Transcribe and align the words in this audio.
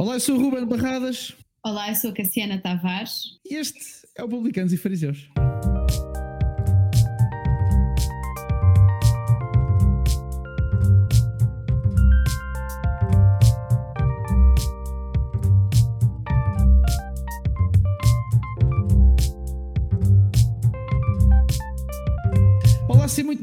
Olá, 0.00 0.14
eu 0.14 0.20
sou 0.20 0.36
o 0.36 0.40
Ruben 0.40 0.64
Barradas. 0.64 1.34
Olá, 1.60 1.88
eu 1.88 1.94
sou 1.96 2.10
a 2.10 2.14
Cassiana 2.14 2.60
Tavares. 2.62 3.36
E 3.44 3.56
este 3.56 3.80
é 4.16 4.22
o 4.22 4.28
Publicanos 4.28 4.72
e 4.72 4.76
Fariseus. 4.76 5.28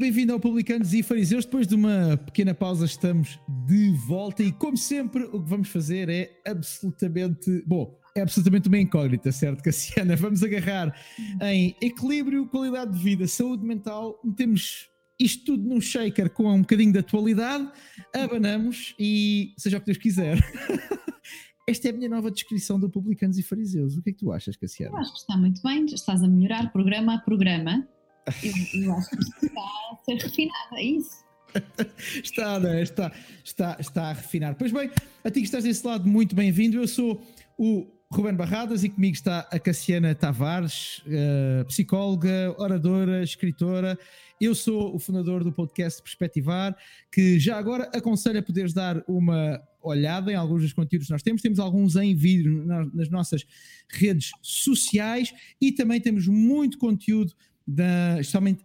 Bem-vindo 0.06 0.32
ao 0.32 0.38
Publicanos 0.38 0.94
e 0.94 1.02
Fariseus. 1.02 1.44
Depois 1.44 1.66
de 1.66 1.74
uma 1.74 2.16
pequena 2.16 2.54
pausa, 2.54 2.84
estamos 2.84 3.40
de 3.66 3.90
volta 4.06 4.40
e, 4.40 4.52
como 4.52 4.76
sempre, 4.76 5.24
o 5.24 5.42
que 5.42 5.50
vamos 5.50 5.68
fazer 5.68 6.08
é 6.08 6.30
absolutamente. 6.46 7.64
Bom, 7.66 7.98
é 8.14 8.20
absolutamente 8.20 8.68
uma 8.68 8.78
incógnita, 8.78 9.32
certo, 9.32 9.64
Cassiana? 9.64 10.14
Vamos 10.14 10.44
agarrar 10.44 10.96
em 11.42 11.74
equilíbrio, 11.82 12.46
qualidade 12.46 12.92
de 12.92 13.02
vida, 13.02 13.26
saúde 13.26 13.64
mental, 13.64 14.20
metemos 14.22 14.88
isto 15.18 15.44
tudo 15.44 15.68
num 15.68 15.80
shaker 15.80 16.30
com 16.30 16.52
um 16.52 16.60
bocadinho 16.60 16.92
de 16.92 17.00
atualidade, 17.00 17.68
abanamos 18.14 18.94
e 19.00 19.54
seja 19.58 19.78
o 19.78 19.80
que 19.80 19.86
Deus 19.86 19.98
quiser. 19.98 20.38
Esta 21.68 21.88
é 21.88 21.90
a 21.90 21.94
minha 21.94 22.08
nova 22.08 22.30
descrição 22.30 22.78
do 22.78 22.88
Publicanos 22.88 23.38
e 23.38 23.42
Fariseus. 23.42 23.96
O 23.96 24.02
que 24.02 24.10
é 24.10 24.12
que 24.12 24.20
tu 24.20 24.30
achas, 24.30 24.56
Cassiana? 24.56 24.94
Eu 24.94 25.00
acho 25.00 25.12
que 25.14 25.18
está 25.18 25.36
muito 25.36 25.60
bem, 25.62 25.84
estás 25.86 26.22
a 26.22 26.28
melhorar 26.28 26.70
programa 26.70 27.16
a 27.16 27.18
programa. 27.18 27.88
Eu, 28.26 28.92
acho 28.94 29.10
que 29.10 29.46
está 29.46 29.60
a 29.62 29.96
ser 30.04 30.14
refinado, 30.14 30.74
é 30.74 30.82
isso. 30.82 31.24
está, 32.22 32.58
né? 32.58 32.82
está, 32.82 33.12
está, 33.44 33.76
está 33.78 34.02
a 34.10 34.12
refinar. 34.12 34.56
Pois 34.56 34.72
bem, 34.72 34.90
a 35.22 35.30
ti 35.30 35.40
que 35.40 35.46
estás 35.46 35.62
desse 35.62 35.86
lado, 35.86 36.08
muito 36.08 36.34
bem-vindo. 36.34 36.76
Eu 36.76 36.88
sou 36.88 37.22
o 37.56 37.86
Ruben 38.10 38.34
Barradas 38.34 38.82
e 38.82 38.88
comigo 38.88 39.14
está 39.14 39.40
a 39.50 39.58
Cassiana 39.60 40.14
Tavares, 40.14 41.02
uh, 41.06 41.64
psicóloga, 41.66 42.54
oradora, 42.58 43.22
escritora. 43.22 43.96
Eu 44.40 44.54
sou 44.54 44.94
o 44.94 44.98
fundador 44.98 45.44
do 45.44 45.52
podcast 45.52 46.02
Perspectivar, 46.02 46.76
que 47.10 47.38
já 47.38 47.56
agora 47.56 47.90
aconselho 47.94 48.40
a 48.40 48.42
poderes 48.42 48.72
dar 48.72 49.02
uma 49.08 49.62
olhada 49.80 50.32
em 50.32 50.34
alguns 50.34 50.62
dos 50.62 50.72
conteúdos 50.72 51.06
que 51.06 51.12
nós 51.12 51.22
temos. 51.22 51.40
Temos 51.40 51.60
alguns 51.60 51.94
em 51.94 52.14
vídeo 52.14 52.64
nas 52.92 53.08
nossas 53.08 53.46
redes 53.88 54.32
sociais 54.42 55.32
e 55.60 55.70
também 55.70 56.00
temos 56.00 56.26
muito 56.26 56.76
conteúdo 56.76 57.32
da, 57.66 58.20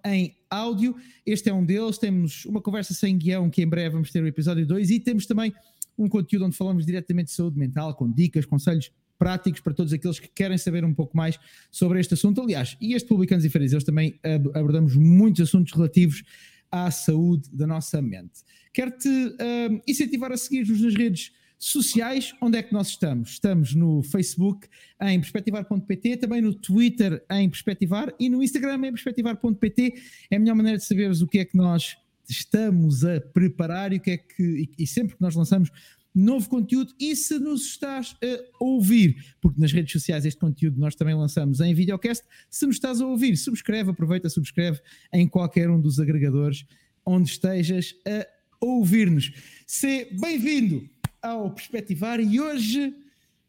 em 0.05 0.35
áudio. 0.49 0.95
Este 1.25 1.49
é 1.49 1.53
um 1.53 1.65
deles. 1.65 1.97
Temos 1.97 2.45
uma 2.45 2.61
conversa 2.61 2.93
sem 2.93 3.17
guião, 3.17 3.49
que 3.49 3.61
em 3.61 3.67
breve 3.67 3.89
vamos 3.89 4.11
ter 4.11 4.21
o 4.21 4.27
episódio 4.27 4.65
2, 4.65 4.91
e 4.91 4.99
temos 4.99 5.25
também 5.25 5.53
um 5.97 6.07
conteúdo 6.07 6.45
onde 6.45 6.55
falamos 6.55 6.85
diretamente 6.85 7.29
de 7.29 7.35
saúde 7.35 7.57
mental, 7.57 7.95
com 7.95 8.11
dicas, 8.11 8.45
conselhos 8.45 8.91
práticos 9.17 9.61
para 9.61 9.73
todos 9.73 9.93
aqueles 9.93 10.19
que 10.19 10.27
querem 10.27 10.57
saber 10.57 10.83
um 10.83 10.93
pouco 10.93 11.15
mais 11.15 11.39
sobre 11.69 11.99
este 11.99 12.15
assunto. 12.15 12.41
Aliás, 12.41 12.75
e 12.81 12.93
este 12.93 13.07
Publicanos 13.07 13.45
e 13.45 13.49
Fariseus 13.49 13.83
também 13.83 14.19
abordamos 14.53 14.95
muitos 14.95 15.41
assuntos 15.41 15.73
relativos 15.73 16.23
à 16.71 16.89
saúde 16.89 17.49
da 17.53 17.67
nossa 17.67 18.01
mente. 18.01 18.41
Quero-te 18.73 19.09
uh, 19.09 19.81
incentivar 19.87 20.31
a 20.31 20.37
seguir-nos 20.37 20.81
nas 20.81 20.95
redes 20.95 21.31
sociais, 21.61 22.33
onde 22.41 22.57
é 22.57 22.63
que 22.63 22.73
nós 22.73 22.87
estamos? 22.87 23.33
Estamos 23.33 23.75
no 23.75 24.01
Facebook 24.01 24.67
em 24.99 25.19
perspectivar.pt, 25.19 26.17
também 26.17 26.41
no 26.41 26.55
Twitter 26.55 27.23
em 27.29 27.47
perspectivar 27.47 28.11
e 28.19 28.29
no 28.29 28.41
Instagram 28.41 28.87
em 28.87 28.91
perspectivar.pt. 28.91 29.93
É 30.31 30.35
a 30.37 30.39
melhor 30.39 30.55
maneira 30.55 30.79
de 30.79 30.83
saberes 30.83 31.21
o 31.21 31.27
que 31.27 31.37
é 31.37 31.45
que 31.45 31.55
nós 31.55 31.97
estamos 32.27 33.05
a 33.05 33.21
preparar 33.21 33.93
e 33.93 33.97
o 33.97 33.99
que 33.99 34.11
é 34.11 34.17
que 34.17 34.71
e, 34.77 34.87
sempre 34.87 35.15
que 35.15 35.21
nós 35.21 35.35
lançamos 35.35 35.69
novo 36.13 36.49
conteúdo 36.49 36.93
e 36.99 37.15
se 37.15 37.37
nos 37.37 37.67
estás 37.67 38.15
a 38.23 38.63
ouvir, 38.63 39.35
porque 39.39 39.61
nas 39.61 39.71
redes 39.71 39.91
sociais 39.93 40.25
este 40.25 40.39
conteúdo 40.39 40.79
nós 40.79 40.95
também 40.95 41.13
lançamos 41.13 41.61
em 41.61 41.73
videocast, 41.75 42.25
se 42.49 42.65
nos 42.65 42.77
estás 42.77 42.99
a 42.99 43.05
ouvir, 43.05 43.37
subscreve, 43.37 43.91
aproveita, 43.91 44.29
subscreve 44.29 44.79
em 45.13 45.27
qualquer 45.27 45.69
um 45.69 45.79
dos 45.79 45.99
agregadores 45.99 46.65
onde 47.05 47.29
estejas 47.29 47.95
a 48.05 48.27
ouvir-nos. 48.59 49.31
Se 49.65 50.07
bem-vindo 50.19 50.89
ao 51.21 51.51
Perspectivar 51.51 52.19
e 52.19 52.39
hoje 52.39 52.95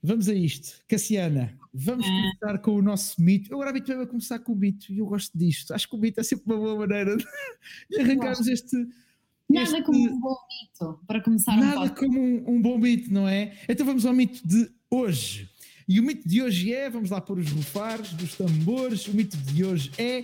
vamos 0.02 0.28
a 0.28 0.34
isto. 0.34 0.78
Cassiana, 0.86 1.56
vamos 1.72 2.04
ah. 2.06 2.08
começar 2.08 2.58
com 2.58 2.72
o 2.72 2.82
nosso 2.82 3.20
mito. 3.20 3.50
Eu 3.50 3.56
agora 3.56 3.70
habituei 3.70 4.00
a 4.00 4.06
começar 4.06 4.38
com 4.40 4.52
o 4.52 4.56
mito 4.56 4.92
e 4.92 4.98
eu 4.98 5.06
gosto 5.06 5.36
disto. 5.36 5.72
Acho 5.72 5.88
que 5.88 5.96
o 5.96 5.98
mito 5.98 6.20
é 6.20 6.22
sempre 6.22 6.52
uma 6.52 6.56
boa 6.56 6.76
maneira 6.80 7.16
de 7.16 8.00
arrancarmos 8.00 8.46
este. 8.46 8.76
Nada 9.48 9.78
este... 9.78 9.82
como 9.82 9.98
um 9.98 10.20
bom 10.20 10.36
mito 10.48 11.00
para 11.06 11.20
começar 11.20 11.56
Nada 11.56 11.80
um 11.80 11.88
como 11.88 12.20
um, 12.20 12.56
um 12.56 12.62
bom 12.62 12.78
mito, 12.78 13.12
não 13.12 13.28
é? 13.28 13.56
Então 13.68 13.86
vamos 13.86 14.04
ao 14.04 14.12
mito 14.12 14.46
de 14.46 14.70
hoje. 14.90 15.48
E 15.88 15.98
o 15.98 16.02
mito 16.02 16.28
de 16.28 16.42
hoje 16.42 16.72
é, 16.72 16.88
vamos 16.88 17.10
lá 17.10 17.20
pôr 17.20 17.38
os 17.38 17.50
rufares 17.50 18.12
dos 18.12 18.36
tambores, 18.36 19.06
o 19.08 19.14
mito 19.14 19.36
de 19.36 19.64
hoje 19.64 19.90
é 19.98 20.22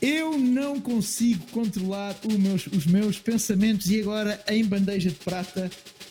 eu 0.00 0.38
não 0.38 0.80
consigo 0.80 1.44
controlar 1.50 2.14
meus, 2.38 2.66
os 2.68 2.86
meus 2.86 3.18
pensamentos 3.18 3.90
e 3.90 4.00
agora 4.00 4.40
em 4.48 4.64
bandeja 4.64 5.10
de 5.10 5.16
prata 5.16 5.68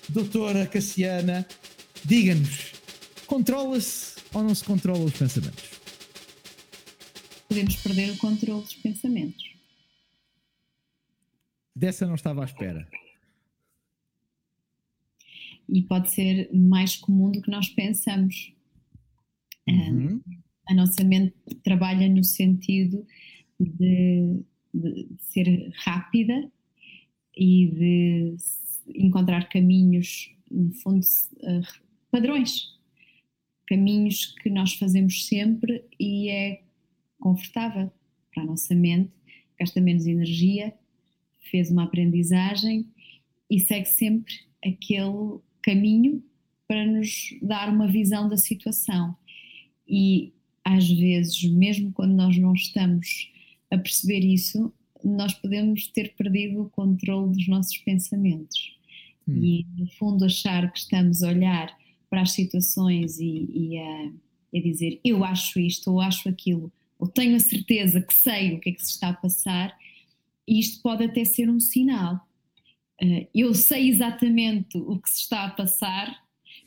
doutora 0.09 0.65
Cassiana, 0.65 1.47
diga-nos, 2.05 2.73
controla-se 3.25 4.15
ou 4.33 4.43
não 4.43 4.55
se 4.55 4.63
controla 4.63 5.03
os 5.05 5.13
pensamentos? 5.13 5.77
Podemos 7.47 7.75
perder 7.77 8.11
o 8.11 8.17
controle 8.17 8.61
dos 8.61 8.75
pensamentos. 8.75 9.43
Dessa 11.75 12.05
não 12.05 12.15
estava 12.15 12.41
à 12.41 12.45
espera. 12.45 12.87
E 15.69 15.81
pode 15.83 16.11
ser 16.11 16.49
mais 16.53 16.95
comum 16.95 17.31
do 17.31 17.41
que 17.41 17.51
nós 17.51 17.69
pensamos. 17.69 18.53
Uhum. 19.67 20.21
A 20.69 20.73
nossa 20.73 21.03
mente 21.03 21.35
trabalha 21.63 22.09
no 22.09 22.23
sentido 22.23 23.05
de, 23.59 24.41
de 24.73 25.07
ser 25.19 25.71
rápida 25.75 26.51
e 27.35 27.67
de 27.67 28.35
encontrar 28.93 29.49
caminhos, 29.49 30.31
no 30.49 30.71
fundo, 30.73 31.05
eh, 31.43 31.61
padrões, 32.11 32.77
caminhos 33.67 34.33
que 34.41 34.49
nós 34.49 34.73
fazemos 34.73 35.25
sempre 35.25 35.83
e 35.99 36.29
é 36.29 36.61
confortável 37.19 37.91
para 38.33 38.43
a 38.43 38.45
nossa 38.45 38.73
mente, 38.73 39.11
gasta 39.59 39.81
menos 39.81 40.05
energia, 40.05 40.73
fez 41.51 41.69
uma 41.69 41.83
aprendizagem 41.83 42.87
e 43.49 43.59
segue 43.59 43.87
sempre 43.87 44.33
aquele 44.63 45.39
caminho 45.61 46.23
para 46.67 46.85
nos 46.85 47.29
dar 47.41 47.69
uma 47.69 47.87
visão 47.87 48.29
da 48.29 48.37
situação. 48.37 49.15
E 49.87 50.33
às 50.63 50.89
vezes, 50.89 51.43
mesmo 51.43 51.91
quando 51.93 52.13
nós 52.13 52.37
não 52.37 52.53
estamos 52.53 53.31
a 53.71 53.77
perceber 53.77 54.19
isso, 54.19 54.71
nós 55.03 55.33
podemos 55.33 55.87
ter 55.87 56.13
perdido 56.15 56.63
o 56.63 56.69
controle 56.69 57.33
dos 57.33 57.47
nossos 57.47 57.77
pensamentos 57.77 58.76
hum. 59.27 59.43
e, 59.43 59.65
no 59.77 59.87
fundo, 59.91 60.25
achar 60.25 60.71
que 60.71 60.79
estamos 60.79 61.21
a 61.21 61.29
olhar 61.29 61.75
para 62.09 62.21
as 62.21 62.31
situações 62.31 63.19
e, 63.19 63.49
e 63.53 63.79
a, 63.79 64.11
a, 64.55 64.61
dizer 64.61 64.99
eu 65.03 65.23
acho 65.23 65.59
isto 65.59 65.91
ou 65.91 66.01
acho 66.01 66.29
aquilo, 66.29 66.71
ou 66.97 67.07
tenho 67.07 67.35
a 67.35 67.39
certeza 67.39 68.01
que 68.01 68.13
sei 68.13 68.53
o 68.53 68.59
que 68.59 68.69
é 68.69 68.73
que 68.73 68.83
se 68.83 68.91
está 68.91 69.09
a 69.09 69.13
passar, 69.13 69.77
e 70.47 70.59
isto 70.59 70.81
pode 70.81 71.03
até 71.03 71.25
ser 71.25 71.49
um 71.49 71.59
sinal. 71.59 72.25
Uh, 73.01 73.27
eu 73.35 73.53
sei 73.53 73.89
exatamente 73.89 74.77
o 74.77 74.97
que 74.97 75.09
se 75.09 75.21
está 75.21 75.45
a 75.45 75.49
passar, 75.51 76.23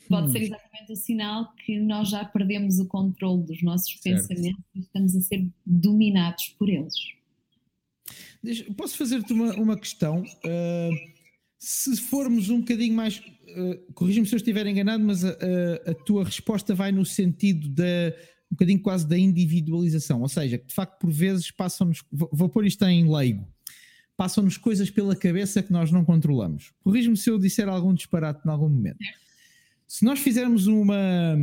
pode 0.07 0.27
hum. 0.27 0.31
ser 0.31 0.43
exatamente 0.43 0.91
o 0.91 0.95
sinal 0.95 1.53
que 1.65 1.79
nós 1.79 2.09
já 2.09 2.23
perdemos 2.23 2.79
o 2.79 2.87
controle 2.87 3.43
dos 3.43 3.61
nossos 3.63 3.99
certo. 3.99 4.27
pensamentos 4.27 4.63
e 4.75 4.79
estamos 4.79 5.15
a 5.15 5.21
ser 5.21 5.47
dominados 5.65 6.49
por 6.57 6.69
eles. 6.69 6.95
Posso 8.75 8.97
fazer-te 8.97 9.33
uma, 9.33 9.53
uma 9.55 9.77
questão? 9.77 10.21
Uh 10.21 11.20
se 11.63 11.95
formos 11.95 12.49
um 12.49 12.61
bocadinho 12.61 12.95
mais, 12.95 13.19
uh, 13.19 13.93
corrija-me 13.93 14.25
se 14.25 14.33
eu 14.33 14.37
estiver 14.37 14.65
enganado, 14.65 15.03
mas 15.03 15.23
a, 15.23 15.29
a, 15.29 15.91
a, 15.91 15.93
tua 15.93 16.23
resposta 16.23 16.73
vai 16.73 16.91
no 16.91 17.05
sentido 17.05 17.69
da 17.69 18.11
um 18.51 18.55
bocadinho 18.55 18.81
quase 18.81 19.07
da 19.07 19.17
individualização, 19.17 20.21
ou 20.21 20.27
seja, 20.27 20.57
que 20.57 20.65
de 20.65 20.73
facto 20.73 20.99
por 20.99 21.11
vezes 21.11 21.51
passam-nos, 21.51 22.03
vou, 22.11 22.29
vou 22.33 22.49
pôr 22.49 22.65
isto 22.65 22.83
em 22.83 23.09
leigo, 23.09 23.47
passam-nos 24.17 24.57
coisas 24.57 24.89
pela 24.89 25.15
cabeça 25.15 25.61
que 25.61 25.71
nós 25.71 25.91
não 25.91 26.03
controlamos. 26.03 26.73
Corrija-me 26.83 27.15
se 27.15 27.29
eu 27.29 27.37
disser 27.37 27.69
algum 27.69 27.93
disparate 27.93 28.41
em 28.45 28.49
algum 28.49 28.67
momento. 28.67 28.97
Se 29.87 30.03
nós 30.03 30.19
fizermos 30.19 30.65
uma, 30.65 31.37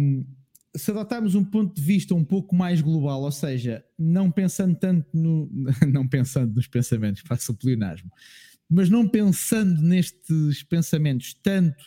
se 0.76 0.90
adotarmos 0.90 1.34
um 1.36 1.44
ponto 1.44 1.74
de 1.74 1.80
vista 1.80 2.14
um 2.14 2.24
pouco 2.24 2.56
mais 2.56 2.80
global, 2.80 3.22
ou 3.22 3.32
seja, 3.32 3.84
não 3.96 4.30
pensando 4.30 4.74
tanto 4.74 5.06
no, 5.14 5.48
não 5.88 6.06
pensando 6.06 6.54
nos 6.56 6.66
pensamentos, 6.66 7.22
faço 7.24 7.52
o 7.52 7.56
pleonasmo, 7.56 8.10
mas 8.68 8.90
não 8.90 9.08
pensando 9.08 9.80
nestes 9.80 10.62
pensamentos 10.62 11.34
tanto 11.42 11.84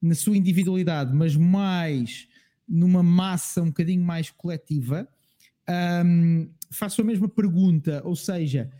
na 0.00 0.14
sua 0.14 0.36
individualidade, 0.36 1.14
mas 1.14 1.36
mais 1.36 2.28
numa 2.68 3.02
massa 3.02 3.62
um 3.62 3.66
bocadinho 3.66 4.02
mais 4.02 4.30
coletiva, 4.30 5.08
um, 6.04 6.48
faço 6.70 7.00
a 7.00 7.04
mesma 7.04 7.28
pergunta, 7.28 8.02
ou 8.04 8.16
seja, 8.16 8.70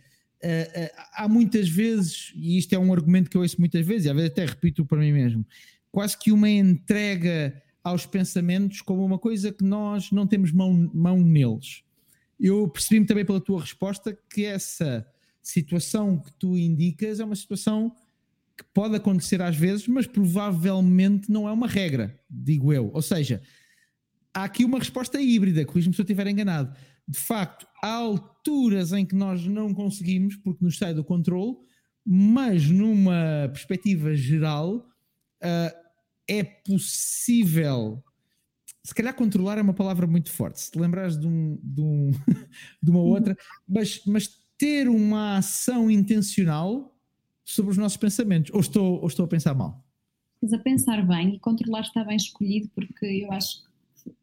uh, 0.43 0.81
uh, 0.81 1.05
há 1.13 1.27
muitas 1.27 1.69
vezes, 1.69 2.33
e 2.35 2.57
isto 2.57 2.73
é 2.73 2.79
um 2.79 2.91
argumento 2.91 3.29
que 3.29 3.37
eu 3.37 3.41
ouço 3.41 3.59
muitas 3.59 3.85
vezes, 3.85 4.05
e 4.05 4.09
às 4.09 4.15
vezes 4.15 4.31
até 4.31 4.45
repito 4.45 4.85
para 4.85 4.99
mim 4.99 5.11
mesmo, 5.11 5.45
quase 5.91 6.17
que 6.17 6.31
uma 6.31 6.49
entrega 6.49 7.61
aos 7.83 8.05
pensamentos 8.05 8.81
como 8.81 9.05
uma 9.05 9.17
coisa 9.17 9.51
que 9.51 9.63
nós 9.63 10.11
não 10.11 10.27
temos 10.27 10.51
mão, 10.51 10.89
mão 10.93 11.21
neles. 11.21 11.83
Eu 12.39 12.67
percebi-me 12.67 13.05
também 13.05 13.25
pela 13.25 13.41
tua 13.41 13.61
resposta 13.61 14.17
que 14.29 14.45
essa 14.45 15.05
situação 15.47 16.19
que 16.19 16.31
tu 16.33 16.57
indicas 16.57 17.19
é 17.19 17.25
uma 17.25 17.35
situação 17.35 17.95
que 18.57 18.63
pode 18.73 18.95
acontecer 18.95 19.41
às 19.41 19.55
vezes, 19.55 19.87
mas 19.87 20.07
provavelmente 20.07 21.31
não 21.31 21.47
é 21.47 21.51
uma 21.51 21.67
regra, 21.67 22.19
digo 22.29 22.73
eu. 22.73 22.91
Ou 22.93 23.01
seja, 23.01 23.41
há 24.33 24.43
aqui 24.43 24.65
uma 24.65 24.79
resposta 24.79 25.21
híbrida, 25.21 25.65
corrijo-me 25.65 25.95
se 25.95 26.01
eu 26.01 26.03
estiver 26.03 26.27
enganado. 26.27 26.75
De 27.07 27.17
facto, 27.17 27.67
há 27.81 27.93
alturas 27.93 28.91
em 28.91 29.05
que 29.05 29.15
nós 29.15 29.45
não 29.45 29.73
conseguimos, 29.73 30.35
porque 30.35 30.63
nos 30.65 30.77
sai 30.77 30.93
do 30.93 31.03
controle, 31.03 31.55
mas 32.05 32.67
numa 32.67 33.49
perspectiva 33.53 34.15
geral, 34.15 34.77
uh, 35.43 35.87
é 36.27 36.43
possível. 36.43 38.03
Se 38.83 38.93
calhar 38.93 39.13
controlar 39.13 39.57
é 39.57 39.61
uma 39.61 39.73
palavra 39.73 40.07
muito 40.07 40.31
forte. 40.31 40.59
Se 40.59 40.71
te 40.71 40.79
lembrares 40.79 41.17
de, 41.17 41.27
um, 41.27 41.59
de, 41.61 41.81
um, 41.81 42.11
de 42.81 42.91
uma 42.91 43.01
outra, 43.01 43.37
mas, 43.67 44.01
mas 44.05 44.46
ter 44.57 44.89
uma 44.89 45.37
ação 45.37 45.89
intencional 45.89 46.95
sobre 47.43 47.71
os 47.71 47.77
nossos 47.77 47.97
pensamentos. 47.97 48.51
Ou 48.53 48.59
estou, 48.59 48.99
ou 49.01 49.07
estou 49.07 49.25
a 49.25 49.27
pensar 49.27 49.53
mal? 49.53 49.85
Estás 50.35 50.53
a 50.59 50.63
pensar 50.63 51.07
bem 51.07 51.35
e 51.35 51.39
controlar 51.39 51.81
está 51.81 52.03
bem 52.03 52.17
escolhido, 52.17 52.69
porque 52.75 53.05
eu 53.05 53.31
acho 53.31 53.63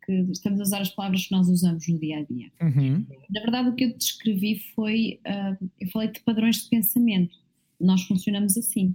que 0.04 0.12
estamos 0.31 0.60
a 0.60 0.62
usar 0.62 0.81
as 0.81 0.90
palavras 0.90 1.26
que 1.26 1.32
nós 1.32 1.48
usamos 1.48 1.86
no 1.88 1.98
dia 1.98 2.19
a 2.19 2.22
dia. 2.22 2.50
Uhum. 2.60 3.06
Na 3.31 3.40
verdade, 3.40 3.69
o 3.69 3.75
que 3.75 3.84
eu 3.84 3.96
descrevi 3.96 4.60
foi. 4.75 5.20
Uh, 5.26 5.70
eu 5.81 5.88
falei 5.88 6.10
de 6.10 6.20
padrões 6.20 6.62
de 6.62 6.69
pensamento. 6.69 7.37
Nós 7.80 8.02
funcionamos 8.02 8.56
assim. 8.56 8.94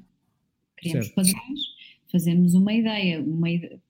Criamos 0.77 1.07
certo. 1.07 1.15
padrões, 1.15 1.59
fazemos 2.11 2.53
uma 2.53 2.73
ideia, 2.73 3.21
uma 3.21 3.49
ideia 3.49 3.81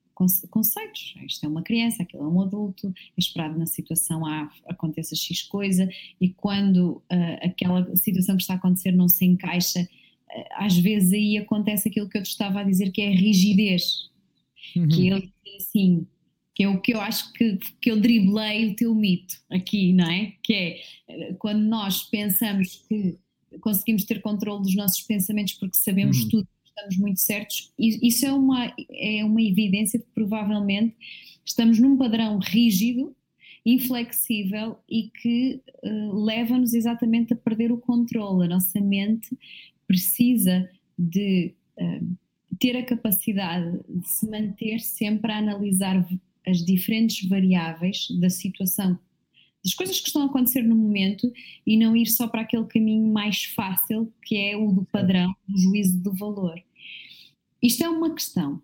conceitos. 0.48 1.14
Isto 1.26 1.46
é 1.46 1.48
uma 1.48 1.62
criança, 1.62 2.02
aquilo 2.02 2.24
é 2.24 2.28
um 2.28 2.40
adulto, 2.40 2.88
é 2.88 2.92
esperado 3.20 3.58
na 3.58 3.66
situação 3.66 4.26
A 4.26 4.50
aconteça 4.66 5.14
X 5.14 5.42
coisa 5.42 5.88
e 6.20 6.30
quando 6.30 7.02
uh, 7.12 7.38
aquela 7.42 7.94
situação 7.96 8.36
que 8.36 8.42
está 8.42 8.54
a 8.54 8.56
acontecer 8.56 8.92
não 8.92 9.08
se 9.08 9.24
encaixa, 9.24 9.80
uh, 9.80 10.44
às 10.56 10.76
vezes 10.76 11.12
aí 11.12 11.38
acontece 11.38 11.88
aquilo 11.88 12.08
que 12.08 12.18
eu 12.18 12.22
te 12.22 12.30
estava 12.30 12.60
a 12.60 12.64
dizer 12.64 12.90
que 12.90 13.02
é 13.02 13.08
a 13.08 13.16
rigidez. 13.16 14.10
Uhum. 14.76 14.88
Que 14.88 15.08
ele 15.08 15.32
assim, 15.56 16.06
que 16.54 16.64
é 16.64 16.68
o 16.68 16.80
que 16.80 16.92
eu 16.92 17.00
acho 17.00 17.32
que, 17.32 17.58
que 17.80 17.90
eu 17.90 18.00
driblei 18.00 18.68
o 18.68 18.76
teu 18.76 18.94
mito 18.94 19.34
aqui, 19.50 19.92
não 19.92 20.10
é? 20.10 20.34
Que 20.42 20.52
é 20.52 20.80
eh, 21.08 21.34
quando 21.38 21.62
nós 21.62 22.02
pensamos 22.02 22.84
que 22.88 23.18
conseguimos 23.60 24.04
ter 24.04 24.20
controle 24.20 24.62
dos 24.62 24.74
nossos 24.74 25.00
pensamentos 25.02 25.54
porque 25.54 25.76
sabemos 25.76 26.22
uhum. 26.22 26.28
tudo 26.28 26.48
estamos 26.80 26.96
muito 26.98 27.20
certos. 27.20 27.72
Isso 27.78 28.26
é 28.26 28.32
uma, 28.32 28.72
é 28.90 29.24
uma 29.24 29.42
evidência 29.42 29.98
de 29.98 30.04
que 30.04 30.12
provavelmente 30.12 30.96
estamos 31.44 31.78
num 31.78 31.96
padrão 31.96 32.38
rígido, 32.38 33.14
inflexível 33.64 34.78
e 34.88 35.10
que 35.10 35.60
uh, 35.84 36.24
leva-nos 36.24 36.72
exatamente 36.72 37.32
a 37.32 37.36
perder 37.36 37.70
o 37.70 37.78
controle. 37.78 38.46
A 38.46 38.48
nossa 38.48 38.80
mente 38.80 39.36
precisa 39.86 40.68
de 40.98 41.54
uh, 41.78 42.16
ter 42.58 42.76
a 42.76 42.84
capacidade 42.84 43.78
de 43.88 44.08
se 44.08 44.28
manter 44.30 44.80
sempre 44.80 45.32
a 45.32 45.38
analisar 45.38 46.06
as 46.46 46.64
diferentes 46.64 47.28
variáveis 47.28 48.06
da 48.18 48.30
situação, 48.30 48.98
das 49.62 49.74
coisas 49.74 50.00
que 50.00 50.06
estão 50.06 50.22
a 50.22 50.26
acontecer 50.26 50.62
no 50.62 50.74
momento 50.74 51.30
e 51.66 51.76
não 51.76 51.94
ir 51.94 52.06
só 52.06 52.26
para 52.26 52.42
aquele 52.42 52.64
caminho 52.64 53.12
mais 53.12 53.44
fácil 53.44 54.12
que 54.24 54.36
é 54.36 54.56
o 54.56 54.72
do 54.72 54.84
padrão, 54.86 55.34
do 55.46 55.58
juízo 55.58 56.02
do 56.02 56.14
valor. 56.14 56.58
Isto 57.62 57.84
é 57.84 57.88
uma 57.88 58.14
questão. 58.14 58.62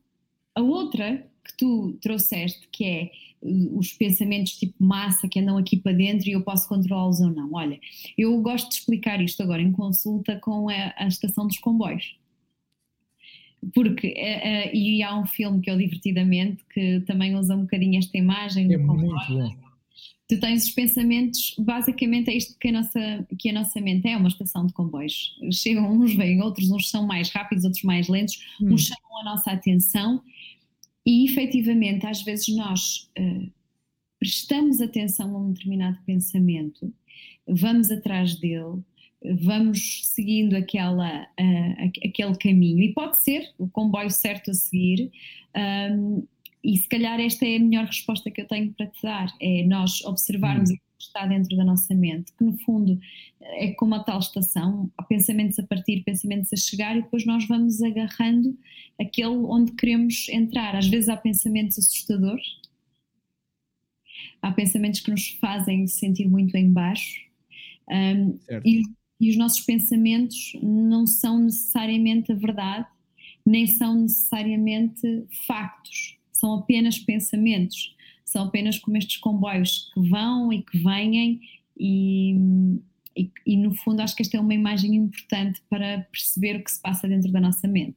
A 0.55 0.61
outra 0.61 1.27
que 1.45 1.57
tu 1.57 1.99
trouxeste, 2.01 2.67
que 2.73 2.85
é 2.85 3.11
uh, 3.43 3.79
os 3.79 3.93
pensamentos 3.93 4.53
tipo 4.53 4.75
massa 4.83 5.29
que 5.29 5.39
andam 5.39 5.57
aqui 5.59 5.77
para 5.77 5.93
dentro 5.93 6.29
e 6.29 6.33
eu 6.33 6.43
posso 6.43 6.69
controlá-los 6.69 7.21
ou 7.21 7.31
não. 7.31 7.53
Olha, 7.53 7.79
eu 8.17 8.41
gosto 8.41 8.69
de 8.69 8.77
explicar 8.77 9.21
isto 9.23 9.43
agora 9.43 9.63
em 9.63 9.73
consulta 9.73 10.37
com 10.41 10.69
a, 10.69 10.95
a 10.97 11.07
estação 11.07 11.47
dos 11.47 11.59
comboios. 11.59 12.17
Porque, 13.75 14.09
uh, 14.09 14.11
uh, 14.11 14.77
e 14.77 15.03
há 15.03 15.19
um 15.19 15.27
filme 15.27 15.61
que 15.61 15.71
é 15.71 15.75
o 15.75 15.79
Divertidamente 15.79 16.65
que 16.73 17.01
também 17.01 17.35
usa 17.37 17.55
um 17.55 17.63
bocadinho 17.63 17.99
esta 17.99 18.17
imagem 18.17 18.73
é 18.73 18.79
do 18.79 18.87
comboio. 18.87 19.17
Muito 19.29 19.57
bom 19.61 19.66
tu 20.29 20.41
tens 20.41 20.65
os 20.65 20.71
pensamentos, 20.71 21.55
basicamente 21.59 22.31
é 22.31 22.37
isto 22.37 22.59
que 22.59 22.69
a 22.69 22.73
nossa, 22.73 23.27
que 23.39 23.49
a 23.49 23.53
nossa 23.53 23.81
mente 23.81 24.09
é, 24.09 24.17
uma 24.17 24.29
estação 24.29 24.67
de 24.67 24.73
comboios. 24.73 25.39
Chegam 25.53 25.91
uns, 25.91 26.15
vêm 26.15 26.43
outros, 26.43 26.71
uns 26.71 26.91
são 26.91 27.07
mais 27.07 27.31
rápidos, 27.31 27.65
outros 27.65 27.85
mais 27.85 28.09
lentos, 28.09 28.39
hum. 28.61 28.75
uns 28.75 28.87
chamam 28.87 29.21
a 29.21 29.25
nossa 29.25 29.53
atenção 29.53 30.23
e 31.05 31.25
efetivamente 31.25 32.07
às 32.07 32.23
vezes 32.23 32.49
nós 32.57 33.09
uh, 33.19 33.53
prestamos 34.19 34.81
atenção 34.81 35.35
a 35.37 35.39
um 35.39 35.53
determinado 35.53 35.99
pensamento, 36.05 36.93
vamos 37.47 37.91
atrás 37.93 38.35
dele, 38.35 38.83
vamos 39.43 40.09
seguindo 40.09 40.55
aquela, 40.57 41.23
uh, 41.23 41.91
aquele 42.05 42.37
caminho 42.37 42.83
e 42.83 42.93
pode 42.93 43.23
ser 43.23 43.49
o 43.59 43.69
comboio 43.69 44.11
certo 44.11 44.51
a 44.51 44.55
seguir. 44.55 45.13
Um, 45.57 46.27
e 46.67 46.77
se 46.79 46.89
calhar 46.89 47.21
esta 47.21 47.47
é 47.47 47.57
a 47.57 47.61
melhor 47.61 47.85
resposta 47.85 48.29
que 48.29 48.41
eu 48.41 48.49
tenho 48.49 48.73
para 48.73 48.89
te 48.89 49.01
dar: 49.01 49.33
é 49.41 49.65
nós 49.65 50.05
observarmos 50.05 50.69
hum. 50.69 50.75
o 50.75 50.77
que 50.77 51.05
está 51.05 51.25
dentro 51.25 51.57
da 51.57 51.65
nossa 51.65 51.95
mente, 51.95 52.33
que 52.37 52.43
no 52.43 52.59
fundo 52.59 52.99
é 53.41 53.71
como 53.75 53.95
a 53.95 54.03
tal 54.03 54.19
estação, 54.19 54.91
há 54.99 55.05
pensamentos 55.05 55.57
a 55.61 55.63
partir, 55.63 56.03
pensamentos 56.03 56.53
a 56.53 56.57
chegar, 56.57 56.97
e 56.97 57.03
depois 57.03 57.25
nós 57.25 57.47
vamos 57.47 57.81
agarrando 57.81 58.59
aquele 59.01 59.29
onde 59.29 59.73
queremos 59.73 60.29
entrar. 60.29 60.75
Às 60.75 60.89
vezes 60.89 61.09
há 61.09 61.17
pensamentos 61.17 61.79
assustadores, 61.79 62.45
há 64.43 64.51
pensamentos 64.51 64.99
que 64.99 65.11
nos 65.13 65.29
fazem 65.41 65.87
sentir 65.87 66.29
muito 66.29 66.57
em 66.57 66.73
baixo, 66.73 67.21
um, 67.89 68.41
e, 68.65 68.83
e 69.21 69.31
os 69.31 69.37
nossos 69.37 69.61
pensamentos 69.61 70.59
não 70.61 71.07
são 71.07 71.39
necessariamente 71.39 72.33
a 72.33 72.35
verdade, 72.35 72.89
nem 73.45 73.69
são 73.69 73.95
necessariamente 73.95 75.25
factos 75.47 76.16
são 76.37 76.55
apenas 76.55 76.99
pensamentos, 76.99 77.95
são 78.25 78.45
apenas 78.45 78.79
como 78.79 78.97
estes 78.97 79.17
comboios 79.19 79.91
que 79.93 80.09
vão 80.09 80.53
e 80.53 80.63
que 80.63 80.79
vêm 80.79 81.41
e, 81.79 82.35
e, 83.17 83.31
e, 83.47 83.57
no 83.57 83.75
fundo 83.75 84.01
acho 84.01 84.15
que 84.15 84.23
esta 84.23 84.37
é 84.37 84.41
uma 84.41 84.55
imagem 84.55 84.95
importante 84.95 85.61
para 85.69 86.07
perceber 86.11 86.57
o 86.57 86.65
que 86.65 86.71
se 86.71 86.81
passa 86.81 87.09
dentro 87.09 87.31
da 87.31 87.41
nossa 87.41 87.69
mente. 87.69 87.97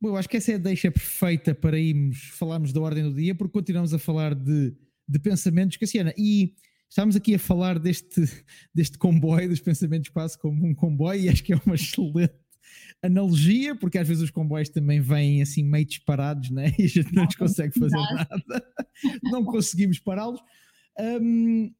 Bom, 0.00 0.10
eu 0.10 0.16
acho 0.16 0.28
que 0.28 0.36
essa 0.36 0.52
é 0.52 0.54
a 0.54 0.58
deixa 0.58 0.90
perfeita 0.90 1.54
para 1.54 1.78
irmos 1.78 2.18
falarmos 2.38 2.72
da 2.72 2.80
ordem 2.80 3.02
do 3.02 3.14
dia, 3.14 3.34
porque 3.34 3.52
continuamos 3.52 3.92
a 3.92 3.98
falar 3.98 4.34
de, 4.34 4.72
de 5.08 5.18
pensamentos, 5.18 5.76
Cassiana, 5.76 6.14
e 6.16 6.54
estamos 6.88 7.16
aqui 7.16 7.34
a 7.34 7.38
falar 7.38 7.78
deste, 7.78 8.22
deste 8.72 8.96
comboio 8.96 9.48
dos 9.48 9.60
pensamentos 9.60 10.08
quase 10.10 10.38
como 10.38 10.66
um 10.66 10.74
comboio, 10.74 11.22
e 11.22 11.28
acho 11.28 11.42
que 11.42 11.52
é 11.52 11.60
uma 11.66 11.74
excelente 11.76 12.34
analogia, 13.02 13.74
porque 13.74 13.98
às 13.98 14.06
vezes 14.06 14.22
os 14.22 14.30
comboios 14.30 14.68
também 14.68 15.00
vêm 15.00 15.42
assim 15.42 15.62
meio 15.62 15.84
disparados, 15.84 16.50
né? 16.50 16.72
e 16.78 16.84
a 16.84 16.88
gente 16.88 17.14
não, 17.14 17.24
nos 17.24 17.36
consegue 17.36 17.78
fazer 17.78 17.96
nada, 17.96 18.66
não 19.22 19.44
conseguimos 19.44 19.98
pará-los. 19.98 20.40
Um, 20.98 21.70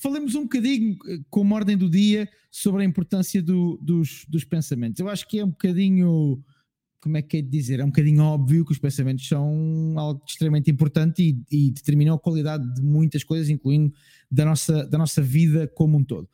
falemos 0.00 0.34
um 0.34 0.42
bocadinho, 0.42 0.96
eh, 1.08 1.18
como 1.28 1.54
ordem 1.54 1.76
do 1.76 1.90
dia, 1.90 2.28
sobre 2.50 2.82
a 2.82 2.84
importância 2.84 3.42
do, 3.42 3.76
dos, 3.82 4.24
dos 4.28 4.44
pensamentos. 4.44 5.00
Eu 5.00 5.08
acho 5.08 5.26
que 5.28 5.38
é 5.38 5.44
um 5.44 5.50
bocadinho, 5.50 6.42
como 7.00 7.16
é 7.16 7.22
que 7.22 7.38
é 7.38 7.42
de 7.42 7.48
dizer, 7.48 7.80
é 7.80 7.84
um 7.84 7.88
bocadinho 7.88 8.22
óbvio 8.22 8.64
que 8.64 8.72
os 8.72 8.78
pensamentos 8.78 9.26
são 9.26 9.94
algo 9.96 10.22
extremamente 10.26 10.70
importante 10.70 11.22
e, 11.50 11.66
e 11.66 11.70
determinam 11.72 12.14
a 12.14 12.18
qualidade 12.18 12.72
de 12.74 12.82
muitas 12.82 13.24
coisas, 13.24 13.48
incluindo 13.48 13.92
da 14.30 14.44
nossa, 14.44 14.86
da 14.86 14.98
nossa 14.98 15.20
vida 15.20 15.66
como 15.66 15.98
um 15.98 16.04
todo. 16.04 16.28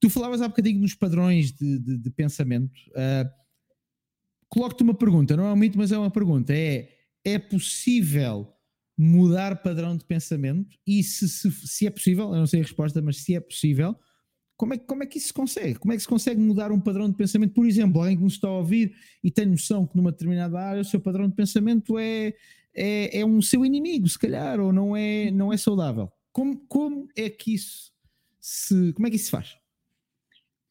Tu 0.00 0.10
falavas 0.10 0.42
há 0.42 0.48
bocadinho 0.48 0.80
nos 0.80 0.94
padrões 0.94 1.52
de, 1.52 1.78
de, 1.78 1.98
de 1.98 2.10
pensamento. 2.10 2.78
Uh, 2.90 3.46
Coloco-te 4.48 4.82
uma 4.82 4.94
pergunta, 4.94 5.36
não 5.36 5.46
é 5.46 5.52
um 5.52 5.56
mito, 5.56 5.76
mas 5.76 5.90
é 5.90 5.98
uma 5.98 6.10
pergunta. 6.10 6.52
É, 6.54 6.88
é 7.24 7.38
possível 7.38 8.52
mudar 8.96 9.62
padrão 9.62 9.96
de 9.96 10.04
pensamento? 10.04 10.76
E 10.86 11.02
se, 11.02 11.28
se, 11.28 11.50
se 11.50 11.86
é 11.86 11.90
possível, 11.90 12.26
eu 12.26 12.36
não 12.36 12.46
sei 12.46 12.60
a 12.60 12.62
resposta, 12.62 13.02
mas 13.02 13.18
se 13.18 13.34
é 13.34 13.40
possível, 13.40 13.96
como 14.56 14.74
é, 14.74 14.78
como 14.78 15.02
é 15.02 15.06
que 15.06 15.18
isso 15.18 15.28
se 15.28 15.32
consegue? 15.32 15.78
Como 15.78 15.92
é 15.92 15.96
que 15.96 16.02
se 16.02 16.08
consegue 16.08 16.40
mudar 16.40 16.72
um 16.72 16.80
padrão 16.80 17.10
de 17.10 17.16
pensamento? 17.16 17.52
Por 17.52 17.66
exemplo, 17.66 18.00
alguém 18.00 18.16
que 18.16 18.22
nos 18.22 18.34
está 18.34 18.48
a 18.48 18.58
ouvir 18.58 18.94
e 19.22 19.30
tem 19.30 19.46
noção 19.46 19.86
que 19.86 19.96
numa 19.96 20.12
determinada 20.12 20.58
área 20.58 20.80
o 20.80 20.84
seu 20.84 21.00
padrão 21.00 21.28
de 21.28 21.34
pensamento 21.34 21.98
é, 21.98 22.32
é, 22.74 23.20
é 23.20 23.26
um 23.26 23.42
seu 23.42 23.64
inimigo, 23.66 24.08
se 24.08 24.18
calhar, 24.18 24.58
ou 24.60 24.72
não 24.72 24.96
é, 24.96 25.30
não 25.30 25.52
é 25.52 25.56
saudável. 25.56 26.10
Como, 26.32 26.56
como 26.68 27.08
é 27.16 27.28
que 27.28 27.54
isso 27.54 27.92
se. 28.40 28.92
Como 28.94 29.06
é 29.06 29.10
que 29.10 29.16
isso 29.16 29.26
se 29.26 29.30
faz? 29.30 29.56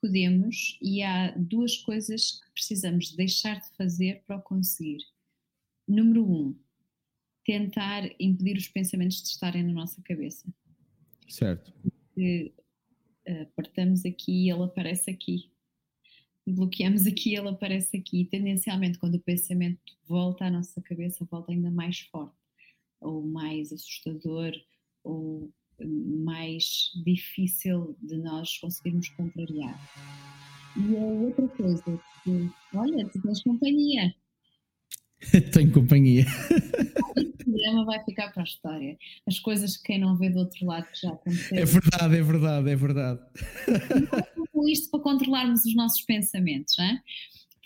Podemos 0.06 0.78
e 0.80 1.02
há 1.02 1.32
duas 1.32 1.78
coisas 1.78 2.40
que 2.40 2.52
precisamos 2.52 3.12
deixar 3.16 3.60
de 3.60 3.70
fazer 3.76 4.24
para 4.28 4.38
o 4.38 4.42
conseguir. 4.42 5.00
Número 5.88 6.24
um, 6.24 6.56
tentar 7.44 8.04
impedir 8.20 8.58
os 8.58 8.68
pensamentos 8.68 9.22
de 9.24 9.30
estarem 9.30 9.64
na 9.64 9.74
nossa 9.74 10.00
cabeça. 10.04 10.48
Certo. 11.28 11.74
Porque, 11.82 12.54
uh, 13.28 13.42
apertamos 13.42 14.06
aqui 14.06 14.46
e 14.46 14.52
ele 14.52 14.64
aparece 14.64 15.10
aqui. 15.10 15.52
Bloqueamos 16.46 17.08
aqui 17.08 17.32
e 17.32 17.36
ele 17.36 17.50
aparece 17.50 17.98
aqui. 17.98 18.22
E, 18.22 18.26
tendencialmente, 18.26 19.00
quando 19.00 19.16
o 19.16 19.22
pensamento 19.22 19.98
volta 20.08 20.46
à 20.46 20.52
nossa 20.52 20.80
cabeça, 20.82 21.26
volta 21.26 21.52
ainda 21.52 21.72
mais 21.72 22.00
forte. 22.02 22.36
ou 23.02 23.24
mais 23.24 23.74
assustador 23.74 24.54
ou 25.04 25.52
mais 25.84 26.92
difícil 27.04 27.96
de 28.02 28.18
nós 28.18 28.58
conseguirmos 28.58 29.10
contrariar. 29.10 29.80
E 30.78 30.98
a 30.98 31.00
outra 31.00 31.48
coisa, 31.48 32.00
que, 32.24 32.50
olha, 32.74 33.08
tu 33.08 33.22
tens 33.22 33.42
companhia. 33.44 34.14
Tenho 35.54 35.72
companhia. 35.72 36.26
O 37.18 37.44
programa 37.44 37.86
vai 37.86 38.04
ficar 38.04 38.32
para 38.32 38.44
a 38.44 38.46
história. 38.46 38.98
As 39.26 39.40
coisas 39.40 39.78
que 39.78 39.84
quem 39.84 40.00
não 40.00 40.18
vê 40.18 40.30
do 40.30 40.40
outro 40.40 40.66
lado 40.66 40.86
que 40.92 41.02
já 41.02 41.12
aconteceram. 41.12 41.62
É 41.62 41.66
verdade, 41.66 42.18
é 42.18 42.22
verdade, 42.22 42.70
é 42.70 42.76
verdade. 42.76 43.20
Com 44.52 44.68
isto 44.68 44.92
para 44.92 45.00
controlarmos 45.00 45.66
os 45.66 45.76
nossos 45.76 46.02
pensamentos, 46.02 46.76
não 46.78 46.86
é? 46.86 47.02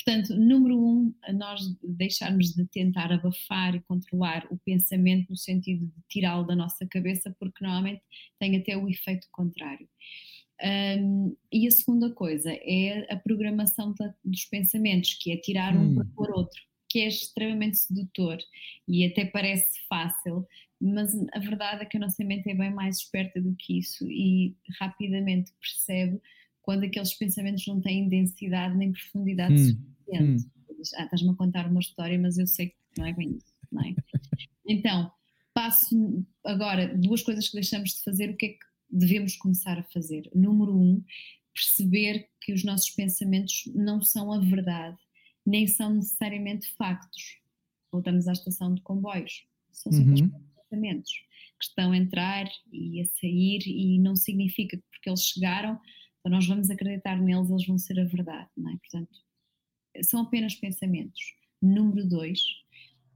Portanto, 0.04 0.34
número 0.34 0.80
um, 0.80 1.14
nós 1.34 1.62
deixarmos 1.84 2.54
de 2.54 2.66
tentar 2.68 3.12
abafar 3.12 3.76
e 3.76 3.82
controlar 3.82 4.48
o 4.50 4.58
pensamento 4.58 5.30
no 5.30 5.38
sentido 5.38 5.86
de 5.86 6.02
tirá-lo 6.08 6.46
da 6.46 6.56
nossa 6.56 6.88
cabeça, 6.88 7.36
porque 7.38 7.64
normalmente 7.64 8.02
tem 8.40 8.56
até 8.56 8.78
o 8.78 8.90
efeito 8.90 9.28
contrário. 9.32 9.88
Um, 10.62 11.36
e 11.52 11.68
a 11.68 11.72
segunda 11.72 12.12
coisa 12.12 12.52
é 12.52 13.12
a 13.12 13.18
programação 13.18 13.94
da, 13.94 14.14
dos 14.24 14.46
pensamentos, 14.46 15.14
que 15.16 15.32
é 15.32 15.38
tirar 15.38 15.76
um 15.76 15.92
hum. 15.92 15.96
para 15.96 16.06
pôr 16.16 16.32
outro, 16.32 16.62
que 16.90 17.00
é 17.00 17.08
extremamente 17.08 17.78
sedutor 17.78 18.38
e 18.88 19.06
até 19.06 19.26
parece 19.26 19.86
fácil, 19.88 20.48
mas 20.82 21.14
a 21.34 21.40
verdade 21.40 21.84
é 21.84 21.86
que 21.86 21.98
a 21.98 22.00
nossa 22.00 22.24
mente 22.24 22.50
é 22.50 22.56
bem 22.56 22.74
mais 22.74 22.98
esperta 23.00 23.42
do 23.42 23.54
que 23.56 23.78
isso 23.78 24.08
e 24.10 24.56
rapidamente 24.80 25.52
percebe 25.60 26.22
quando 26.70 26.84
aqueles 26.84 27.16
pensamentos 27.16 27.66
não 27.66 27.82
têm 27.82 28.08
densidade 28.08 28.78
nem 28.78 28.92
profundidade 28.92 29.56
hum, 29.56 29.58
suficiente. 29.58 30.46
Hum. 30.46 30.82
Ah, 30.98 31.04
estás-me 31.06 31.32
a 31.32 31.34
contar 31.34 31.68
uma 31.68 31.80
história, 31.80 32.20
mas 32.20 32.38
eu 32.38 32.46
sei 32.46 32.68
que 32.68 32.76
não 32.96 33.08
é 33.08 33.14
bem 33.14 33.38
isso, 33.38 33.56
não 33.72 33.84
é? 33.84 33.96
então, 34.68 35.12
passo 35.52 36.24
agora 36.46 36.96
duas 36.96 37.24
coisas 37.24 37.48
que 37.48 37.56
deixamos 37.56 37.96
de 37.96 38.04
fazer, 38.04 38.30
o 38.30 38.38
que 38.38 38.46
é 38.46 38.50
que 38.50 38.60
devemos 38.88 39.36
começar 39.38 39.80
a 39.80 39.84
fazer? 39.86 40.30
Número 40.36 40.78
um, 40.78 41.04
perceber 41.56 42.30
que 42.40 42.54
os 42.54 42.64
nossos 42.64 42.92
pensamentos 42.92 43.64
não 43.74 44.00
são 44.04 44.32
a 44.32 44.38
verdade, 44.38 45.00
nem 45.44 45.66
são 45.66 45.96
necessariamente 45.96 46.72
factos. 46.78 47.40
Voltamos 47.92 48.28
à 48.28 48.34
estação 48.34 48.76
de 48.76 48.82
comboios. 48.84 49.44
São 49.72 49.92
simplesmente 49.92 50.36
uhum. 50.36 50.44
pensamentos 50.70 51.12
que 51.60 51.66
estão 51.66 51.94
a 51.94 51.98
entrar 51.98 52.48
e 52.72 53.02
a 53.02 53.06
sair 53.06 53.64
e 53.66 53.98
não 53.98 54.16
significa 54.16 54.78
que 54.78 54.84
porque 54.92 55.10
eles 55.10 55.24
chegaram 55.24 55.80
então 56.30 56.38
nós 56.38 56.48
vamos 56.48 56.70
acreditar 56.70 57.20
neles, 57.20 57.50
eles 57.50 57.66
vão 57.66 57.78
ser 57.80 58.00
a 58.00 58.06
verdade, 58.06 58.50
não 58.56 58.72
é? 58.72 58.78
Portanto, 58.78 59.18
são 60.04 60.22
apenas 60.22 60.54
pensamentos. 60.54 61.20
Número 61.60 62.08
dois, 62.08 62.40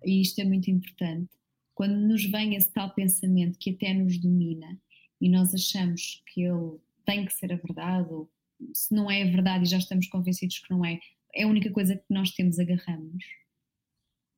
e 0.04 0.20
isto 0.20 0.40
é 0.40 0.44
muito 0.44 0.70
importante, 0.72 1.30
quando 1.76 1.96
nos 1.96 2.26
vem 2.26 2.56
esse 2.56 2.74
tal 2.74 2.92
pensamento 2.94 3.60
que 3.60 3.70
até 3.70 3.94
nos 3.94 4.18
domina 4.18 4.80
e 5.22 5.30
nós 5.30 5.54
achamos 5.54 6.24
que 6.34 6.42
ele 6.42 6.80
tem 7.06 7.26
que 7.26 7.34
ser 7.34 7.54
a 7.54 7.56
verdade, 7.56 8.12
ou 8.12 8.32
se 8.74 8.94
não 8.94 9.10
é 9.10 9.22
a 9.22 9.32
verdade 9.32 9.66
e 9.66 9.70
já 9.70 9.78
estamos 9.78 10.08
convencidos 10.08 10.60
que 10.60 10.72
não 10.72 10.84
é, 10.84 11.00
é 11.36 11.44
a 11.44 11.48
única 11.48 11.72
coisa 11.72 11.96
que 11.96 12.06
nós 12.10 12.32
temos, 12.32 12.58
agarramos. 12.58 13.24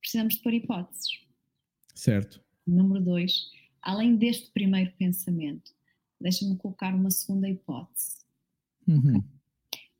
Precisamos 0.02 0.36
de 0.36 0.42
pôr 0.42 0.54
hipóteses. 0.54 1.26
Certo. 1.94 2.44
Número 2.68 3.04
dois, 3.04 3.50
além 3.82 4.18
deste 4.18 4.52
primeiro 4.52 4.92
pensamento, 4.98 5.74
deixa-me 6.20 6.58
colocar 6.58 6.94
uma 6.94 7.10
segunda 7.10 7.50
hipótese. 7.50 8.25
Uhum. 8.88 9.24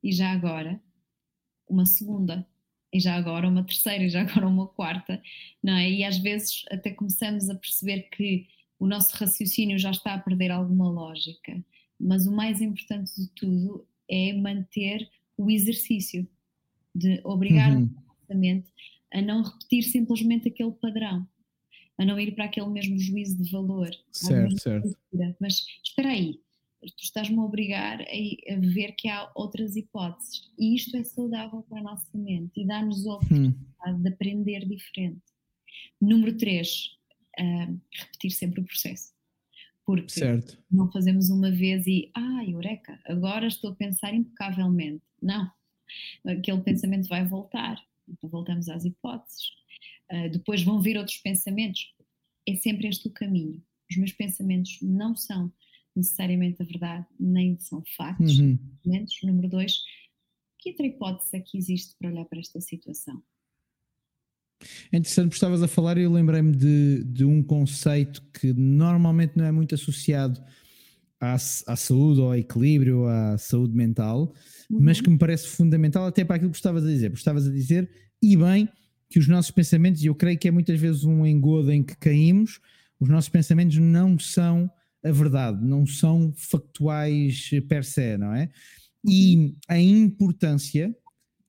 E 0.04 0.12
já 0.12 0.32
agora, 0.32 0.80
uma 1.68 1.86
segunda, 1.86 2.48
e 2.94 3.00
já 3.00 3.16
agora 3.16 3.48
uma 3.48 3.64
terceira, 3.64 4.04
e 4.04 4.10
já 4.10 4.22
agora 4.22 4.48
uma 4.48 4.68
quarta, 4.68 5.22
não 5.62 5.74
é? 5.74 5.90
E 5.90 6.04
às 6.04 6.18
vezes 6.18 6.64
até 6.70 6.92
começamos 6.92 7.50
a 7.50 7.56
perceber 7.56 8.04
que 8.10 8.48
o 8.80 8.88
nosso 8.88 9.16
raciocínio 9.18 9.78
já 9.78 9.92
está 9.92 10.14
a 10.14 10.20
perder 10.20 10.52
alguma 10.52 10.90
lógica, 10.90 11.64
mas 12.00 12.28
o 12.28 12.32
mais 12.32 12.62
importante 12.62 13.12
de 13.16 13.28
tudo 13.30 13.88
é 14.10 14.34
manter 14.34 15.10
o 15.38 15.50
exercício 15.50 16.28
de 16.94 17.20
obrigar 17.24 17.76
uhum. 17.76 17.90
a 19.12 19.22
não 19.22 19.44
repetir 19.44 19.84
simplesmente 19.84 20.48
aquele 20.48 20.72
padrão, 20.72 21.28
a 21.98 22.06
não 22.06 22.20
ir 22.20 22.34
para 22.36 22.46
aquele 22.46 22.70
mesmo 22.70 22.98
juízo 23.00 23.42
de 23.42 23.52
valor. 23.52 23.90
Certo, 24.12 24.62
certo. 24.62 24.98
Mas 25.40 25.66
espera 25.84 26.10
aí, 26.10 26.40
tu 26.92 27.04
estás-me 27.04 27.38
a 27.38 27.44
obrigar 27.44 28.02
a, 28.02 28.60
ver 28.60 28.94
que 28.94 29.08
há 29.08 29.32
outras 29.36 29.76
hipóteses. 29.76 30.52
E 30.58 30.76
isto 30.76 30.96
é 30.98 31.04
saudável 31.04 31.64
para 31.64 31.80
a 31.80 31.84
nossa 31.84 32.18
mente 32.18 32.62
e 32.62 32.66
dá-nos 32.66 33.06
a 33.06 33.12
hum. 33.12 33.14
oportunidade 33.14 33.66
hum. 33.88 34.02
de 34.02 34.10
aprender 34.10 34.66
diferente. 34.68 35.22
Número 36.02 36.36
3, 36.38 36.98
uh, 37.40 37.80
repetir 37.92 38.32
sempre 38.32 38.62
o 38.62 38.66
processo. 38.66 39.14
Porque 39.86 40.10
certo. 40.10 40.58
não 40.72 40.92
fazemos 40.92 41.30
uma 41.30 41.52
vez 41.52 41.86
e, 41.86 42.12
ah, 42.16 42.44
eureka, 42.48 43.00
agora 43.06 43.46
estou 43.46 43.72
a 43.72 43.76
pensar 43.76 44.16
impecavelmente. 44.16 45.04
Não, 45.22 45.52
aquele 46.26 46.62
pensamento 46.62 47.08
vai 47.08 47.24
voltar. 47.24 47.80
Então 48.08 48.30
voltamos 48.30 48.68
às 48.68 48.84
hipóteses. 48.84 49.50
Uh, 50.12 50.30
depois 50.32 50.64
vão 50.64 50.82
vir 50.82 50.98
outros 50.98 51.18
pensamentos. 51.18 51.94
É 52.48 52.56
sempre 52.56 52.88
este 52.88 53.08
o 53.08 53.12
caminho. 53.12 53.64
Os 53.90 53.98
meus 53.98 54.12
pensamentos 54.12 54.80
não 54.82 55.16
são 55.16 55.52
necessariamente 55.96 56.62
a 56.62 56.66
verdade, 56.66 57.06
nem 57.20 57.58
são 57.60 57.84
factos. 57.96 58.40
Uhum. 58.40 58.60
Número 59.24 59.50
dois, 59.50 59.78
que 60.60 60.72
outra 60.72 60.86
hipótese 60.86 61.38
é 61.38 61.40
que 61.40 61.58
existe 61.58 61.96
para 61.98 62.10
olhar 62.10 62.26
para 62.26 62.40
esta 62.40 62.60
situação? 62.60 63.22
É 64.92 64.98
interessante, 64.98 65.26
porque 65.26 65.36
estavas 65.36 65.62
a 65.62 65.68
falar 65.68 65.98
e 65.98 66.04
eu 66.04 66.12
lembrei-me 66.12 66.56
de, 66.56 67.04
de 67.04 67.26
um 67.26 67.44
conceito 67.44 68.24
que 68.34 68.54
normalmente 68.54 69.34
não 69.36 69.46
é 69.46 69.52
muito 69.52 69.76
associado 69.76 70.42
à, 71.20 71.34
à 71.34 71.76
saúde 71.76 72.22
ou 72.22 72.28
ao 72.28 72.36
equilíbrio, 72.36 73.06
à 73.06 73.38
saúde 73.38 73.76
mental, 73.76 74.34
uhum. 74.70 74.80
mas 74.82 75.02
que 75.02 75.10
me 75.10 75.18
parece 75.18 75.48
fundamental 75.48 76.06
até 76.06 76.24
para 76.24 76.38
aquilo 76.38 76.52
que 76.52 76.58
estavas 76.58 76.84
a 76.84 76.88
dizer. 76.88 77.10
Porque 77.10 77.22
estavas 77.22 77.48
a 77.48 77.52
dizer, 77.52 77.90
e 78.22 78.36
bem, 78.36 78.70
que 79.10 79.20
os 79.20 79.28
nossos 79.28 79.52
pensamentos, 79.52 80.04
e 80.04 80.08
eu 80.08 80.16
creio 80.16 80.38
que 80.38 80.48
é 80.48 80.52
muitas 80.52 80.80
vezes 80.80 81.04
um 81.04 81.26
engodo 81.26 81.72
em 81.72 81.84
que 81.84 81.96
caímos, 81.98 82.60
os 83.00 83.10
nossos 83.10 83.30
pensamentos 83.30 83.78
não 83.78 84.18
são 84.18 84.72
a 85.06 85.12
verdade, 85.12 85.64
não 85.64 85.86
são 85.86 86.34
factuais 86.36 87.52
per 87.70 87.86
se, 87.86 88.18
não 88.18 88.34
é? 88.34 88.50
E 89.08 89.36
uhum. 89.38 89.56
a 89.70 89.80
importância 89.80 90.96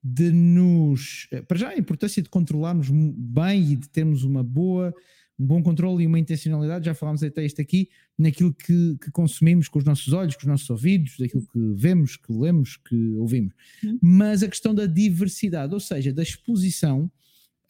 de 0.05 0.31
nos. 0.31 1.27
Para 1.49 1.57
já, 1.57 1.69
a 1.71 1.79
importância 1.79 2.23
de 2.23 2.29
controlarmos 2.29 2.91
bem 2.91 3.73
e 3.73 3.77
de 3.77 3.89
termos 3.89 4.25
uma 4.25 4.45
boa, 4.45 4.95
um 5.39 5.47
bom 5.47 5.63
controle 5.63 6.05
e 6.05 6.07
uma 6.07 6.19
intencionalidade, 6.19 6.85
já 6.85 6.95
falámos 6.95 7.23
até 7.23 7.47
isto 7.47 7.61
aqui, 7.63 7.89
naquilo 8.19 8.53
que, 8.53 8.99
que, 9.03 9.11
consumimos 9.11 9.69
com 9.69 9.79
os 9.79 9.85
nossos 9.87 10.13
olhos, 10.13 10.35
com 10.35 10.43
os 10.43 10.47
nossos 10.47 10.69
ouvidos, 10.69 11.17
daquilo 11.19 11.47
que 11.47 11.75
vemos, 11.75 12.17
que 12.17 12.31
lemos, 12.31 12.77
que 12.77 13.15
ouvimos. 13.17 13.55
Uhum. 13.83 13.99
Mas 14.03 14.43
a 14.43 14.49
questão 14.49 14.75
da 14.75 14.85
diversidade, 14.85 15.73
ou 15.73 15.81
seja, 15.81 16.13
da 16.13 16.23
exposição 16.23 17.11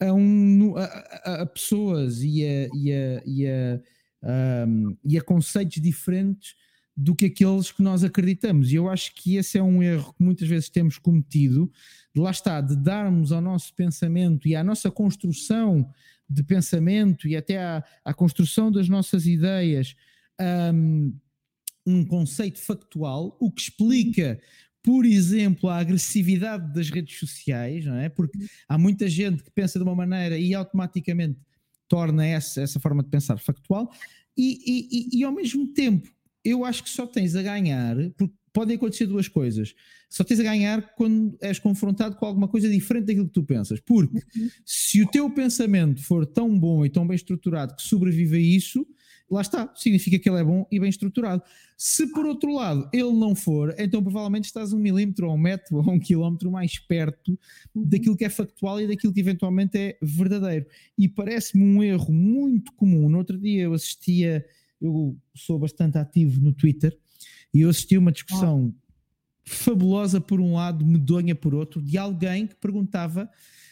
a, 0.01 0.13
um, 0.13 0.75
a, 0.75 0.83
a, 0.83 1.41
a 1.43 1.45
pessoas 1.45 2.21
e 2.21 2.43
a, 2.45 2.69
e 2.75 2.91
a, 2.91 3.23
e 3.25 3.47
a 3.47 3.79
um, 4.23 4.95
e 5.03 5.17
a 5.17 5.21
conceitos 5.21 5.81
diferentes 5.81 6.55
do 6.95 7.15
que 7.15 7.25
aqueles 7.25 7.71
que 7.71 7.83
nós 7.83 8.03
acreditamos. 8.03 8.71
E 8.71 8.75
eu 8.75 8.89
acho 8.89 9.13
que 9.13 9.35
esse 9.35 9.57
é 9.57 9.63
um 9.63 9.83
erro 9.83 10.13
que 10.13 10.23
muitas 10.23 10.47
vezes 10.47 10.67
temos 10.67 10.97
cometido, 10.97 11.71
de 12.13 12.19
lá 12.19 12.31
está, 12.31 12.59
de 12.59 12.75
darmos 12.75 13.31
ao 13.31 13.41
nosso 13.41 13.73
pensamento 13.75 14.47
e 14.47 14.55
à 14.55 14.63
nossa 14.63 14.89
construção 14.89 15.87
de 16.27 16.43
pensamento 16.43 17.27
e 17.27 17.35
até 17.35 17.59
à, 17.59 17.83
à 18.03 18.13
construção 18.13 18.71
das 18.71 18.89
nossas 18.89 19.27
ideias 19.27 19.95
um, 20.73 21.15
um 21.85 22.03
conceito 22.03 22.59
factual, 22.59 23.37
o 23.39 23.51
que 23.51 23.61
explica 23.61 24.39
por 24.87 25.05
exemplo, 25.05 25.69
a 25.69 25.79
agressividade 25.79 26.73
das 26.73 26.89
redes 26.89 27.19
sociais, 27.19 27.83
não 27.83 27.97
é? 27.97 28.07
Porque 28.07 28.39
há 28.69 28.77
muita 28.77 29.09
gente 29.09 29.43
que 29.43 29.51
pensa 29.51 29.77
de 29.77 29.83
uma 29.83 29.93
maneira 29.93 30.37
e 30.37 30.53
automaticamente 30.53 31.37
torna 31.87 32.25
essa, 32.25 32.61
essa 32.61 32.79
forma 32.79 33.03
de 33.03 33.09
pensar 33.09 33.37
factual 33.39 33.91
e, 34.37 34.59
e, 34.65 35.19
e, 35.19 35.23
ao 35.23 35.31
mesmo 35.31 35.67
tempo 35.73 36.09
eu 36.43 36.63
acho 36.63 36.83
que 36.83 36.89
só 36.89 37.05
tens 37.05 37.35
a 37.35 37.41
ganhar, 37.41 37.95
porque 38.15 38.33
podem 38.53 38.75
acontecer 38.75 39.05
duas 39.05 39.27
coisas. 39.27 39.75
Só 40.09 40.23
tens 40.23 40.39
a 40.39 40.43
ganhar 40.43 40.95
quando 40.95 41.37
és 41.41 41.59
confrontado 41.59 42.15
com 42.15 42.25
alguma 42.25 42.47
coisa 42.47 42.69
diferente 42.69 43.05
daquilo 43.05 43.27
que 43.27 43.33
tu 43.33 43.43
pensas. 43.43 43.79
Porque 43.79 44.15
uhum. 44.15 44.49
se 44.65 45.03
o 45.03 45.07
teu 45.07 45.29
pensamento 45.29 46.01
for 46.01 46.25
tão 46.25 46.57
bom 46.57 46.85
e 46.85 46.89
tão 46.89 47.05
bem 47.05 47.15
estruturado 47.15 47.75
que 47.75 47.83
sobrevive 47.83 48.37
a 48.37 48.39
isso, 48.39 48.87
lá 49.29 49.41
está, 49.41 49.71
significa 49.75 50.17
que 50.17 50.29
ele 50.29 50.39
é 50.39 50.43
bom 50.43 50.65
e 50.71 50.79
bem 50.79 50.89
estruturado. 50.89 51.43
Se 51.77 52.07
por 52.11 52.25
outro 52.25 52.53
lado 52.53 52.89
ele 52.93 53.11
não 53.13 53.35
for, 53.35 53.75
então 53.77 54.01
provavelmente 54.01 54.45
estás 54.45 54.73
um 54.73 54.79
milímetro 54.79 55.27
ou 55.27 55.35
um 55.35 55.37
metro 55.37 55.77
ou 55.77 55.91
um 55.91 55.99
quilómetro 55.99 56.49
mais 56.49 56.79
perto 56.79 57.37
daquilo 57.75 58.15
que 58.15 58.25
é 58.25 58.29
factual 58.29 58.79
e 58.81 58.87
daquilo 58.87 59.13
que 59.13 59.19
eventualmente 59.19 59.77
é 59.77 59.97
verdadeiro. 60.01 60.65
E 60.97 61.07
parece-me 61.07 61.63
um 61.63 61.83
erro 61.83 62.13
muito 62.13 62.73
comum. 62.73 63.09
No 63.09 63.17
outro 63.17 63.37
dia 63.37 63.63
eu 63.63 63.73
assistia, 63.73 64.45
eu 64.81 65.17
sou 65.35 65.59
bastante 65.59 65.97
ativo 65.97 66.41
no 66.41 66.53
Twitter, 66.53 66.97
e 67.53 67.61
eu 67.61 67.69
assisti 67.69 67.97
uma 67.97 68.11
discussão 68.11 68.73
fabulosa 69.43 70.19
por 70.19 70.41
um 70.41 70.55
lado, 70.55 70.85
medonha 70.85 71.33
por 71.33 71.55
outro, 71.55 71.81
de 71.81 71.97
alguém 71.97 72.47
que 72.47 72.55
perguntava 72.55 73.29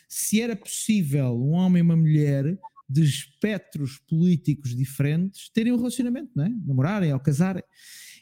se 0.07 0.41
era 0.41 0.55
possível 0.55 1.33
um 1.35 1.51
homem 1.51 1.79
e 1.79 1.83
uma 1.83 1.95
mulher 1.95 2.57
de 2.87 3.03
espectros 3.03 3.97
políticos 3.97 4.75
diferentes 4.75 5.49
terem 5.49 5.73
um 5.73 5.77
relacionamento, 5.77 6.31
não 6.35 6.45
é? 6.45 6.49
namorarem 6.49 7.13
ou 7.13 7.19
casarem. 7.19 7.63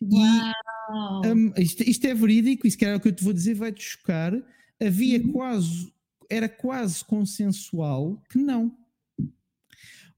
Uau. 0.01 1.22
E, 1.24 1.27
um, 1.27 1.53
isto, 1.58 1.84
isto, 1.84 2.05
é 2.05 2.13
verídico, 2.13 2.67
e 2.67 2.72
se 2.72 2.77
calhar 2.77 2.96
é 2.96 2.98
o 2.98 3.01
que 3.01 3.10
eu 3.10 3.15
te 3.15 3.24
vou 3.24 3.34
dizer 3.34 3.53
vai-te 3.53 3.84
chocar. 3.84 4.34
Havia 4.82 5.20
uhum. 5.20 5.32
quase, 5.32 5.93
era 6.29 6.50
quase 6.50 7.03
consensual 7.05 8.22
que 8.29 8.38
não. 8.38 8.75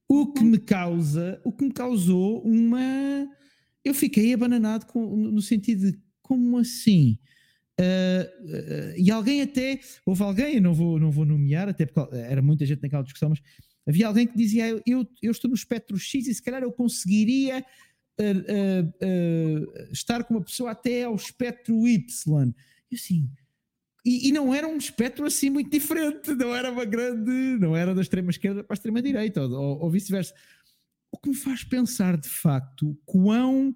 O 0.07 0.31
que 0.31 0.43
uhum. 0.43 0.51
me 0.51 0.57
causa, 0.59 1.41
o 1.43 1.51
que 1.51 1.65
me 1.65 1.71
causou 1.71 2.41
uma. 2.43 3.27
Eu 3.83 3.93
fiquei 3.93 4.33
abananado 4.33 4.85
com, 4.85 5.15
no 5.15 5.41
sentido 5.41 5.91
de 5.91 5.99
como 6.21 6.57
assim? 6.57 7.19
Uh, 7.79 8.23
uh, 8.45 8.93
e 8.97 9.11
alguém 9.11 9.41
até, 9.41 9.79
houve 10.05 10.23
alguém, 10.23 10.55
eu 10.55 10.61
não 10.61 10.73
vou, 10.73 10.99
não 10.99 11.11
vou 11.11 11.25
nomear, 11.25 11.67
até 11.67 11.85
porque 11.85 12.15
era 12.15 12.41
muita 12.41 12.65
gente 12.65 12.81
naquela 12.81 13.03
discussão, 13.03 13.29
mas 13.29 13.41
havia 13.87 14.07
alguém 14.07 14.27
que 14.27 14.37
dizia: 14.37 14.81
Eu, 14.85 15.07
eu 15.21 15.31
estou 15.31 15.49
no 15.49 15.55
espectro 15.55 15.97
X 15.97 16.27
e 16.27 16.33
se 16.33 16.41
calhar 16.41 16.63
eu 16.63 16.71
conseguiria 16.71 17.65
uh, 18.19 19.91
estar 19.91 20.23
com 20.23 20.35
uma 20.35 20.43
pessoa 20.43 20.71
até 20.71 21.03
ao 21.03 21.15
espectro 21.15 21.87
Y. 21.87 22.53
E 22.91 22.95
assim, 22.95 23.29
e, 24.05 24.29
e, 24.29 24.31
não 24.31 24.53
era 24.53 24.67
um 24.67 24.77
espectro 24.77 25.25
assim 25.25 25.49
muito 25.49 25.69
diferente, 25.69 26.35
não 26.35 26.55
era 26.55 26.71
uma 26.71 26.85
grande, 26.85 27.57
não 27.59 27.75
era 27.75 27.95
da 27.95 28.01
extrema 28.01 28.29
esquerda 28.29 28.63
para 28.63 28.73
a 28.73 28.77
extrema 28.77 29.01
direita, 29.01 29.41
ou, 29.41 29.81
ou 29.81 29.89
vice-versa. 29.89 30.33
O 31.11 31.17
que 31.17 31.29
me 31.29 31.35
faz 31.35 31.63
pensar 31.63 32.15
de 32.15 32.29
facto 32.29 32.95
quão 33.03 33.75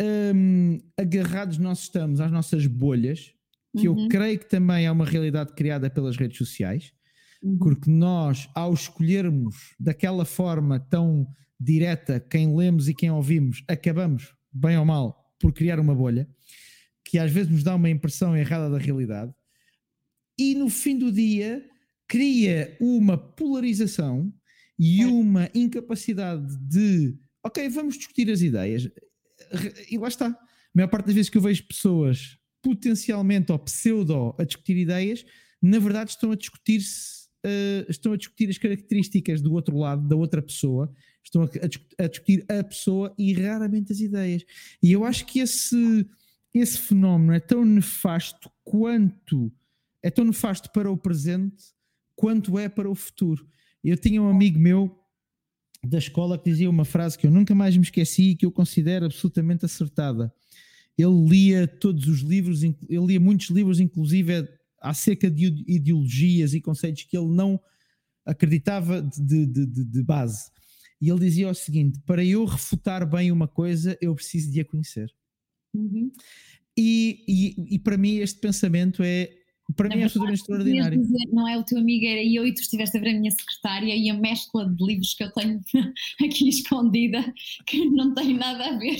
um, 0.00 0.78
agarrados 0.96 1.58
nós 1.58 1.80
estamos 1.80 2.20
às 2.20 2.30
nossas 2.30 2.66
bolhas, 2.66 3.34
que 3.76 3.88
uhum. 3.88 4.04
eu 4.04 4.08
creio 4.08 4.38
que 4.38 4.48
também 4.48 4.86
é 4.86 4.90
uma 4.90 5.04
realidade 5.04 5.52
criada 5.54 5.90
pelas 5.90 6.16
redes 6.16 6.38
sociais. 6.38 6.92
Porque 7.58 7.90
nós, 7.90 8.48
ao 8.54 8.72
escolhermos 8.72 9.74
daquela 9.78 10.24
forma 10.24 10.80
tão 10.80 11.26
direta 11.58 12.20
quem 12.20 12.54
lemos 12.54 12.88
e 12.88 12.94
quem 12.94 13.10
ouvimos, 13.10 13.62
acabamos, 13.68 14.34
bem 14.52 14.76
ou 14.78 14.84
mal, 14.84 15.34
por 15.38 15.52
criar 15.52 15.78
uma 15.78 15.94
bolha 15.94 16.28
que 17.04 17.18
às 17.18 17.30
vezes 17.30 17.50
nos 17.52 17.62
dá 17.62 17.74
uma 17.74 17.88
impressão 17.88 18.36
errada 18.36 18.68
da 18.68 18.78
realidade 18.78 19.32
e 20.38 20.54
no 20.54 20.68
fim 20.68 20.98
do 20.98 21.10
dia 21.10 21.64
cria 22.08 22.76
uma 22.80 23.16
polarização 23.16 24.32
e 24.78 25.04
uma 25.04 25.48
incapacidade 25.54 26.56
de 26.58 27.16
ok, 27.42 27.68
vamos 27.68 27.96
discutir 27.96 28.30
as 28.30 28.42
ideias 28.42 28.88
e 29.90 29.96
lá 29.96 30.08
está. 30.08 30.26
A 30.26 30.38
maior 30.74 30.88
parte 30.88 31.06
das 31.06 31.14
vezes 31.14 31.30
que 31.30 31.38
eu 31.38 31.42
vejo 31.42 31.66
pessoas 31.66 32.36
potencialmente 32.62 33.52
ou 33.52 33.58
pseudo 33.58 34.34
a 34.38 34.44
discutir 34.44 34.76
ideias, 34.76 35.24
na 35.62 35.78
verdade 35.78 36.10
estão 36.10 36.32
a 36.32 36.36
discutir-se, 36.36 37.15
uh, 37.46 37.90
estão 37.90 38.12
a 38.12 38.16
discutir 38.16 38.50
as 38.50 38.58
características 38.58 39.40
do 39.40 39.52
outro 39.52 39.78
lado, 39.78 40.06
da 40.06 40.16
outra 40.16 40.42
pessoa, 40.42 40.92
estão 41.24 41.42
a, 41.42 41.46
a, 41.46 42.04
a, 42.04 42.08
discutir 42.08 42.44
a 42.48 42.64
pessoa 42.64 43.14
e 43.16 43.32
raramente 43.32 43.92
as 43.92 44.00
ideias. 44.00 44.44
E 44.82 44.92
eu 44.92 45.04
acho 45.04 45.24
que 45.26 45.38
esse, 45.38 46.06
esse 46.52 46.78
fenómeno 46.78 47.32
é 47.32 47.40
tão 47.40 47.64
nefasto 47.64 48.50
quanto 48.64 49.52
é 50.02 50.10
tão 50.10 50.24
nefasto 50.24 50.70
para 50.70 50.88
o 50.88 50.96
presente 50.96 51.64
quanto 52.14 52.58
é 52.58 52.68
para 52.68 52.88
o 52.88 52.94
futuro. 52.94 53.46
Eu 53.82 53.96
tinha 53.96 54.22
um 54.22 54.28
amigo 54.28 54.58
meu 54.58 54.96
da 55.84 55.98
escola 55.98 56.38
que 56.38 56.50
dizia 56.50 56.70
uma 56.70 56.84
frase 56.84 57.18
que 57.18 57.26
eu 57.26 57.30
nunca 57.30 57.54
mais 57.54 57.76
me 57.76 57.82
esqueci 57.82 58.30
e 58.30 58.36
que 58.36 58.46
eu 58.46 58.52
considero 58.52 59.06
absolutamente 59.06 59.64
acertada. 59.64 60.32
Ele 60.96 61.28
lia 61.28 61.66
todos 61.66 62.06
os 62.06 62.20
livros, 62.20 62.62
ele 62.62 62.76
lia 62.88 63.20
muitos 63.20 63.50
livros, 63.50 63.80
inclusive 63.80 64.48
acerca 64.88 65.30
de 65.30 65.46
ideologias 65.66 66.54
e 66.54 66.60
conceitos 66.60 67.02
que 67.04 67.16
ele 67.16 67.34
não 67.34 67.60
acreditava 68.24 69.02
de, 69.02 69.46
de, 69.46 69.66
de, 69.66 69.84
de 69.84 70.02
base. 70.02 70.50
E 71.00 71.10
ele 71.10 71.20
dizia 71.20 71.48
o 71.48 71.54
seguinte: 71.54 72.00
para 72.06 72.24
eu 72.24 72.44
refutar 72.44 73.08
bem 73.08 73.30
uma 73.30 73.48
coisa, 73.48 73.96
eu 74.00 74.14
preciso 74.14 74.50
de 74.50 74.60
a 74.60 74.64
conhecer. 74.64 75.12
Uhum. 75.74 76.10
E, 76.76 77.24
e, 77.26 77.74
e, 77.74 77.78
para 77.78 77.96
mim 77.96 78.16
este 78.16 78.38
pensamento 78.38 79.02
é 79.02 79.30
para 79.74 79.88
mim 79.88 80.02
é 80.02 80.04
absolutamente 80.04 80.40
extraordinário. 80.40 81.00
Dizer, 81.00 81.26
não 81.32 81.48
é 81.48 81.58
o 81.58 81.64
teu 81.64 81.78
amigo, 81.78 82.06
era 82.06 82.22
eu 82.22 82.46
e 82.46 82.54
tu 82.54 82.60
estiveste 82.60 82.96
a 82.96 83.00
ver 83.00 83.10
a 83.10 83.18
minha 83.18 83.30
secretária 83.30 83.94
e 83.94 84.08
a 84.08 84.14
mescla 84.14 84.68
de 84.68 84.84
livros 84.84 85.14
que 85.14 85.24
eu 85.24 85.32
tenho 85.32 85.60
aqui 86.24 86.48
escondida, 86.48 87.34
que 87.66 87.84
não 87.90 88.14
tem 88.14 88.34
nada 88.34 88.66
a 88.66 88.78
ver 88.78 88.98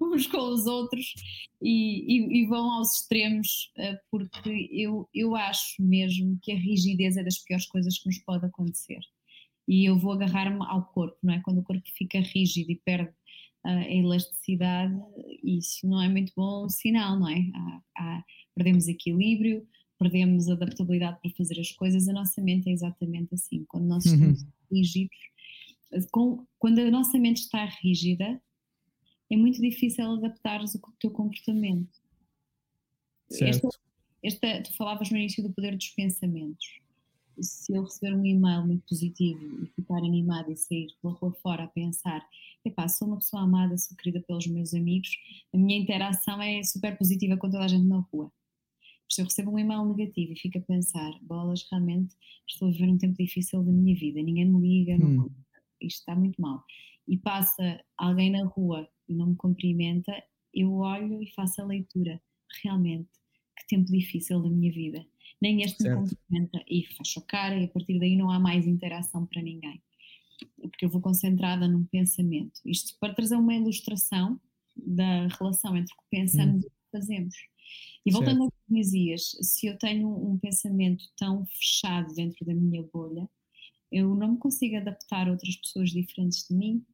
uns 0.00 0.26
com 0.26 0.38
os 0.38 0.66
outros 0.66 1.14
e, 1.60 2.04
e, 2.06 2.42
e 2.42 2.46
vão 2.46 2.70
aos 2.72 2.98
extremos, 2.98 3.72
eh, 3.78 3.98
porque 4.10 4.68
eu, 4.70 5.08
eu 5.14 5.34
acho 5.34 5.82
mesmo 5.82 6.38
que 6.42 6.52
a 6.52 6.56
rigidez 6.56 7.16
é 7.16 7.24
das 7.24 7.38
piores 7.38 7.66
coisas 7.66 7.98
que 7.98 8.06
nos 8.06 8.18
pode 8.18 8.44
acontecer. 8.44 9.00
E 9.66 9.88
eu 9.88 9.98
vou 9.98 10.12
agarrar-me 10.12 10.64
ao 10.66 10.84
corpo, 10.86 11.16
não 11.22 11.34
é? 11.34 11.40
Quando 11.40 11.58
o 11.58 11.62
corpo 11.62 11.82
fica 11.96 12.20
rígido 12.20 12.70
e 12.70 12.82
perde 12.84 13.10
uh, 13.64 13.68
a 13.68 13.90
elasticidade, 13.90 14.94
isso 15.42 15.86
não 15.86 16.02
é 16.02 16.08
muito 16.08 16.32
bom 16.36 16.68
sinal, 16.68 17.18
não 17.18 17.28
é? 17.28 17.40
Há, 17.54 17.82
há, 17.96 18.24
perdemos 18.54 18.88
equilíbrio 18.88 19.66
perdemos 20.02 20.48
adaptabilidade 20.48 21.20
para 21.20 21.30
fazer 21.30 21.60
as 21.60 21.70
coisas, 21.70 22.08
a 22.08 22.12
nossa 22.12 22.42
mente 22.42 22.68
é 22.68 22.72
exatamente 22.72 23.34
assim. 23.34 23.64
Quando 23.68 23.86
nós 23.86 24.04
uhum. 24.04 24.14
estamos 24.14 24.42
uhum. 24.42 24.48
rígidos, 24.70 25.16
com, 26.10 26.44
quando 26.58 26.80
a 26.80 26.90
nossa 26.90 27.18
mente 27.18 27.42
está 27.42 27.64
rígida, 27.64 28.40
é 29.30 29.36
muito 29.36 29.60
difícil 29.60 30.04
adaptares 30.10 30.74
o 30.74 30.80
teu 30.98 31.10
comportamento. 31.10 32.00
Esta, 33.30 33.68
esta, 34.22 34.62
tu 34.62 34.76
falavas 34.76 35.10
no 35.10 35.16
início 35.16 35.42
do 35.42 35.52
poder 35.52 35.76
dos 35.76 35.88
pensamentos. 35.88 36.66
Se 37.40 37.74
eu 37.74 37.84
receber 37.84 38.14
um 38.14 38.26
e-mail 38.26 38.66
muito 38.66 38.84
positivo 38.86 39.40
e 39.62 39.66
ficar 39.68 39.98
animada 39.98 40.52
e 40.52 40.56
sair 40.56 40.88
pela 41.00 41.14
rua 41.14 41.32
fora 41.42 41.64
a 41.64 41.68
pensar, 41.68 42.26
epá, 42.62 42.88
sou 42.88 43.08
uma 43.08 43.16
pessoa 43.16 43.42
amada, 43.44 43.78
sou 43.78 43.96
querida 43.96 44.20
pelos 44.26 44.46
meus 44.48 44.74
amigos, 44.74 45.08
a 45.54 45.56
minha 45.56 45.78
interação 45.78 46.42
é 46.42 46.62
super 46.62 46.98
positiva 46.98 47.36
com 47.38 47.48
toda 47.48 47.64
a 47.64 47.68
gente 47.68 47.86
na 47.86 48.00
rua 48.12 48.30
se 49.12 49.20
eu 49.20 49.26
recebo 49.26 49.50
um 49.50 49.58
e-mail 49.58 49.84
negativo 49.84 50.32
e 50.32 50.38
fico 50.38 50.56
a 50.56 50.62
pensar, 50.62 51.12
bolas, 51.20 51.66
realmente 51.70 52.16
estou 52.48 52.68
a 52.68 52.70
viver 52.70 52.88
um 52.88 52.96
tempo 52.96 53.14
difícil 53.18 53.62
da 53.62 53.70
minha 53.70 53.94
vida, 53.94 54.22
ninguém 54.22 54.46
me 54.46 54.60
liga, 54.60 54.94
hum. 54.94 55.14
não, 55.14 55.30
isto 55.82 55.98
está 55.98 56.16
muito 56.16 56.40
mal. 56.40 56.64
E 57.06 57.18
passa 57.18 57.84
alguém 57.98 58.30
na 58.30 58.46
rua 58.46 58.88
e 59.06 59.14
não 59.14 59.26
me 59.26 59.36
cumprimenta, 59.36 60.12
eu 60.54 60.72
olho 60.76 61.22
e 61.22 61.30
faço 61.34 61.60
a 61.60 61.66
leitura. 61.66 62.22
Realmente, 62.62 63.10
que 63.58 63.66
tempo 63.66 63.90
difícil 63.90 64.40
da 64.42 64.48
minha 64.48 64.72
vida. 64.72 65.04
Nem 65.40 65.62
este 65.62 65.82
certo. 65.82 66.02
me 66.02 66.08
cumprimenta 66.08 66.64
e 66.66 66.86
fecho 66.86 67.18
a 67.18 67.22
cara 67.22 67.58
e 67.58 67.64
a 67.64 67.68
partir 67.68 67.98
daí 67.98 68.16
não 68.16 68.30
há 68.30 68.38
mais 68.38 68.66
interação 68.66 69.26
para 69.26 69.42
ninguém. 69.42 69.82
Porque 70.60 70.86
eu 70.86 70.90
vou 70.90 71.02
concentrada 71.02 71.68
num 71.68 71.84
pensamento. 71.84 72.60
Isto 72.64 72.96
para 72.98 73.14
trazer 73.14 73.36
uma 73.36 73.54
ilustração 73.54 74.40
da 74.76 75.26
relação 75.28 75.76
entre 75.76 75.92
o 75.92 75.96
que 75.98 76.08
pensamos 76.10 76.64
hum. 76.64 76.66
e 76.66 76.66
o 76.66 76.70
que 76.70 76.90
fazemos. 76.92 77.34
E 78.04 78.10
voltando 78.10 78.42
certo. 78.42 78.44
ao 78.44 78.50
que 78.50 78.74
dizias, 78.74 79.30
se 79.40 79.66
eu 79.66 79.78
tenho 79.78 80.08
um 80.08 80.38
pensamento 80.38 81.04
tão 81.16 81.46
fechado 81.46 82.12
dentro 82.14 82.44
da 82.44 82.52
minha 82.52 82.82
bolha, 82.82 83.28
eu 83.90 84.14
não 84.14 84.32
me 84.32 84.38
consigo 84.38 84.76
adaptar 84.76 85.28
a 85.28 85.30
outras 85.30 85.54
pessoas 85.56 85.90
diferentes 85.90 86.46
de 86.48 86.54
mim. 86.54 86.84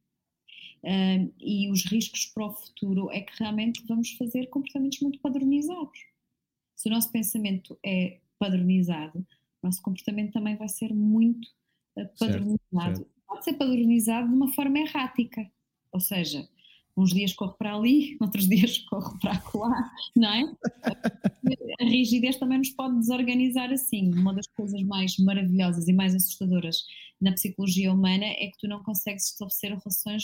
Uh, 0.83 1.33
e 1.39 1.69
os 1.69 1.83
riscos 1.85 2.27
para 2.27 2.45
o 2.45 2.53
futuro 2.53 3.11
é 3.11 3.21
que 3.21 3.33
realmente 3.37 3.83
vamos 3.85 4.11
fazer 4.11 4.47
comportamentos 4.47 4.99
muito 5.01 5.19
padronizados. 5.19 5.99
Se 6.75 6.87
o 6.87 6.91
nosso 6.91 7.11
pensamento 7.11 7.77
é 7.85 8.19
padronizado, 8.37 9.19
o 9.61 9.67
nosso 9.67 9.81
comportamento 9.81 10.31
também 10.31 10.55
vai 10.55 10.69
ser 10.69 10.93
muito 10.93 11.47
uh, 11.97 12.07
padronizado. 12.17 12.59
Certo, 12.71 12.97
certo. 12.97 13.11
Pode 13.27 13.43
ser 13.43 13.53
padronizado 13.53 14.27
de 14.27 14.33
uma 14.33 14.53
forma 14.53 14.79
errática, 14.79 15.51
ou 15.91 15.99
seja, 15.99 16.47
uns 16.99 17.13
dias 17.13 17.33
corro 17.33 17.55
para 17.57 17.75
ali, 17.75 18.17
outros 18.21 18.47
dias 18.47 18.77
corro 18.79 19.17
para 19.19 19.41
lá, 19.55 19.91
não 20.15 20.33
é? 20.33 20.43
A 21.79 21.83
rigidez 21.85 22.37
também 22.37 22.57
nos 22.57 22.71
pode 22.71 22.99
desorganizar 22.99 23.71
assim. 23.71 24.11
Uma 24.13 24.33
das 24.33 24.47
coisas 24.47 24.81
mais 24.83 25.17
maravilhosas 25.17 25.87
e 25.87 25.93
mais 25.93 26.13
assustadoras 26.13 26.77
na 27.21 27.31
psicologia 27.33 27.93
humana 27.93 28.25
é 28.25 28.47
que 28.47 28.57
tu 28.59 28.67
não 28.67 28.83
consegues 28.83 29.31
estabelecer 29.31 29.69
relações 29.69 30.23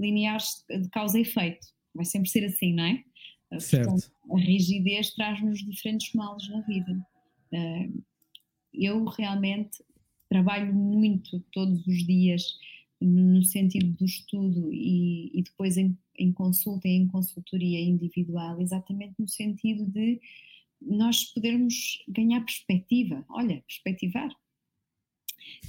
lineares 0.00 0.64
de 0.68 0.88
causa 0.90 1.18
e 1.18 1.22
efeito. 1.22 1.66
Vai 1.94 2.04
sempre 2.04 2.28
ser 2.28 2.44
assim, 2.44 2.72
não 2.72 2.84
é? 2.84 3.04
Certo. 3.60 3.90
Portanto, 3.90 4.10
a 4.32 4.38
rigidez 4.38 5.10
traz-nos 5.14 5.60
diferentes 5.64 6.12
males 6.12 6.48
na 6.48 6.60
vida. 6.62 7.06
Eh, 7.52 7.88
eu 8.72 9.04
realmente 9.04 9.84
trabalho 10.28 10.74
muito 10.74 11.40
todos 11.52 11.86
os 11.86 12.04
dias 12.04 12.42
no 13.00 13.42
sentido 13.44 13.92
do 13.92 14.04
estudo 14.04 14.72
e, 14.72 15.30
e 15.38 15.42
depois 15.42 15.76
em, 15.76 15.96
em 16.18 16.32
consulta 16.32 16.88
e 16.88 16.92
em 16.92 17.06
consultoria 17.06 17.80
individual, 17.80 18.60
exatamente 18.60 19.14
no 19.18 19.28
sentido 19.28 19.84
de 19.86 20.20
nós 20.80 21.24
podermos 21.32 22.02
ganhar 22.08 22.40
perspectiva, 22.44 23.24
olha, 23.30 23.62
perspectivar, 23.66 24.30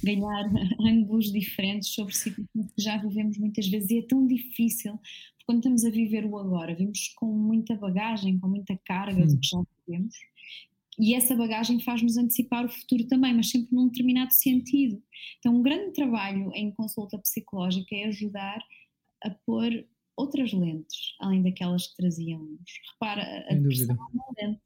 ganhar 0.02 0.44
ângulos 0.80 1.32
diferentes 1.32 1.90
sobre 1.90 2.14
situações 2.14 2.72
que 2.74 2.82
já 2.82 2.96
vivemos 2.98 3.38
muitas 3.38 3.66
vezes. 3.68 3.90
E 3.90 3.98
é 3.98 4.02
tão 4.02 4.26
difícil, 4.26 4.92
porque 4.92 5.44
quando 5.46 5.58
estamos 5.58 5.84
a 5.84 5.90
viver 5.90 6.24
o 6.26 6.38
agora, 6.38 6.74
vimos 6.74 7.08
com 7.16 7.26
muita 7.26 7.74
bagagem, 7.76 8.38
com 8.38 8.48
muita 8.48 8.76
carga 8.84 9.26
do 9.26 9.38
que 9.38 9.48
já 9.48 9.62
vivemos, 9.86 10.14
e 10.98 11.14
essa 11.14 11.36
bagagem 11.36 11.78
faz-nos 11.80 12.16
antecipar 12.16 12.64
o 12.64 12.70
futuro 12.70 13.06
também, 13.06 13.34
mas 13.34 13.50
sempre 13.50 13.74
num 13.74 13.88
determinado 13.88 14.32
sentido. 14.32 15.02
Então, 15.38 15.54
um 15.54 15.62
grande 15.62 15.92
trabalho 15.92 16.50
em 16.54 16.70
consulta 16.70 17.18
psicológica 17.18 17.94
é 17.94 18.04
ajudar 18.04 18.58
a 19.22 19.30
pôr 19.30 19.86
outras 20.16 20.52
lentes, 20.52 21.14
além 21.20 21.42
daquelas 21.42 21.88
que 21.88 21.96
trazíamos. 21.96 22.60
Repara, 22.92 23.46
a 23.48 23.54
depressão 23.54 23.96
é 23.96 24.14
uma 24.14 24.24
lente, 24.38 24.62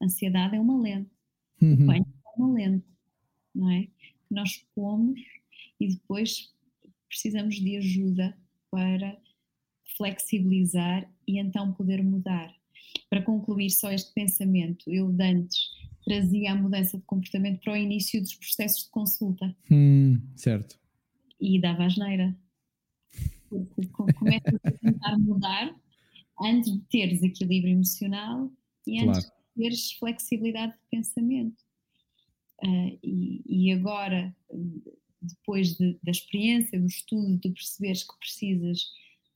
a 0.00 0.04
ansiedade 0.04 0.56
é 0.56 0.60
uma 0.60 0.80
lente, 0.80 1.10
uhum. 1.60 1.74
o 1.74 1.86
pânico 1.86 2.10
é 2.26 2.40
uma 2.40 2.52
lente, 2.54 2.86
não 3.54 3.70
é? 3.70 3.82
Que 3.82 4.34
nós 4.34 4.66
pomos 4.74 5.20
e 5.78 5.88
depois 5.88 6.52
precisamos 7.08 7.56
de 7.56 7.76
ajuda 7.76 8.36
para 8.70 9.16
flexibilizar 9.96 11.08
e 11.26 11.38
então 11.38 11.72
poder 11.72 12.02
mudar. 12.02 12.52
Para 13.08 13.22
concluir 13.22 13.70
só 13.70 13.90
este 13.90 14.12
pensamento, 14.12 14.90
eu 14.90 15.12
de 15.12 15.24
antes 15.24 15.58
trazia 16.04 16.52
a 16.52 16.54
mudança 16.54 16.98
de 16.98 17.04
comportamento 17.04 17.60
para 17.60 17.72
o 17.72 17.76
início 17.76 18.20
dos 18.20 18.34
processos 18.34 18.84
de 18.84 18.90
consulta. 18.90 19.56
Hum, 19.70 20.20
certo. 20.36 20.78
E 21.40 21.60
dava 21.60 21.84
asneira. 21.84 22.36
Porque 23.74 24.14
começas 24.14 24.60
a 24.64 24.70
tentar 24.70 25.18
mudar 25.18 25.74
antes 26.40 26.72
de 26.72 26.80
teres 26.90 27.22
equilíbrio 27.22 27.72
emocional 27.72 28.50
e 28.86 29.00
antes 29.00 29.24
claro. 29.24 29.36
de 29.56 29.62
teres 29.62 29.92
flexibilidade 29.92 30.72
de 30.72 30.78
pensamento. 30.90 31.62
Uh, 32.62 32.98
e, 33.02 33.42
e, 33.46 33.72
agora, 33.72 34.34
depois 35.20 35.76
de, 35.76 35.98
da 36.02 36.10
experiência, 36.10 36.80
do 36.80 36.86
estudo, 36.86 37.36
de 37.38 37.50
perceberes 37.50 38.04
que 38.04 38.18
precisas 38.18 38.80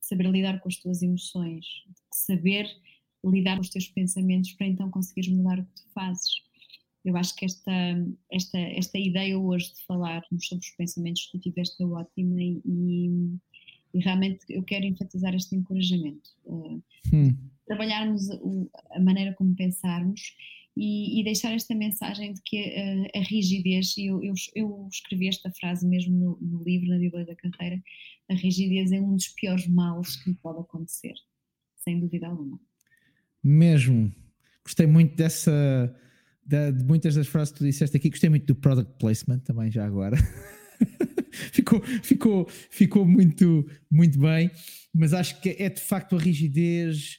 saber 0.00 0.30
lidar 0.30 0.60
com 0.60 0.68
as 0.68 0.76
tuas 0.76 1.02
emoções, 1.02 1.66
saber 2.12 2.66
lidar 3.24 3.56
com 3.56 3.62
os 3.62 3.68
teus 3.68 3.88
pensamentos 3.88 4.52
para 4.52 4.66
então 4.66 4.90
conseguires 4.90 5.30
mudar 5.30 5.58
o 5.58 5.64
que 5.64 5.74
tu 5.74 5.88
fazes. 5.92 6.42
Eu 7.04 7.16
acho 7.16 7.34
que 7.36 7.44
esta, 7.44 7.72
esta, 8.30 8.58
esta 8.58 8.98
ideia 8.98 9.38
hoje 9.38 9.72
de 9.72 9.84
falarmos 9.84 10.46
sobre 10.46 10.64
os 10.64 10.70
pensamentos 10.72 11.26
que 11.26 11.32
tu 11.32 11.40
tiveste 11.40 11.82
é 11.82 11.86
ótima 11.86 12.42
e, 12.42 13.38
e 13.94 14.00
realmente 14.00 14.44
eu 14.48 14.62
quero 14.62 14.84
enfatizar 14.84 15.34
este 15.34 15.56
encorajamento. 15.56 16.30
Uh, 16.44 16.82
hum. 17.12 17.36
Trabalharmos 17.66 18.28
o, 18.40 18.70
a 18.90 19.00
maneira 19.00 19.34
como 19.34 19.54
pensarmos 19.54 20.20
e, 20.76 21.20
e, 21.20 21.24
deixar 21.24 21.52
esta 21.52 21.74
mensagem 21.74 22.32
de 22.32 22.40
que 22.44 22.68
uh, 22.68 23.18
a 23.18 23.22
rigidez, 23.22 23.96
e 23.96 24.06
eu, 24.06 24.22
eu, 24.22 24.34
eu, 24.54 24.88
escrevi 24.90 25.28
esta 25.28 25.50
frase 25.50 25.86
mesmo 25.86 26.16
no, 26.16 26.38
no, 26.40 26.62
livro, 26.62 26.88
na 26.88 26.98
Bíblia 26.98 27.26
da 27.26 27.34
Carreira, 27.34 27.82
a 28.30 28.34
rigidez 28.34 28.92
é 28.92 29.00
um 29.00 29.14
dos 29.14 29.28
piores 29.28 29.66
males 29.66 30.16
que 30.22 30.32
pode 30.34 30.60
acontecer, 30.60 31.14
sem 31.76 31.98
dúvida 31.98 32.28
alguma. 32.28 32.60
Mesmo. 33.42 34.12
Gostei 34.64 34.86
muito 34.86 35.16
dessa, 35.16 35.94
de, 36.44 36.72
de 36.72 36.84
muitas 36.84 37.14
das 37.14 37.26
frases 37.26 37.52
que 37.52 37.58
tu 37.58 37.64
disseste 37.64 37.96
aqui, 37.96 38.10
gostei 38.10 38.30
muito 38.30 38.46
do 38.46 38.54
product 38.54 38.98
placement 38.98 39.40
também 39.40 39.70
já 39.70 39.84
agora. 39.84 40.16
ficou, 41.52 41.82
ficou, 42.02 42.48
ficou 42.70 43.06
muito, 43.06 43.66
muito 43.90 44.18
bem, 44.18 44.50
mas 44.94 45.12
acho 45.12 45.40
que 45.40 45.56
é 45.58 45.68
de 45.68 45.80
facto 45.80 46.16
a 46.16 46.18
rigidez 46.18 47.18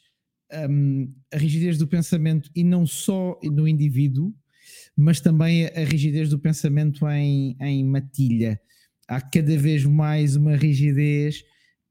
um, 0.70 1.14
a 1.32 1.38
rigidez 1.38 1.78
do 1.78 1.88
pensamento 1.88 2.50
e 2.56 2.64
não 2.64 2.86
só 2.86 3.40
no 3.44 3.68
indivíduo, 3.68 4.34
mas 4.96 5.22
também 5.22 5.66
a 5.68 5.84
rigidez 5.84 6.30
do 6.30 6.40
pensamento 6.40 7.08
em, 7.08 7.56
em 7.60 7.84
matilha. 7.84 8.60
Há 9.08 9.22
cada 9.22 9.58
vez 9.58 9.86
mais 9.86 10.36
uma 10.36 10.56
rigidez 10.56 11.44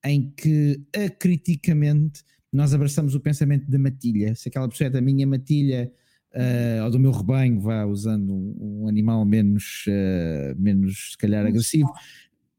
em 0.04 0.31
que 0.31 0.81
acriticamente 0.94 2.22
nós 2.52 2.72
abraçamos 2.72 3.14
o 3.14 3.20
pensamento 3.20 3.68
da 3.70 3.78
matilha. 3.78 4.35
Se 4.35 4.48
aquela 4.48 4.68
pessoa 4.68 4.87
é 4.87 4.90
da 4.90 5.00
minha 5.00 5.26
matilha 5.26 5.92
uh, 6.35 6.85
ou 6.85 6.91
do 6.91 6.99
meu 6.99 7.12
rebanho, 7.12 7.61
vá 7.61 7.85
usando 7.85 8.33
um, 8.33 8.83
um 8.83 8.88
animal 8.88 9.25
menos, 9.25 9.85
uh, 9.87 10.61
menos 10.61 11.12
se 11.12 11.19
calhar 11.19 11.47
agressivo, 11.47 11.93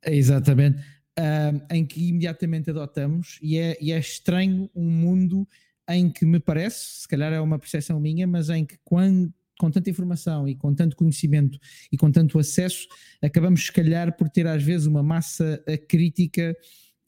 exatamente, 0.05 0.79
uh, 0.79 1.61
em 1.71 1.85
que 1.85 2.07
imediatamente 2.07 2.69
adotamos 2.69 3.39
e 3.41 3.57
é, 3.57 3.77
e 3.81 3.91
é 3.91 3.99
estranho 3.99 4.69
um 4.75 4.89
mundo 4.89 5.47
em 5.89 6.09
que 6.09 6.25
me 6.25 6.39
parece, 6.39 7.01
se 7.01 7.07
calhar 7.07 7.33
é 7.33 7.41
uma 7.41 7.57
percepção 7.57 7.99
minha, 7.99 8.27
mas 8.27 8.49
em 8.49 8.63
que 8.65 8.77
quando, 8.83 9.33
com 9.59 9.71
tanta 9.71 9.89
informação 9.89 10.47
e 10.47 10.55
com 10.55 10.73
tanto 10.73 10.95
conhecimento 10.95 11.57
e 11.91 11.97
com 11.97 12.11
tanto 12.11 12.37
acesso, 12.37 12.87
acabamos 13.21 13.65
se 13.65 13.73
calhar 13.73 14.15
por 14.15 14.29
ter 14.29 14.45
às 14.45 14.61
vezes 14.61 14.85
uma 14.85 15.01
massa 15.01 15.61
crítica 15.87 16.55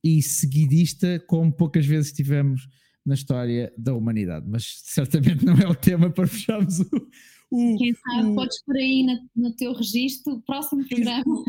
e 0.04 0.20
seguidista 0.22 1.24
como 1.28 1.54
poucas 1.54 1.86
vezes 1.86 2.12
tivemos 2.12 2.68
na 3.06 3.16
história 3.16 3.74
da 3.78 3.94
humanidade. 3.94 4.46
Mas 4.48 4.82
certamente 4.84 5.46
não 5.46 5.56
é 5.58 5.68
o 5.68 5.76
tema 5.76 6.10
para 6.10 6.28
fecharmos 6.28 6.80
o. 6.80 6.90
o 7.52 7.78
Quem 7.78 7.94
sabe, 7.94 8.30
o... 8.30 8.36
podes 8.36 8.64
por 8.64 8.76
aí 8.76 9.04
no, 9.04 9.44
no 9.50 9.56
teu 9.56 9.74
registro, 9.74 10.42
próximo 10.46 10.88
programa. 10.88 11.44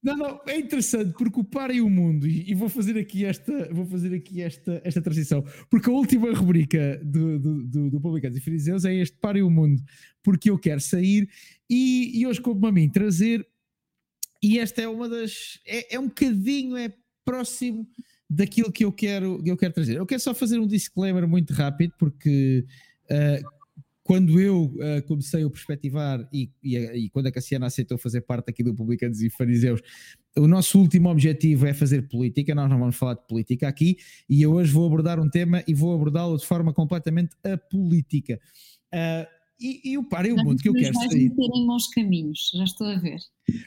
Não, 0.00 0.16
não, 0.16 0.40
é 0.46 0.56
interessante 0.56 1.12
porque 1.18 1.40
o 1.40 1.44
Para 1.44 1.72
e 1.72 1.80
o 1.80 1.90
Mundo, 1.90 2.26
e, 2.26 2.48
e, 2.50 2.54
vou 2.54 2.68
fazer 2.68 2.96
aqui 2.96 3.24
esta, 3.24 3.68
vou 3.74 3.84
fazer 3.84 4.14
aqui 4.14 4.40
esta, 4.40 4.80
esta 4.84 5.02
transição, 5.02 5.44
porque 5.68 5.90
a 5.90 5.92
última 5.92 6.32
rubrica 6.32 7.00
do, 7.04 7.38
do, 7.38 7.64
do, 7.66 7.90
do 7.90 8.00
Publicados 8.00 8.38
e 8.38 8.40
Fariseus 8.40 8.84
é 8.84 8.94
este 8.94 9.16
Para 9.18 9.38
e 9.38 9.42
o 9.42 9.50
Mundo, 9.50 9.82
porque 10.22 10.50
eu 10.50 10.58
quero 10.58 10.80
sair 10.80 11.28
e, 11.68 12.20
e 12.20 12.26
hoje 12.28 12.40
como 12.40 12.64
a 12.64 12.70
mim 12.70 12.88
trazer, 12.88 13.44
e 14.40 14.60
esta 14.60 14.80
é 14.80 14.88
uma 14.88 15.08
das, 15.08 15.58
é, 15.66 15.96
é 15.96 15.98
um 15.98 16.06
bocadinho, 16.06 16.76
é 16.76 16.94
próximo 17.24 17.84
daquilo 18.28 18.70
que 18.70 18.84
eu 18.84 18.92
quero, 18.92 19.42
que 19.42 19.50
eu 19.50 19.56
quero 19.56 19.72
trazer. 19.72 19.96
Eu 19.96 20.06
quero 20.06 20.20
só 20.20 20.34
fazer 20.34 20.58
um 20.58 20.66
disclaimer 20.66 21.26
muito 21.26 21.52
rápido, 21.52 21.94
porque 21.98 22.64
uh, 23.10 23.48
quando 24.02 24.40
eu 24.40 24.64
uh, 24.64 25.02
comecei 25.06 25.44
a 25.44 25.50
perspectivar 25.50 26.26
e, 26.32 26.50
e, 26.62 26.76
e, 26.76 27.10
quando 27.10 27.26
a 27.26 27.32
Cassiana 27.32 27.66
aceitou 27.66 27.98
fazer 27.98 28.22
parte 28.22 28.50
aqui 28.50 28.62
do 28.62 28.74
Publicanos 28.74 29.20
e 29.22 29.30
Fariseus, 29.30 29.80
o 30.36 30.46
nosso 30.46 30.78
último 30.78 31.10
objetivo 31.10 31.66
é 31.66 31.74
fazer 31.74 32.08
política, 32.08 32.54
nós 32.54 32.70
não 32.70 32.78
vamos 32.78 32.96
falar 32.96 33.14
de 33.14 33.26
política 33.26 33.68
aqui, 33.68 33.96
e 34.28 34.42
eu 34.42 34.52
hoje 34.52 34.72
vou 34.72 34.86
abordar 34.86 35.20
um 35.20 35.28
tema 35.28 35.62
e 35.66 35.74
vou 35.74 35.94
abordá-lo 35.94 36.36
de 36.36 36.46
forma 36.46 36.72
completamente 36.72 37.36
apolítica. 37.44 38.40
Uh, 38.94 39.37
e, 39.60 39.92
e 39.92 39.98
o 39.98 40.04
para 40.04 40.28
e 40.28 40.32
o 40.32 40.36
mundo 40.36 40.62
que 40.62 40.68
eu 40.68 40.72
quero 40.72 40.94
vais 40.94 41.10
sair. 41.10 41.30
meter 41.30 41.50
em 41.54 41.66
maus 41.66 41.88
caminhos, 41.88 42.50
já 42.54 42.64
estou 42.64 42.86
a 42.86 42.96
ver. 42.96 43.18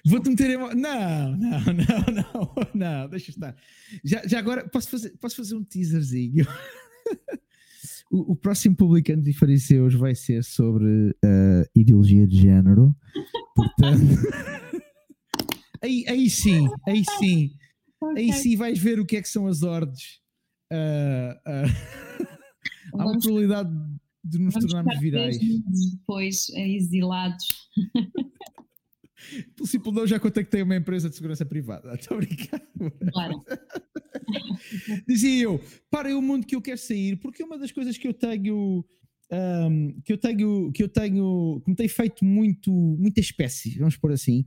Vou-te 0.05 0.29
meter 0.29 0.51
em 0.51 0.57
maus... 0.57 0.75
Não, 0.75 1.37
não, 1.37 1.59
não, 1.73 2.13
não, 2.15 2.55
não, 2.73 3.09
deixa 3.09 3.31
estar. 3.31 3.55
Já, 4.03 4.25
já 4.25 4.39
agora, 4.39 4.67
posso 4.69 4.89
fazer, 4.89 5.17
posso 5.19 5.35
fazer 5.35 5.55
um 5.55 5.63
teaserzinho? 5.63 6.45
O, 8.11 8.33
o, 8.33 8.35
próximo 8.35 8.75
Publicanos 8.75 9.25
e 9.25 9.31
Fariseus 9.31 9.93
vai 9.93 10.13
ser 10.13 10.43
sobre 10.43 10.85
uh, 10.85 11.69
ideologia 11.73 12.27
de 12.27 12.41
género. 12.41 12.93
Portanto, 13.55 14.03
aí, 15.81 16.03
aí 16.09 16.29
sim, 16.29 16.67
aí 16.85 17.05
sim, 17.17 17.51
okay. 18.01 18.23
aí 18.23 18.33
sim 18.33 18.57
vais 18.57 18.77
ver 18.77 18.99
o 18.99 19.05
que 19.05 19.15
é 19.15 19.21
que 19.21 19.29
são 19.29 19.47
as 19.47 19.63
ordens. 19.63 20.19
Uh, 20.73 21.31
uh, 21.47 22.99
há 22.99 23.05
uma 23.05 23.17
probabilidade 23.17 23.69
de 24.23 24.39
nos 24.39 24.53
tornarmos 24.53 24.99
virais. 24.99 25.37
Depois 25.39 26.49
exilados. 26.49 27.45
Pelo 29.55 29.67
simples 29.67 29.93
não, 29.93 30.07
já 30.07 30.19
contactei 30.19 30.61
uma 30.61 30.75
empresa 30.75 31.09
de 31.09 31.15
segurança 31.15 31.45
privada. 31.45 31.93
Estou 31.95 32.17
brincando. 32.17 32.91
Claro. 33.11 33.43
Dizia 35.07 35.43
eu, 35.43 35.61
para 35.89 36.15
o 36.17 36.21
mundo 36.21 36.45
que 36.45 36.55
eu 36.55 36.61
quero 36.61 36.77
sair, 36.77 37.17
porque 37.17 37.43
uma 37.43 37.57
das 37.57 37.71
coisas 37.71 37.97
que 37.97 38.07
eu 38.07 38.13
tenho. 38.13 38.85
Um, 39.33 40.01
que 40.03 40.11
eu 40.11 40.17
tenho 40.17 40.73
que 40.73 40.83
eu 40.83 40.89
tenho 40.89 41.61
que 41.63 41.71
me 41.71 41.75
tem 41.77 41.87
feito 41.87 42.25
muito 42.25 42.69
muita 42.69 43.21
espécie 43.21 43.77
vamos 43.77 43.95
por 43.95 44.11
assim 44.11 44.43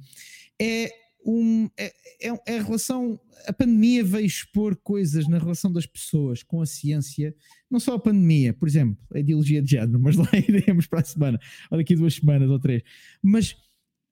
é 0.60 0.90
um 1.24 1.68
é, 1.76 1.92
é, 2.20 2.28
é, 2.28 2.58
a 2.58 2.62
relação 2.62 3.18
a 3.46 3.52
pandemia 3.52 4.04
veio 4.04 4.26
expor 4.26 4.76
coisas 4.76 5.26
na 5.26 5.38
relação 5.38 5.72
das 5.72 5.87
pessoas 5.87 6.42
com 6.42 6.60
a 6.60 6.66
ciência 6.66 7.34
não 7.70 7.80
só 7.80 7.94
a 7.94 7.98
pandemia 7.98 8.52
por 8.52 8.68
exemplo 8.68 9.02
a 9.14 9.18
ideologia 9.18 9.62
de 9.62 9.70
género 9.70 9.98
mas 9.98 10.16
lá 10.16 10.28
iremos 10.32 10.87
para 10.87 11.00
a 11.00 11.04
semana 11.04 11.40
ou 11.70 11.78
daqui 11.78 11.94
duas 11.94 12.14
semanas 12.14 12.50
ou 12.50 12.58
três 12.58 12.82
mas 13.22 13.56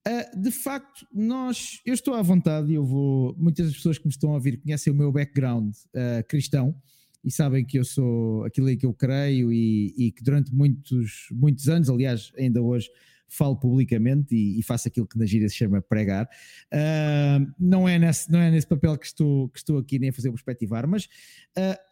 Uh, 0.04 0.40
de 0.40 0.50
facto, 0.50 1.06
nós, 1.14 1.80
eu 1.86 1.94
estou 1.94 2.14
à 2.14 2.22
vontade 2.22 2.72
e 2.72 2.74
eu 2.74 2.84
vou. 2.84 3.36
Muitas 3.38 3.66
das 3.66 3.76
pessoas 3.76 3.98
que 3.98 4.04
me 4.04 4.10
estão 4.10 4.30
a 4.30 4.34
ouvir 4.34 4.56
conhecem 4.56 4.92
o 4.92 4.96
meu 4.96 5.12
background 5.12 5.72
uh, 5.94 6.26
cristão 6.26 6.74
e 7.24 7.30
sabem 7.30 7.64
que 7.64 7.78
eu 7.78 7.84
sou 7.84 8.44
aquilo 8.44 8.68
em 8.68 8.76
que 8.76 8.84
eu 8.84 8.92
creio 8.92 9.52
e, 9.52 9.94
e, 9.96 10.10
que 10.10 10.22
durante 10.22 10.52
muitos, 10.52 11.28
muitos 11.30 11.68
anos, 11.68 11.88
aliás, 11.88 12.32
ainda 12.36 12.60
hoje 12.60 12.90
falo 13.34 13.56
publicamente 13.56 14.34
e, 14.34 14.58
e 14.58 14.62
faço 14.62 14.88
aquilo 14.88 15.06
que 15.06 15.18
na 15.18 15.26
gíria 15.26 15.48
se 15.48 15.56
chama 15.56 15.80
pregar. 15.80 16.28
Uh, 16.72 17.52
não, 17.58 17.88
é 17.88 17.98
nesse, 17.98 18.30
não 18.30 18.40
é 18.40 18.50
nesse 18.50 18.66
papel 18.66 18.96
que 18.96 19.06
estou, 19.06 19.48
que 19.48 19.58
estou 19.58 19.78
aqui 19.78 19.98
nem 19.98 20.10
a 20.10 20.12
fazer 20.12 20.30
perspectivar, 20.30 20.86
mas 20.86 21.08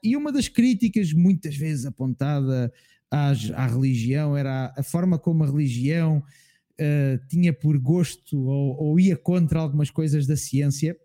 e 0.03 0.17
uma 0.17 0.33
das 0.33 0.49
críticas 0.49 1.13
muitas 1.13 1.55
vezes 1.55 1.85
apontada 1.85 2.73
às, 3.11 3.51
à 3.51 3.67
religião 3.67 4.37
era 4.37 4.67
a, 4.67 4.81
a 4.81 4.83
forma 4.83 5.19
como 5.19 5.43
a 5.43 5.47
religião 5.47 6.19
uh, 6.19 7.29
tinha 7.29 7.53
por 7.53 7.77
gosto 7.79 8.41
ou, 8.41 8.77
ou, 8.81 9.01
ia 9.01 9.17
contra 9.17 9.59
algumas 9.59 9.91
coisas 9.91 10.27
da 10.27 10.37
ciência 10.37 10.97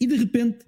e 0.00 0.06
de 0.06 0.16
repente 0.16 0.64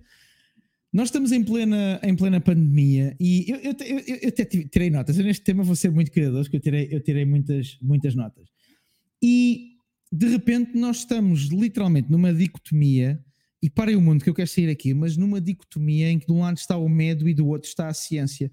nós 0.93 1.09
estamos 1.09 1.31
em 1.31 1.45
plena, 1.45 2.01
em 2.03 2.17
plena 2.17 2.41
pandemia 2.41 3.15
e 3.21 3.51
eu, 3.51 3.57
eu, 3.59 3.77
eu, 3.81 4.17
eu 4.23 4.29
até 4.29 4.45
tirei 4.45 4.89
notas. 4.89 5.19
Eu 5.19 5.25
neste 5.25 5.45
tema 5.45 5.63
vou 5.63 5.77
ser 5.77 5.91
muito 5.91 6.11
cuidadoso, 6.11 6.45
porque 6.45 6.57
eu 6.57 6.61
tirei, 6.61 6.89
eu 6.91 7.03
tirei 7.03 7.27
muitas, 7.27 7.77
muitas 7.83 8.15
notas. 8.15 8.49
E 9.29 9.73
de 10.13 10.29
repente 10.29 10.79
nós 10.79 10.99
estamos 10.99 11.49
literalmente 11.49 12.09
numa 12.09 12.33
dicotomia, 12.33 13.21
e 13.61 13.69
parem 13.69 13.97
o 13.97 14.01
mundo 14.01 14.23
que 14.23 14.31
eu 14.31 14.35
quero 14.35 14.49
sair 14.49 14.71
aqui, 14.71 14.95
mas 14.95 15.17
numa 15.17 15.41
dicotomia 15.41 16.09
em 16.09 16.21
que 16.21 16.27
de 16.27 16.33
um 16.33 16.43
lado 16.43 16.57
está 16.57 16.77
o 16.77 16.89
medo 16.89 17.29
e 17.29 17.35
do 17.35 17.49
outro 17.49 17.69
está 17.69 17.89
a 17.89 17.95
ciência, 17.95 18.53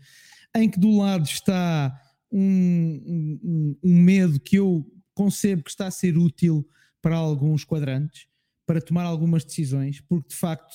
em 0.55 0.67
que 0.67 0.79
do 0.79 0.97
lado 0.97 1.25
está 1.25 1.95
um, 2.31 3.39
um, 3.43 3.77
um 3.83 4.01
medo 4.01 4.39
que 4.39 4.55
eu 4.55 4.83
concebo 5.13 5.61
que 5.61 5.69
está 5.69 5.85
a 5.85 5.91
ser 5.91 6.17
útil 6.17 6.67
para 6.99 7.15
alguns 7.15 7.63
quadrantes, 7.63 8.25
para 8.65 8.81
tomar 8.81 9.03
algumas 9.03 9.45
decisões, 9.45 10.01
porque 10.01 10.29
de 10.29 10.35
facto 10.35 10.73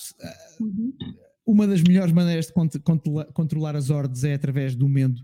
uhum. 0.61 0.93
uma 1.45 1.67
das 1.67 1.83
melhores 1.83 2.13
maneiras 2.13 2.47
de 2.47 2.53
controlar 3.33 3.75
as 3.75 3.91
ordens 3.91 4.23
é 4.23 4.35
através 4.35 4.77
do 4.77 4.89
medo. 4.89 5.21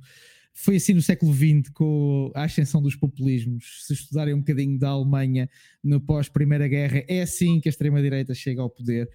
Foi 0.57 0.77
assim 0.77 0.95
no 0.95 1.03
século 1.03 1.35
XX 1.35 1.69
com 1.75 2.31
a 2.33 2.45
ascensão 2.45 2.81
dos 2.81 2.95
populismos. 2.95 3.85
Se 3.87 3.93
estudarem 3.93 4.35
um 4.35 4.39
bocadinho 4.39 4.79
da 4.79 4.91
Alemanha 4.91 5.51
no 5.83 6.01
pós-Primeira 6.01 6.69
Guerra, 6.69 7.05
é 7.09 7.23
assim 7.23 7.61
que 7.61 7.69
a 7.69 7.71
extrema-direita 7.71 8.33
chega 8.35 8.63
ao 8.63 8.71
poder. 8.71 9.11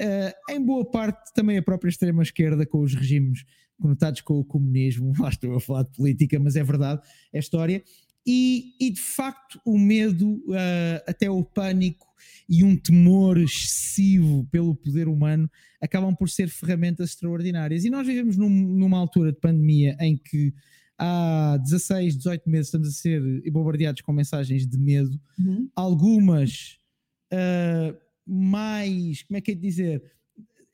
Uh, 0.00 0.52
em 0.52 0.64
boa 0.64 0.88
parte, 0.88 1.34
também 1.34 1.58
a 1.58 1.62
própria 1.62 1.88
extrema-esquerda, 1.88 2.64
com 2.64 2.80
os 2.80 2.94
regimes 2.94 3.44
conotados 3.80 4.20
com 4.20 4.38
o 4.38 4.44
comunismo. 4.44 5.12
Lá 5.18 5.30
estou 5.30 5.56
a 5.56 5.60
falar 5.60 5.82
de 5.82 5.90
política, 5.90 6.38
mas 6.38 6.54
é 6.54 6.62
verdade, 6.62 7.02
é 7.32 7.40
história. 7.40 7.82
E, 8.26 8.74
e 8.80 8.90
de 8.90 9.00
facto, 9.00 9.60
o 9.66 9.76
medo, 9.76 10.36
uh, 10.48 11.02
até 11.06 11.28
o 11.28 11.44
pânico 11.44 12.06
e 12.48 12.62
um 12.62 12.76
temor 12.76 13.36
excessivo 13.36 14.46
pelo 14.50 14.74
poder 14.74 15.08
humano 15.08 15.50
acabam 15.80 16.14
por 16.14 16.30
ser 16.30 16.48
ferramentas 16.48 17.10
extraordinárias. 17.10 17.84
E 17.84 17.90
nós 17.90 18.06
vivemos 18.06 18.36
num, 18.36 18.48
numa 18.48 18.98
altura 18.98 19.32
de 19.32 19.40
pandemia 19.40 19.96
em 20.00 20.16
que 20.16 20.54
há 20.98 21.58
16, 21.62 22.16
18 22.16 22.48
meses 22.48 22.66
estamos 22.68 22.88
a 22.88 22.92
ser 22.92 23.20
bombardeados 23.50 24.02
com 24.02 24.12
mensagens 24.12 24.66
de 24.66 24.78
medo, 24.78 25.20
uhum. 25.38 25.68
algumas 25.74 26.78
uh, 27.32 27.96
mais, 28.26 29.22
como 29.22 29.36
é 29.36 29.40
que 29.40 29.52
é 29.52 29.54
de 29.54 29.60
dizer? 29.60 30.02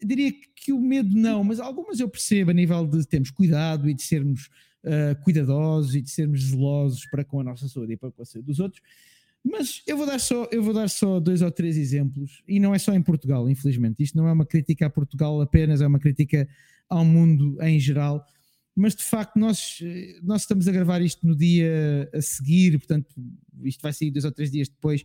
Eu 0.00 0.08
diria 0.08 0.32
que 0.54 0.72
o 0.72 0.80
medo 0.80 1.14
não, 1.16 1.44
mas 1.44 1.60
algumas 1.60 2.00
eu 2.00 2.08
percebo 2.08 2.50
a 2.50 2.54
nível 2.54 2.86
de 2.86 3.06
termos 3.06 3.30
cuidado 3.30 3.88
e 3.88 3.94
de 3.94 4.02
sermos 4.02 4.48
uh, 4.84 5.22
cuidadosos 5.22 5.94
e 5.94 6.00
de 6.00 6.10
sermos 6.10 6.42
zelosos 6.42 7.04
para 7.10 7.24
com 7.24 7.40
a 7.40 7.44
nossa 7.44 7.68
saúde 7.68 7.94
e 7.94 7.96
para 7.96 8.10
com 8.10 8.22
a 8.22 8.24
saúde 8.24 8.46
dos 8.46 8.60
outros. 8.60 8.82
Mas 9.42 9.82
eu 9.86 9.96
vou 9.96 10.06
dar 10.06 10.20
só, 10.20 10.46
eu 10.52 10.62
vou 10.62 10.74
dar 10.74 10.88
só 10.88 11.18
dois 11.18 11.40
ou 11.40 11.50
três 11.50 11.76
exemplos, 11.76 12.42
e 12.46 12.60
não 12.60 12.74
é 12.74 12.78
só 12.78 12.92
em 12.92 13.02
Portugal, 13.02 13.48
infelizmente. 13.48 14.02
Isto 14.02 14.18
não 14.18 14.28
é 14.28 14.32
uma 14.32 14.44
crítica 14.44 14.86
a 14.86 14.90
Portugal 14.90 15.40
apenas, 15.40 15.80
é 15.80 15.86
uma 15.86 15.98
crítica 15.98 16.46
ao 16.88 17.04
mundo 17.04 17.56
em 17.62 17.78
geral 17.78 18.24
mas 18.80 18.94
de 18.94 19.04
facto 19.04 19.38
nós, 19.38 19.78
nós 20.22 20.42
estamos 20.42 20.66
a 20.66 20.72
gravar 20.72 21.02
isto 21.02 21.26
no 21.26 21.36
dia 21.36 22.08
a 22.14 22.22
seguir, 22.22 22.78
portanto 22.78 23.08
isto 23.62 23.82
vai 23.82 23.92
sair 23.92 24.10
dois 24.10 24.24
ou 24.24 24.32
três 24.32 24.50
dias 24.50 24.68
depois. 24.68 25.04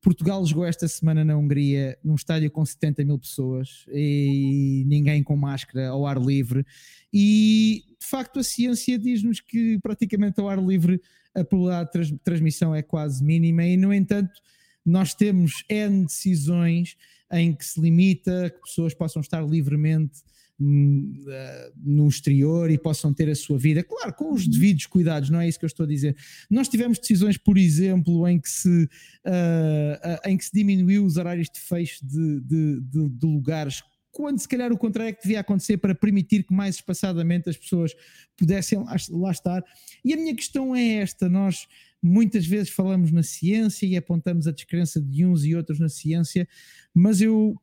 Portugal 0.00 0.46
jogou 0.46 0.64
esta 0.64 0.86
semana 0.86 1.24
na 1.24 1.36
Hungria 1.36 1.98
num 2.04 2.14
estádio 2.14 2.48
com 2.52 2.64
70 2.64 3.04
mil 3.04 3.18
pessoas 3.18 3.84
e 3.88 4.84
ninguém 4.86 5.24
com 5.24 5.36
máscara 5.36 5.88
ao 5.88 6.06
ar 6.06 6.20
livre. 6.20 6.64
E 7.12 7.82
de 7.98 8.06
facto 8.06 8.38
a 8.38 8.44
ciência 8.44 8.96
diz-nos 8.96 9.40
que 9.40 9.78
praticamente 9.80 10.40
ao 10.40 10.48
ar 10.48 10.62
livre 10.62 11.00
a 11.34 11.42
probabilidade 11.42 12.12
de 12.12 12.18
transmissão 12.18 12.72
é 12.72 12.82
quase 12.82 13.24
mínima, 13.24 13.64
e 13.64 13.76
no 13.76 13.92
entanto 13.92 14.40
nós 14.84 15.12
temos 15.12 15.64
N 15.68 16.06
decisões 16.06 16.96
em 17.32 17.52
que 17.52 17.64
se 17.64 17.80
limita 17.80 18.50
que 18.50 18.60
pessoas 18.60 18.94
possam 18.94 19.20
estar 19.20 19.44
livremente 19.44 20.22
no 20.58 22.08
exterior 22.08 22.70
e 22.70 22.78
possam 22.78 23.12
ter 23.12 23.28
a 23.28 23.34
sua 23.34 23.58
vida, 23.58 23.82
claro, 23.82 24.12
com 24.14 24.32
os 24.32 24.46
devidos 24.48 24.86
cuidados, 24.86 25.28
não 25.28 25.40
é 25.40 25.48
isso 25.48 25.58
que 25.58 25.64
eu 25.64 25.68
estou 25.68 25.84
a 25.84 25.88
dizer. 25.88 26.16
Nós 26.50 26.68
tivemos 26.68 26.98
decisões, 26.98 27.36
por 27.36 27.58
exemplo, 27.58 28.26
em 28.26 28.40
que 28.40 28.48
se, 28.48 28.84
uh, 28.84 30.28
em 30.28 30.36
que 30.36 30.44
se 30.44 30.52
diminuiu 30.52 31.04
os 31.04 31.16
horários 31.16 31.48
de 31.52 31.60
fecho 31.60 32.04
de, 32.06 32.40
de, 32.40 32.80
de, 32.80 33.08
de 33.10 33.26
lugares 33.26 33.82
quando 34.16 34.38
se 34.38 34.48
calhar 34.48 34.72
o 34.72 34.78
contrário 34.78 35.10
é 35.10 35.12
que 35.12 35.24
devia 35.24 35.40
acontecer 35.40 35.76
para 35.76 35.94
permitir 35.94 36.42
que 36.42 36.54
mais 36.54 36.76
espaçadamente 36.76 37.50
as 37.50 37.56
pessoas 37.58 37.94
pudessem 38.34 38.82
lá, 39.10 39.30
estar. 39.30 39.62
E 40.02 40.14
a 40.14 40.16
minha 40.16 40.34
questão 40.34 40.74
é 40.74 40.94
esta: 40.94 41.28
nós 41.28 41.68
muitas 42.02 42.46
vezes 42.46 42.70
falamos 42.70 43.12
na 43.12 43.22
ciência 43.22 43.84
e 43.84 43.94
apontamos 43.94 44.48
a 44.48 44.52
descrença 44.52 45.02
de 45.02 45.26
uns 45.26 45.44
e 45.44 45.54
outros 45.54 45.78
na 45.78 45.90
ciência, 45.90 46.48
mas 46.94 47.20
eu 47.20 47.60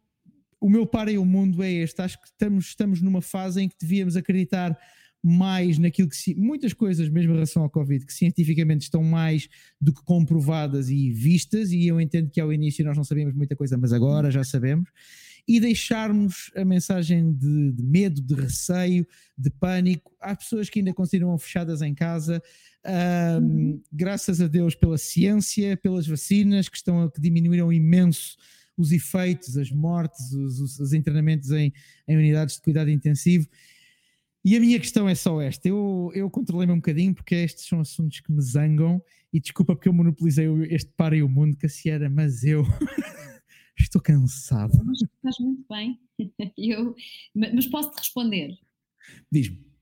o 0.64 0.70
meu 0.70 0.88
para 0.88 1.12
e 1.12 1.18
o 1.18 1.26
mundo 1.26 1.62
é 1.62 1.70
este. 1.70 2.02
Acho 2.02 2.18
que 2.22 2.28
estamos, 2.28 2.68
estamos 2.68 3.02
numa 3.02 3.22
fase 3.22 3.62
em 3.62 3.68
que 3.68 3.76
devíamos 3.78 4.16
acreditar 4.16 4.78
mais 5.22 5.78
naquilo 5.78 6.08
que 6.08 6.36
muitas 6.36 6.72
coisas, 6.72 7.10
mesmo 7.10 7.32
em 7.32 7.36
relação 7.36 7.64
ao 7.64 7.70
Covid, 7.70 8.06
que 8.06 8.14
cientificamente 8.14 8.84
estão 8.84 9.04
mais 9.04 9.50
do 9.80 9.94
que 9.94 10.02
comprovadas 10.06 10.90
e 10.90 11.12
vistas, 11.12 11.72
e 11.72 11.86
eu 11.86 12.00
entendo 12.00 12.30
que 12.30 12.40
ao 12.40 12.52
início 12.52 12.84
nós 12.86 12.96
não 12.96 13.04
sabíamos 13.04 13.36
muita 13.36 13.58
coisa, 13.58 13.78
mas 13.78 13.92
agora 13.92 14.32
já 14.32 14.42
sabemos, 14.42 14.90
e 15.46 15.60
deixarmos 15.60 16.50
a 16.56 16.64
mensagem 16.64 17.34
de, 17.34 17.74
de 17.74 17.84
medo, 17.84 18.22
de 18.22 18.34
receio, 18.34 19.06
de 19.38 19.50
pânico. 19.50 20.14
Há 20.22 20.34
pessoas 20.34 20.70
que 20.70 20.80
ainda 20.80 20.94
continuam 20.94 21.38
fechadas 21.38 21.82
em 21.82 21.94
casa. 21.94 22.42
Um, 22.86 23.46
uhum. 23.46 23.82
Graças 23.92 24.40
a 24.40 24.48
Deus 24.48 24.76
pela 24.76 24.98
ciência, 24.98 25.76
pelas 25.76 26.08
vacinas 26.08 26.70
que 26.70 26.78
estão 26.78 27.10
que 27.10 27.20
diminuíram 27.20 27.72
imenso 27.72 28.38
os 28.78 28.92
efeitos, 28.92 29.58
as 29.58 29.72
mortes, 29.72 30.32
os, 30.32 30.60
os, 30.60 30.80
os 30.80 30.94
internamentos 30.94 31.52
em, 31.52 31.72
em, 32.08 32.18
unidades 32.18 32.56
de 32.56 32.62
cuidado 32.62 32.90
intensivo. 32.90 33.48
E 34.44 34.58
a 34.58 34.60
minha 34.60 34.80
questão 34.80 35.08
é 35.08 35.16
só 35.16 35.42
esta: 35.42 35.68
eu, 35.68 36.12
eu 36.14 36.30
controlei-me 36.30 36.74
um 36.74 36.78
bocadinho 36.78 37.14
porque 37.14 37.36
estes 37.36 37.68
são 37.68 37.80
assuntos 37.80 38.20
que 38.20 38.32
me 38.32 38.42
zangam, 38.42 39.02
e 39.32 39.40
desculpa 39.40 39.76
porque 39.76 39.88
eu 39.88 39.94
monopolizei 39.94 40.48
este 40.70 40.92
para 40.98 41.16
e 41.16 41.24
o 41.24 41.30
mundo, 41.30 41.58
Cassiera, 41.58 42.10
mas 42.10 42.44
eu 42.44 42.64
estou 43.78 44.02
cansado. 44.02 44.74
Mas 44.84 45.02
estás 45.02 45.38
muito 45.40 45.66
bem, 45.70 46.00
eu, 46.58 46.96
mas 47.34 47.68
posso-te 47.68 47.98
responder? 47.98 48.58
Diz-me. 49.32 49.74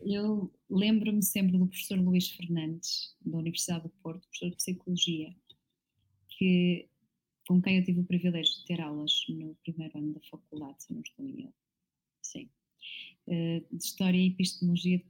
Eu 0.00 0.52
lembro-me 0.70 1.22
sempre 1.22 1.58
do 1.58 1.66
professor 1.66 1.98
Luís 1.98 2.30
Fernandes, 2.30 3.16
da 3.24 3.38
Universidade 3.38 3.84
do 3.84 3.88
Porto, 4.02 4.20
professor 4.28 4.50
de 4.50 4.56
Psicologia, 4.56 5.34
que 6.28 6.88
com 7.46 7.62
quem 7.62 7.78
eu 7.78 7.84
tive 7.84 8.00
o 8.00 8.04
privilégio 8.04 8.54
de 8.56 8.64
ter 8.64 8.80
aulas 8.80 9.24
no 9.28 9.54
primeiro 9.62 9.98
ano 9.98 10.12
da 10.14 10.20
faculdade, 10.28 10.82
se 10.82 10.92
não 10.92 11.00
estou 11.00 11.24
em 11.24 11.42
erro. 11.42 11.54
Sim. 12.22 12.50
Uh, 13.26 13.64
de 13.76 13.84
História 13.84 14.18
e 14.18 14.28
Epistemologia 14.28 15.02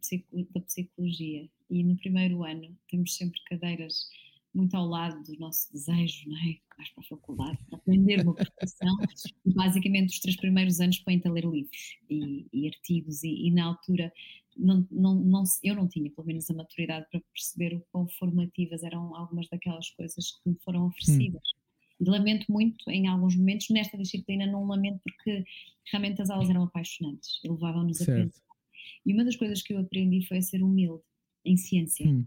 da 0.51 0.61
Psicologia. 0.61 1.49
E 1.71 1.83
no 1.83 1.97
primeiro 1.97 2.45
ano 2.45 2.77
temos 2.89 3.17
sempre 3.17 3.41
cadeiras 3.45 4.09
muito 4.55 4.75
ao 4.75 4.87
lado 4.87 5.23
do 5.25 5.39
nosso 5.39 5.71
desejo, 5.73 6.29
não 6.29 6.37
é? 6.39 6.59
Mais 6.79 6.91
para 6.91 7.05
a 7.05 7.09
faculdade, 7.09 7.59
para 7.69 7.79
aprender 7.79 8.23
uma 8.23 8.35
profissão. 8.35 8.97
e 9.45 9.53
basicamente, 9.53 10.11
os 10.11 10.21
três 10.21 10.37
primeiros 10.37 10.81
anos 10.81 10.99
põem-te 11.01 11.27
a 11.29 11.33
ler 11.33 11.45
livros 11.45 11.99
e, 12.09 12.47
e 12.53 12.67
artigos, 12.67 13.23
e, 13.23 13.49
e, 13.49 13.51
na 13.51 13.65
altura 13.65 14.13
não, 14.57 14.87
não, 14.91 15.15
não, 15.15 15.45
eu 15.63 15.75
não 15.75 15.89
tinha, 15.89 16.11
pelo 16.11 16.27
menos, 16.27 16.51
a 16.51 16.55
maturidade 16.55 17.07
para 17.11 17.21
perceber 17.33 17.77
o 17.77 17.87
quão 17.93 18.09
formativas 18.09 18.83
eram 18.83 19.15
algumas 19.15 19.49
daquelas 19.49 19.91
coisas 19.91 20.33
que 20.33 20.51
me 20.51 20.57
foram 20.63 20.87
oferecidas. 20.87 21.43
Hum 21.55 21.66
lamento 22.01 22.51
muito 22.51 22.91
em 22.91 23.07
alguns 23.07 23.37
momentos, 23.37 23.69
nesta 23.71 23.97
disciplina 23.97 24.47
não 24.47 24.67
lamento 24.67 25.01
porque 25.03 25.45
realmente 25.91 26.21
as 26.21 26.31
aulas 26.31 26.51
eram 26.51 26.65
apaixonantes 26.65 27.41
levavam-nos 27.45 28.03
a 28.03 28.07
pensar. 28.07 28.43
E 29.05 29.13
uma 29.13 29.25
das 29.25 29.37
coisas 29.37 29.63
que 29.63 29.73
eu 29.73 29.79
aprendi 29.79 30.27
foi 30.27 30.39
a 30.39 30.43
ser 30.43 30.63
humilde 30.63 31.03
em 31.45 31.57
ciência. 31.57 32.07
Hum. 32.07 32.27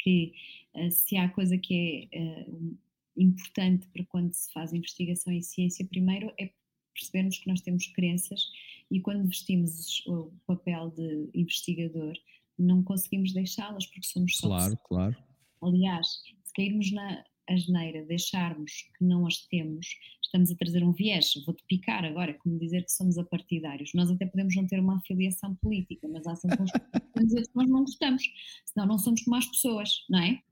Que 0.00 0.32
uh, 0.74 0.90
se 0.90 1.16
há 1.16 1.28
coisa 1.28 1.58
que 1.58 2.08
é 2.12 2.46
uh, 2.48 2.78
importante 3.16 3.86
para 3.88 4.04
quando 4.06 4.32
se 4.32 4.52
faz 4.52 4.72
investigação 4.72 5.32
em 5.32 5.42
ciência, 5.42 5.84
primeiro 5.84 6.32
é 6.38 6.50
percebermos 6.94 7.38
que 7.38 7.48
nós 7.48 7.60
temos 7.60 7.86
crenças 7.88 8.50
e 8.90 9.00
quando 9.00 9.28
vestimos 9.28 10.04
o 10.06 10.32
papel 10.46 10.90
de 10.90 11.30
investigador 11.34 12.14
não 12.58 12.82
conseguimos 12.82 13.32
deixá-las 13.32 13.86
porque 13.86 14.06
somos 14.06 14.36
só 14.36 14.48
Claro, 14.48 14.78
claro. 14.84 15.16
Aliás, 15.62 16.22
se 16.44 16.52
cairmos 16.54 16.90
na, 16.92 17.24
asneira 17.48 18.04
deixarmos 18.04 18.72
que 18.96 19.04
não 19.04 19.26
as 19.26 19.46
temos, 19.46 19.86
estamos 20.22 20.50
a 20.50 20.56
trazer 20.56 20.84
um 20.84 20.92
viés. 20.92 21.32
Vou-te 21.46 21.64
picar 21.66 22.04
agora, 22.04 22.34
como 22.34 22.58
dizer 22.58 22.84
que 22.84 22.92
somos 22.92 23.18
apartidários. 23.18 23.90
Nós 23.94 24.10
até 24.10 24.26
podemos 24.26 24.54
não 24.54 24.66
ter 24.66 24.80
uma 24.80 24.96
afiliação 24.96 25.54
política, 25.56 26.06
mas 26.08 26.26
há 26.26 26.36
sempre 26.36 26.62
uns 26.62 26.72
que 26.72 27.24
dizer 27.24 27.42
que 27.42 27.56
nós 27.56 27.68
não 27.68 27.80
gostamos, 27.80 28.22
senão 28.66 28.86
não 28.86 28.98
somos 28.98 29.22
como 29.22 29.36
as 29.36 29.46
pessoas, 29.46 29.90
não 30.08 30.20
é? 30.20 30.42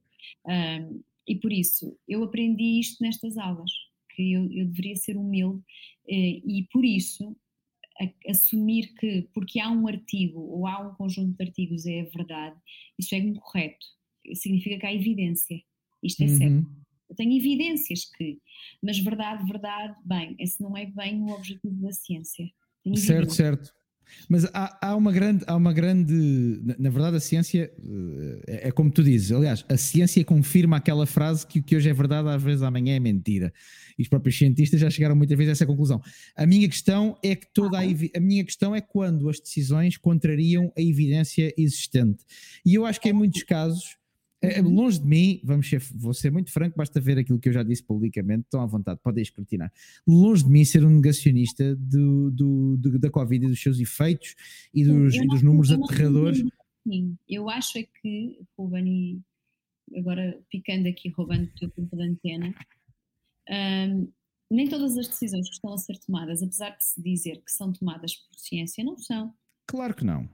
Um, 0.47 1.03
e 1.29 1.35
por 1.37 1.53
isso, 1.53 1.99
eu 2.09 2.23
aprendi 2.23 2.81
isto 2.81 3.03
nestas 3.03 3.37
aulas, 3.37 3.71
que 4.15 4.33
eu, 4.33 4.51
eu 4.53 4.67
deveria 4.67 4.97
ser 4.97 5.17
humilde 5.17 5.63
eh, 6.09 6.41
e 6.45 6.67
por 6.73 6.85
isso 6.85 7.37
a, 8.01 8.31
assumir 8.31 8.95
que 8.95 9.29
porque 9.35 9.61
há 9.61 9.71
um 9.71 9.87
artigo 9.87 10.41
ou 10.41 10.67
há 10.67 10.81
um 10.81 10.95
conjunto 10.95 11.37
de 11.37 11.45
artigos 11.45 11.87
é 11.87 12.05
verdade, 12.05 12.57
isso 12.99 13.15
é 13.15 13.19
incorreto. 13.19 13.87
Significa 14.35 14.79
que 14.79 14.87
há 14.87 14.95
evidência. 14.95 15.61
Isto 16.03 16.23
é 16.23 16.27
uhum. 16.27 16.39
certo. 16.39 16.86
Eu 17.09 17.17
tenho 17.17 17.37
evidências 17.37 18.05
que, 18.17 18.39
mas 18.83 18.99
verdade, 18.99 19.45
verdade, 19.51 19.95
bem, 20.05 20.35
esse 20.39 20.61
não 20.63 20.77
é 20.77 20.87
bem 20.87 21.23
o 21.23 21.31
objetivo 21.31 21.81
da 21.83 21.93
ciência. 21.93 22.47
certo, 22.97 23.33
certo. 23.33 23.77
Mas 24.29 24.45
há, 24.53 24.79
há, 24.81 24.97
uma 24.97 25.13
grande, 25.13 25.45
há 25.47 25.57
uma 25.57 25.73
grande. 25.73 26.61
Na 26.79 26.91
verdade, 26.91 27.17
a 27.17 27.21
ciência 27.21 27.71
é, 28.47 28.69
é, 28.69 28.71
como 28.71 28.91
tu 28.91 29.03
dizes. 29.03 29.33
Aliás, 29.33 29.65
a 29.69 29.77
ciência 29.77 30.25
confirma 30.25 30.77
aquela 30.77 31.07
frase 31.07 31.47
que 31.47 31.61
o 31.61 31.63
que 31.63 31.77
hoje 31.77 31.89
é 31.89 31.93
verdade, 31.93 32.29
às 32.29 32.43
vezes 32.43 32.63
amanhã 32.63 32.97
é 32.97 33.01
mentira. 33.01 33.53
E 33.99 34.03
os 34.03 34.09
próprios 34.09 34.37
cientistas 34.37 34.81
já 34.81 34.91
chegaram 34.91 35.17
muitas 35.17 35.37
vezes 35.37 35.51
a 35.51 35.53
essa 35.53 35.67
conclusão. 35.67 36.01
A 36.37 36.47
minha 36.47 36.69
questão 36.69 37.17
é 37.23 37.35
que 37.35 37.47
toda 37.53 37.79
a, 37.79 37.83
a 37.83 38.21
minha 38.21 38.45
questão 38.45 38.75
é 38.75 38.81
quando 38.81 39.29
as 39.29 39.41
decisões 39.41 39.97
contrariam 39.97 40.73
a 40.77 40.81
evidência 40.81 41.53
existente. 41.57 42.25
E 42.65 42.75
eu 42.75 42.85
acho 42.85 43.01
que 43.01 43.09
em 43.09 43.13
muitos 43.13 43.43
casos 43.43 43.97
é, 44.47 44.59
é, 44.59 44.63
longe 44.63 44.99
de 44.99 45.07
mim, 45.07 45.41
vamos 45.43 45.69
ser, 45.69 45.81
vou 45.95 46.15
ser 46.15 46.31
muito 46.31 46.53
franco, 46.53 46.77
basta 46.77 47.01
ver 47.01 47.19
aquilo 47.19 47.39
que 47.39 47.49
eu 47.49 47.53
já 47.53 47.63
disse 47.63 47.83
publicamente, 47.83 48.45
estão 48.45 48.61
à 48.61 48.67
vontade, 48.67 49.01
podem 49.03 49.23
escrutinar. 49.23 49.73
Longe 50.07 50.45
de 50.45 50.51
mim 50.51 50.65
ser 50.65 50.85
um 50.85 50.91
negacionista 50.91 51.75
do, 51.77 52.31
do, 52.31 52.77
do 52.77 52.99
da 52.99 53.11
Covid 53.11 53.45
e 53.45 53.49
dos 53.49 53.61
seus 53.61 53.79
efeitos 53.79 54.35
e 54.73 54.85
dos, 54.85 55.15
e 55.15 55.27
dos 55.27 55.43
números 55.43 55.71
aterradores. 55.71 56.43
Sim, 56.87 57.17
eu 57.29 57.51
acho 57.51 57.79
é 57.79 57.83
que, 57.83 58.39
Ruben, 58.57 59.23
e 59.91 59.99
agora 59.99 60.41
picando 60.51 60.89
aqui, 60.89 61.09
roubando 61.09 61.45
o 61.45 61.59
teu 61.59 61.71
tempo 61.71 61.97
de 61.97 62.03
antena, 62.03 62.55
um, 63.49 64.09
nem 64.51 64.69
todas 64.69 64.97
as 64.97 65.09
decisões 65.09 65.49
que 65.49 65.55
estão 65.55 65.73
a 65.73 65.79
ser 65.79 65.99
tomadas, 65.99 66.43
apesar 66.43 66.71
de 66.71 66.85
se 66.85 67.03
dizer 67.03 67.43
que 67.43 67.51
são 67.51 67.73
tomadas 67.73 68.15
por 68.15 68.39
ciência, 68.39 68.85
não 68.85 68.97
são. 68.97 69.33
Claro 69.67 69.95
que 69.95 70.05
não. 70.05 70.29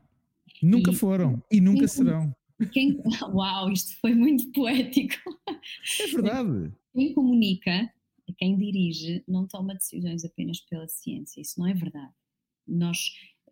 Nunca 0.62 0.90
e, 0.90 0.94
foram 0.94 1.42
e 1.51 1.61
nunca 1.61 1.88
serão. 1.88 2.35
Quem, 2.70 3.01
uau, 3.33 3.70
isto 3.70 3.98
foi 4.01 4.14
muito 4.14 4.51
poético. 4.53 5.16
É 6.01 6.07
verdade. 6.07 6.72
Quem 6.94 7.14
comunica, 7.14 7.92
quem 8.38 8.57
dirige, 8.57 9.22
não 9.27 9.46
toma 9.46 9.75
decisões 9.75 10.25
apenas 10.25 10.61
pela 10.61 10.87
ciência. 10.88 11.40
Isso 11.40 11.59
não 11.59 11.66
é 11.66 11.75
verdade. 11.75 12.12
Nós 12.66 12.98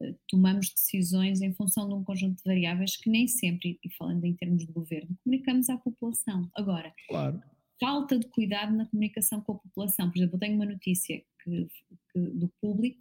uh, 0.00 0.14
tomamos 0.28 0.70
decisões 0.70 1.40
em 1.40 1.52
função 1.52 1.88
de 1.88 1.94
um 1.94 2.04
conjunto 2.04 2.36
de 2.36 2.44
variáveis 2.44 2.96
que 2.96 3.10
nem 3.10 3.26
sempre, 3.26 3.78
e 3.82 3.90
falando 3.94 4.24
em 4.24 4.34
termos 4.34 4.64
de 4.64 4.72
governo, 4.72 5.16
comunicamos 5.24 5.68
à 5.68 5.76
população. 5.78 6.50
Agora, 6.54 6.92
claro. 7.08 7.42
falta 7.80 8.18
de 8.18 8.28
cuidado 8.28 8.76
na 8.76 8.86
comunicação 8.86 9.40
com 9.40 9.52
a 9.52 9.58
população. 9.58 10.10
Por 10.10 10.18
exemplo, 10.18 10.36
eu 10.36 10.40
tenho 10.40 10.54
uma 10.54 10.66
notícia 10.66 11.22
que, 11.42 11.68
que, 12.12 12.20
do 12.20 12.48
público, 12.60 13.00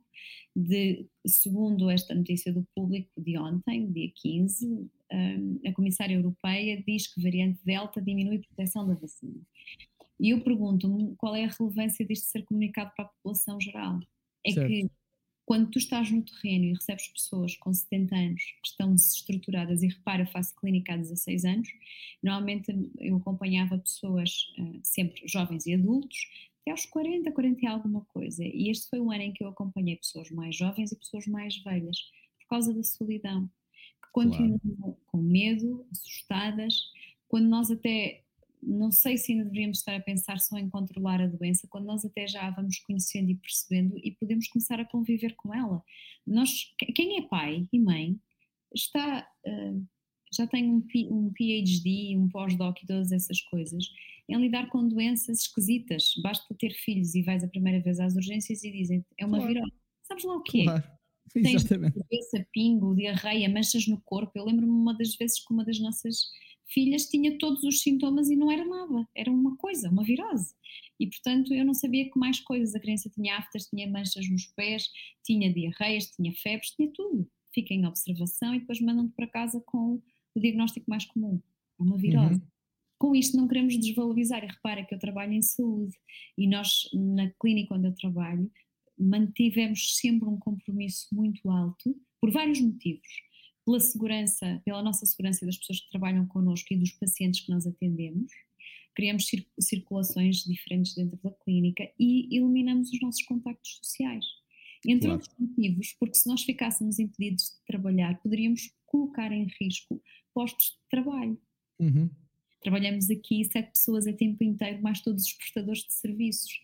de, 0.55 1.07
segundo 1.25 1.89
esta 1.89 2.13
notícia 2.13 2.51
do 2.51 2.65
público 2.75 3.09
de 3.17 3.37
ontem, 3.37 3.91
dia 3.91 4.11
15, 4.15 4.89
a 5.65 5.73
Comissária 5.73 6.15
Europeia 6.15 6.81
diz 6.85 7.07
que 7.07 7.21
variante 7.21 7.59
Delta 7.65 8.01
diminui 8.01 8.37
a 8.37 8.47
proteção 8.47 8.87
da 8.87 8.93
vacina. 8.93 9.41
E 10.19 10.31
eu 10.31 10.41
pergunto-me 10.41 11.15
qual 11.15 11.35
é 11.35 11.45
a 11.45 11.55
relevância 11.57 12.05
disto 12.05 12.25
ser 12.25 12.43
comunicado 12.43 12.91
para 12.95 13.05
a 13.05 13.07
população 13.07 13.59
geral. 13.59 13.99
É 14.45 14.51
certo. 14.51 14.67
que 14.67 14.89
quando 15.49 15.71
tu 15.71 15.79
estás 15.79 16.11
no 16.11 16.21
terreno 16.21 16.65
e 16.65 16.73
recebes 16.73 17.07
pessoas 17.07 17.55
com 17.55 17.73
70 17.73 18.15
anos 18.15 18.43
que 18.61 18.67
estão 18.67 18.93
desestruturadas, 18.93 19.81
e 19.81 19.87
repara, 19.87 20.21
eu 20.21 20.27
faço 20.27 20.55
clínica 20.55 20.93
há 20.93 20.97
16 20.97 21.43
anos, 21.43 21.69
normalmente 22.21 22.71
eu 22.99 23.17
acompanhava 23.17 23.79
pessoas 23.79 24.53
uh, 24.59 24.79
sempre 24.83 25.23
jovens 25.25 25.65
e 25.65 25.73
adultos, 25.73 26.19
até 26.69 26.71
aos 26.71 26.85
40, 26.85 27.31
40 27.31 27.59
e 27.61 27.67
alguma 27.67 28.05
coisa. 28.05 28.43
E 28.43 28.69
este 28.69 28.87
foi 28.89 28.99
um 28.99 29.11
ano 29.11 29.23
em 29.23 29.33
que 29.33 29.43
eu 29.43 29.49
acompanhei 29.49 29.95
pessoas 29.95 30.29
mais 30.29 30.55
jovens 30.55 30.91
e 30.91 30.97
pessoas 30.97 31.25
mais 31.27 31.57
velhas, 31.63 31.97
por 32.39 32.47
causa 32.47 32.73
da 32.73 32.83
solidão 32.83 33.49
continuam 34.11 34.59
claro. 34.59 34.97
com 35.07 35.17
medo, 35.21 35.85
assustadas, 35.91 36.73
quando 37.27 37.47
nós 37.47 37.69
até 37.69 38.23
não 38.61 38.91
sei 38.91 39.17
se 39.17 39.31
ainda 39.31 39.45
deveríamos 39.45 39.77
estar 39.77 39.95
a 39.95 40.01
pensar 40.01 40.39
só 40.39 40.57
em 40.57 40.69
controlar 40.69 41.21
a 41.21 41.27
doença, 41.27 41.67
quando 41.69 41.85
nós 41.85 42.03
até 42.03 42.27
já 42.27 42.49
vamos 42.49 42.79
conhecendo 42.79 43.29
e 43.29 43.35
percebendo 43.35 43.97
e 44.03 44.11
podemos 44.11 44.47
começar 44.49 44.79
a 44.79 44.85
conviver 44.85 45.35
com 45.35 45.53
ela. 45.53 45.81
Nós, 46.27 46.73
quem 46.95 47.17
é 47.19 47.21
pai 47.27 47.67
e 47.71 47.79
mãe 47.79 48.19
está 48.73 49.25
uh, 49.45 49.87
já 50.31 50.47
tem 50.47 50.69
um, 50.69 50.83
um 51.09 51.31
PhD, 51.33 52.15
um 52.17 52.29
pós-doc 52.29 52.81
e 52.81 52.87
todas 52.87 53.11
essas 53.11 53.41
coisas 53.41 53.85
em 54.29 54.39
lidar 54.39 54.69
com 54.69 54.87
doenças 54.87 55.41
esquisitas. 55.41 56.13
Basta 56.21 56.53
ter 56.53 56.71
filhos 56.71 57.15
e 57.15 57.23
vais 57.23 57.43
a 57.43 57.47
primeira 57.47 57.81
vez 57.81 57.99
às 57.99 58.15
urgências 58.15 58.63
e 58.63 58.71
dizem 58.71 59.03
é 59.17 59.25
uma 59.25 59.37
claro. 59.37 59.53
virose. 59.53 59.73
Sabes 60.03 60.23
lá 60.23 60.35
o 60.35 60.43
que 60.43 60.63
claro. 60.63 60.83
é? 60.83 60.99
Tens 61.33 61.63
cabeça, 61.63 62.47
pingo, 62.51 62.95
diarreia, 62.95 63.49
manchas 63.49 63.87
no 63.87 64.01
corpo. 64.01 64.31
Eu 64.35 64.45
lembro-me 64.45 64.71
uma 64.71 64.95
das 64.95 65.15
vezes 65.15 65.43
que 65.43 65.53
uma 65.53 65.63
das 65.63 65.79
nossas 65.79 66.29
filhas 66.67 67.05
tinha 67.05 67.37
todos 67.37 67.63
os 67.63 67.81
sintomas 67.81 68.29
e 68.29 68.35
não 68.35 68.51
era 68.51 68.63
nada, 68.63 69.07
era 69.15 69.31
uma 69.31 69.55
coisa, 69.57 69.89
uma 69.89 70.03
virose. 70.03 70.53
E 70.99 71.07
portanto 71.07 71.53
eu 71.53 71.65
não 71.65 71.73
sabia 71.73 72.09
que 72.09 72.17
mais 72.17 72.39
coisas. 72.39 72.75
A 72.75 72.79
criança 72.79 73.09
tinha 73.09 73.37
aftas, 73.37 73.67
tinha 73.67 73.89
manchas 73.89 74.29
nos 74.29 74.45
pés, 74.47 74.87
tinha 75.23 75.51
diarreias, 75.51 76.07
tinha 76.11 76.31
febres, 76.33 76.71
tinha 76.71 76.89
tudo. 76.93 77.29
Fica 77.53 77.73
em 77.73 77.85
observação 77.85 78.53
e 78.53 78.59
depois 78.59 78.79
mandam-te 78.79 79.13
para 79.15 79.27
casa 79.27 79.61
com 79.65 80.01
o 80.39 80.41
diagnóstico 80.41 80.89
mais 80.89 81.05
comum, 81.05 81.41
uma 81.77 81.97
virose. 81.97 82.39
Uhum. 82.39 82.47
Com 82.97 83.15
isto 83.15 83.37
não 83.37 83.47
queremos 83.47 83.77
desvalorizar, 83.77 84.43
e 84.43 84.47
repara 84.47 84.83
que 84.83 84.93
eu 84.93 84.99
trabalho 84.99 85.33
em 85.33 85.41
saúde 85.41 85.95
e 86.37 86.47
nós 86.47 86.89
na 86.93 87.29
clínica 87.39 87.75
onde 87.75 87.87
eu 87.87 87.95
trabalho 87.95 88.51
mantivemos 88.99 89.97
sempre 89.97 90.27
um 90.27 90.37
compromisso 90.37 91.07
muito 91.13 91.49
alto, 91.49 91.95
por 92.19 92.29
vários 92.31 92.59
motivos. 92.59 93.07
Pela 93.65 93.79
segurança, 93.79 94.61
pela 94.65 94.83
nossa 94.83 95.05
segurança 95.05 95.45
das 95.45 95.57
pessoas 95.57 95.79
que 95.79 95.89
trabalham 95.89 96.27
connosco 96.27 96.73
e 96.73 96.77
dos 96.77 96.91
pacientes 96.91 97.41
que 97.41 97.51
nós 97.51 97.65
atendemos, 97.65 98.31
criamos 98.95 99.29
circulações 99.59 100.43
diferentes 100.43 100.95
dentro 100.95 101.17
da 101.23 101.31
clínica 101.31 101.89
e 101.97 102.35
eliminamos 102.35 102.91
os 102.91 102.99
nossos 102.99 103.23
contactos 103.23 103.77
sociais. 103.77 104.25
Entre 104.85 105.07
claro. 105.07 105.13
outros 105.13 105.35
motivos, 105.37 105.95
porque 105.99 106.17
se 106.17 106.27
nós 106.27 106.43
ficássemos 106.43 106.99
impedidos 106.99 107.45
de 107.45 107.65
trabalhar, 107.65 108.19
poderíamos 108.21 108.71
colocar 108.85 109.31
em 109.31 109.47
risco 109.59 110.01
postos 110.33 110.77
de 110.81 110.89
trabalho. 110.89 111.37
Uhum. 111.79 112.09
Trabalhamos 112.61 113.09
aqui 113.09 113.43
sete 113.45 113.71
pessoas 113.73 114.07
a 114.07 114.13
tempo 114.13 114.43
inteiro, 114.43 114.81
mais 114.81 115.01
todos 115.01 115.23
os 115.23 115.33
prestadores 115.33 115.83
de 115.83 115.93
serviços 115.93 116.61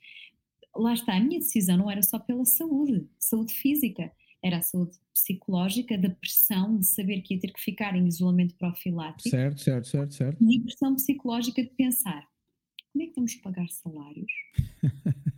lá 0.75 0.93
está, 0.93 1.15
a 1.15 1.19
minha 1.19 1.39
decisão 1.39 1.77
não 1.77 1.89
era 1.89 2.03
só 2.03 2.19
pela 2.19 2.45
saúde, 2.45 3.07
saúde 3.17 3.53
física, 3.53 4.11
era 4.43 4.57
a 4.57 4.61
saúde 4.61 4.97
psicológica, 5.13 5.97
da 5.97 6.09
pressão 6.09 6.77
de 6.77 6.85
saber 6.85 7.21
que 7.21 7.35
ia 7.35 7.39
ter 7.39 7.51
que 7.51 7.61
ficar 7.61 7.95
em 7.95 8.07
isolamento 8.07 8.55
profilático. 8.55 9.29
Certo, 9.29 9.61
certo, 9.61 9.87
certo, 9.87 10.13
certo. 10.13 10.43
E 10.43 10.59
a 10.59 10.61
pressão 10.61 10.95
psicológica 10.95 11.63
de 11.63 11.69
pensar, 11.69 12.27
como 12.95 13.03
é 13.03 13.07
que 13.07 13.15
vamos 13.15 13.35
pagar 13.35 13.67
salários? 13.67 14.31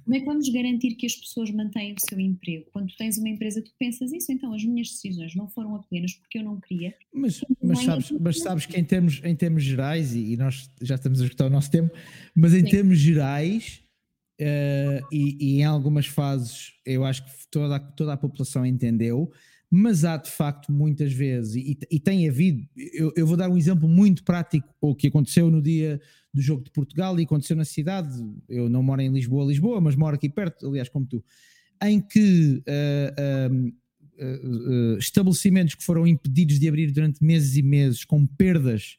Como 0.04 0.16
é 0.16 0.20
que 0.20 0.26
vamos 0.26 0.48
garantir 0.50 0.94
que 0.94 1.08
as 1.08 1.16
pessoas 1.16 1.50
mantêm 1.50 1.94
o 1.94 2.00
seu 2.00 2.20
emprego? 2.20 2.66
Quando 2.72 2.90
tu 2.90 2.96
tens 2.98 3.18
uma 3.18 3.30
empresa, 3.30 3.64
tu 3.64 3.72
pensas 3.80 4.14
isso, 4.14 4.32
então 4.32 4.54
as 4.54 4.64
minhas 4.64 4.90
decisões 4.90 5.34
não 5.36 5.50
foram 5.50 5.76
apenas 5.76 6.14
porque 6.14 6.38
eu 6.38 6.44
não 6.44 6.62
queria. 6.62 6.96
Mas, 7.12 7.44
mas, 7.62 7.84
sabes, 7.84 8.12
mas 8.12 8.40
sabes 8.40 8.66
que 8.68 8.78
em 8.78 8.86
termos, 8.86 9.20
em 9.24 9.36
termos 9.36 9.64
gerais, 9.64 10.16
e, 10.16 10.38
nós 10.38 10.70
já 10.82 10.96
estamos 10.96 11.20
a 11.20 11.24
escutar 11.24 11.48
o 11.48 11.50
nosso 11.50 11.72
tempo, 11.72 11.92
mas 12.36 12.54
em 12.54 12.62
Sim. 12.62 12.70
termos 12.70 13.00
gerais, 13.00 13.84
Uh, 14.40 15.02
e, 15.12 15.36
e, 15.42 15.62
em 15.62 15.64
algumas 15.64 16.06
fases 16.06 16.74
eu 16.86 17.04
acho 17.04 17.26
que 17.26 17.32
toda, 17.50 17.80
toda 17.80 18.14
a 18.14 18.18
população 18.18 18.64
entendeu, 18.64 19.32
mas 19.70 20.06
há 20.06 20.16
de 20.16 20.32
facto 20.32 20.72
muitas 20.72 21.12
vezes, 21.12 21.56
e, 21.56 21.78
e 21.92 22.00
tem 22.00 22.28
havido, 22.28 22.66
eu, 22.76 23.12
eu, 23.16 23.28
vou 23.28 23.36
dar 23.36 23.50
um 23.50 23.58
exemplo 23.58 23.88
muito 23.88 24.24
prático, 24.24 24.68
o 24.80 24.96
que 24.96 25.08
aconteceu 25.08 25.52
no 25.52 25.62
dia 25.62 26.00
do 26.34 26.42
jogo 26.42 26.64
de 26.64 26.72
Portugal 26.72 27.20
e 27.20 27.24
aconteceu 27.24 27.56
na 27.56 27.66
cidade, 27.66 28.10
eu 28.48 28.70
não 28.70 28.82
moro 28.82 29.02
em 29.02 29.12
Lisboa, 29.12 29.46
Lisboa, 29.46 29.82
mas 29.82 29.96
moro 29.96 30.16
aqui 30.16 30.30
perto, 30.30 30.68
aliás, 30.68 30.88
como 30.88 31.06
tu, 31.06 31.24
em 31.84 32.00
que 32.00 32.64
uh, 32.66 33.74
uh, 34.24 34.98
estabelecimentos 34.98 35.76
que 35.76 35.84
foram 35.84 36.08
impedidos 36.08 36.60
de 36.60 36.68
abrir 36.68 36.92
durante 36.92 37.24
meses 37.24 37.56
e 37.58 37.62
meses 37.62 38.06
com 38.06 38.26
perdas 38.26 38.98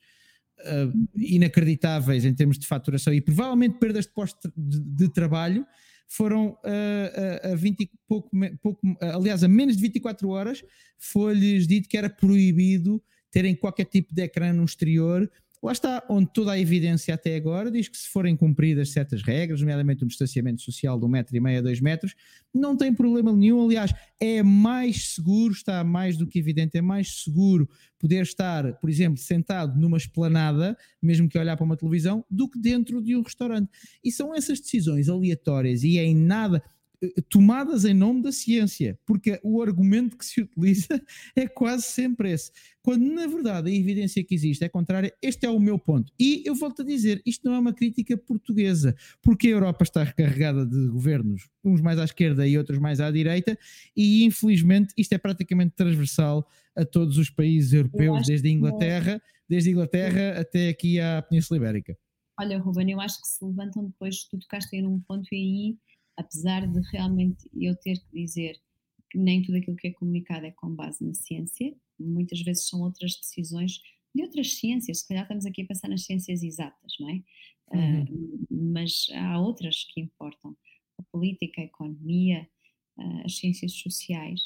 uh, 0.61 1.09
inacreditáveis 1.17 2.25
em 2.25 2.35
termos 2.35 2.59
de 2.59 2.67
faturação 2.67 3.13
e 3.13 3.21
provavelmente 3.21 3.79
perdas 3.79 4.07
de 4.07 4.13
posto 4.13 4.53
de, 4.57 4.81
de 4.81 5.09
trabalho 5.09 5.67
foram 6.09 6.59
uh, 6.65 7.53
a 7.53 7.55
20 7.55 7.91
pouco, 8.09 8.31
pouco, 8.63 8.81
aliás, 9.01 9.45
a 9.45 9.49
menos 9.49 9.77
de 9.77 9.83
24 9.83 10.29
horas 10.29 10.65
foi-lhes 10.99 11.67
dito 11.67 11.89
que 11.89 11.99
era 11.99 12.09
proibido 12.09 13.03
terem 13.31 13.55
qualquer 13.55 13.85
tipo 13.85 14.15
de 14.15 14.23
ecrã 14.23 14.53
no 14.53 14.65
exterior 14.65 15.31
Lá 15.61 15.73
está, 15.73 16.05
onde 16.09 16.33
toda 16.33 16.53
a 16.53 16.59
evidência 16.59 17.13
até 17.13 17.35
agora 17.35 17.69
diz 17.71 17.89
que 17.89 17.99
se 17.99 18.09
forem 18.09 18.37
cumpridas 18.37 18.91
certas 18.91 19.23
regras, 19.23 19.61
nomeadamente 19.61 20.05
um 20.05 20.07
distanciamento 20.07 20.63
social 20.63 20.99
de 20.99 21.05
um 21.05 21.09
metro 21.09 21.37
e 21.37 21.41
meio 21.41 21.59
a 21.59 21.63
dois 21.63 21.81
metros, 21.81 22.15
não 22.55 22.77
tem 22.77 22.95
problema 22.95 23.33
nenhum. 23.33 23.65
Aliás, 23.65 23.93
é 24.21 24.41
mais 24.41 25.15
seguro, 25.15 25.53
está 25.53 25.83
mais 25.83 26.17
do 26.17 26.29
que 26.29 26.39
evidente, 26.39 26.79
é 26.79 26.83
mais 26.83 27.23
seguro 27.25 27.69
poder 27.99 28.23
estar, 28.23 28.75
por 28.75 28.89
exemplo, 28.89 29.19
sentado 29.19 29.79
numa 29.79 29.97
esplanada, 29.97 30.77
mesmo 31.03 31.29
que 31.29 31.37
olhar 31.37 31.57
para 31.57 31.67
uma 31.67 31.77
televisão, 31.77 32.25
do 32.31 32.49
que 32.49 32.59
dentro 32.61 33.03
de 33.03 33.17
um 33.17 33.23
restaurante. 33.23 33.69
E 34.05 34.13
são 34.13 34.33
essas 34.33 34.61
decisões 34.61 35.09
aleatórias 35.09 35.83
e 35.83 35.99
é 35.99 36.05
em 36.05 36.15
nada 36.15 36.63
tomadas 37.29 37.85
em 37.85 37.95
nome 37.95 38.23
da 38.23 38.33
ciência, 38.33 38.99
porque 39.07 39.39
o 39.43 39.63
argumento 39.63 40.17
que 40.17 40.25
se 40.25 40.41
utiliza 40.41 40.89
é 41.37 41.47
quase 41.47 41.85
sempre 41.85 42.33
esse. 42.33 42.51
Quando 42.83 43.05
na 43.05 43.27
verdade 43.27 43.71
a 43.71 43.75
evidência 43.75 44.25
que 44.25 44.35
existe 44.35 44.65
é 44.65 44.69
contrária, 44.69 45.13
este 45.23 45.47
é 45.47 45.51
o 45.51 45.61
meu 45.61 45.79
ponto. 45.79 46.13
E 46.19 46.43
eu 46.45 46.55
volto 46.55 46.83
a 46.83 46.85
dizer, 46.85 47.23
isto 47.25 47.47
não 47.49 47.55
é 47.55 47.59
uma 47.59 47.73
crítica 47.73 48.17
portuguesa, 48.17 48.97
porque 49.23 49.49
a 49.49 49.51
Europa 49.51 49.85
está 49.85 50.03
recarregada 50.03 50.67
de 50.67 50.89
governos, 50.89 51.49
uns 51.65 51.81
mais 51.81 51.99
à 51.99 52.05
esquerda 52.05 52.47
e 52.47 52.59
outros 52.59 52.79
mais 52.79 53.01
à 53.01 53.11
direita, 53.11 53.57
e 53.97 54.25
infelizmente 54.25 54.93
isto 54.97 55.13
é 55.13 55.19
praticamente 55.19 55.75
transversal 55.77 56.49
a 56.77 56.85
todos 56.85 57.19
os 57.19 57.31
países 57.31 57.73
europeus, 57.73 58.27
desde 58.27 58.49
a 58.49 58.51
Inglaterra, 58.51 59.23
desde 59.49 59.71
a 59.71 59.73
Inglaterra 59.73 60.41
até 60.41 60.69
aqui 60.69 60.99
à 60.99 61.23
Península 61.23 61.59
Ibérica. 61.59 61.97
Olha, 62.41 62.59
Ruben, 62.59 62.91
eu 62.93 63.01
acho 63.01 63.21
que 63.21 63.27
se 63.27 63.45
levantam 63.45 63.85
depois, 63.87 64.25
tu 64.25 64.39
tocaste 64.39 64.77
aí 64.77 64.83
num 64.83 65.01
ponto 65.01 65.27
e 65.33 65.37
aí 65.37 65.77
apesar 66.19 66.67
de 66.67 66.81
realmente 66.91 67.49
eu 67.55 67.75
ter 67.77 67.99
que 67.99 68.13
dizer 68.13 68.61
que 69.11 69.19
nem 69.19 69.41
tudo 69.41 69.57
aquilo 69.57 69.77
que 69.77 69.89
é 69.89 69.93
comunicado 69.93 70.45
é 70.45 70.51
com 70.51 70.75
base 70.75 71.03
na 71.03 71.15
ciência, 71.15 71.75
muitas 71.99 72.43
vezes 72.43 72.69
são 72.69 72.83
outras 72.83 73.17
decisões 73.17 73.81
de 74.15 74.23
outras 74.23 74.55
ciências, 74.55 74.99
se 74.99 75.09
calhar 75.09 75.23
estamos 75.23 75.47
aqui 75.47 75.63
a 75.63 75.67
pensar 75.67 75.89
nas 75.89 76.05
ciências 76.05 76.43
exatas, 76.43 76.93
não 76.99 77.09
é? 77.09 77.23
Uhum. 77.73 78.03
Uh, 78.03 78.47
mas 78.51 79.07
há 79.15 79.41
outras 79.41 79.85
que 79.85 80.01
importam, 80.01 80.57
a 80.99 81.03
política, 81.13 81.61
a 81.61 81.65
economia, 81.65 82.49
uh, 82.99 83.25
as 83.25 83.37
ciências 83.39 83.73
sociais. 83.73 84.41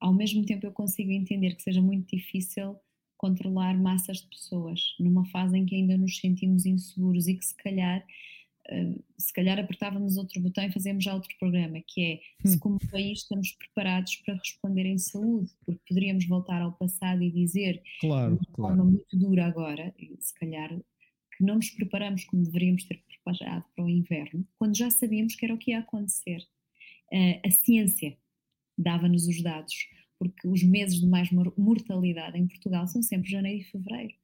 Ao 0.00 0.12
mesmo 0.12 0.44
tempo 0.44 0.66
eu 0.66 0.72
consigo 0.72 1.10
entender 1.10 1.54
que 1.54 1.62
seja 1.62 1.80
muito 1.80 2.14
difícil 2.14 2.76
controlar 3.16 3.78
massas 3.78 4.18
de 4.18 4.26
pessoas 4.26 4.94
numa 4.98 5.24
fase 5.26 5.56
em 5.56 5.64
que 5.64 5.76
ainda 5.76 5.96
nos 5.96 6.18
sentimos 6.18 6.66
inseguros 6.66 7.28
e 7.28 7.36
que 7.36 7.44
se 7.44 7.56
calhar 7.56 8.04
se 9.18 9.32
calhar 9.32 9.58
apertávamos 9.58 10.16
outro 10.16 10.40
botão 10.40 10.64
e 10.64 10.72
fazemos 10.72 11.02
já 11.04 11.14
outro 11.14 11.34
programa, 11.38 11.82
que 11.86 12.04
é 12.04 12.48
se 12.48 12.56
hum. 12.56 12.60
como 12.60 12.90
país 12.90 13.18
estamos 13.20 13.52
preparados 13.52 14.16
para 14.16 14.34
responder 14.34 14.86
em 14.86 14.98
saúde, 14.98 15.50
porque 15.64 15.80
poderíamos 15.88 16.26
voltar 16.26 16.62
ao 16.62 16.72
passado 16.72 17.22
e 17.22 17.30
dizer 17.30 17.82
claro, 18.00 18.38
de 18.38 18.46
forma 18.52 18.76
claro. 18.76 18.90
muito 18.90 19.18
dura 19.18 19.46
agora, 19.46 19.94
se 20.20 20.34
calhar 20.34 20.70
que 21.36 21.44
não 21.44 21.56
nos 21.56 21.70
preparamos 21.70 22.24
como 22.24 22.44
deveríamos 22.44 22.84
ter 22.84 23.02
preparado 23.08 23.64
para 23.74 23.84
o 23.84 23.88
inverno, 23.88 24.46
quando 24.58 24.76
já 24.76 24.90
sabíamos 24.90 25.34
que 25.34 25.44
era 25.44 25.54
o 25.54 25.58
que 25.58 25.70
ia 25.70 25.80
acontecer. 25.80 26.46
a 27.44 27.50
ciência 27.50 28.16
dava-nos 28.76 29.26
os 29.26 29.42
dados, 29.42 29.74
porque 30.18 30.46
os 30.46 30.62
meses 30.62 31.00
de 31.00 31.06
mais 31.06 31.30
mortalidade 31.56 32.38
em 32.38 32.46
Portugal 32.46 32.86
são 32.86 33.02
sempre 33.02 33.30
janeiro 33.30 33.60
e 33.60 33.64
fevereiro. 33.64 34.14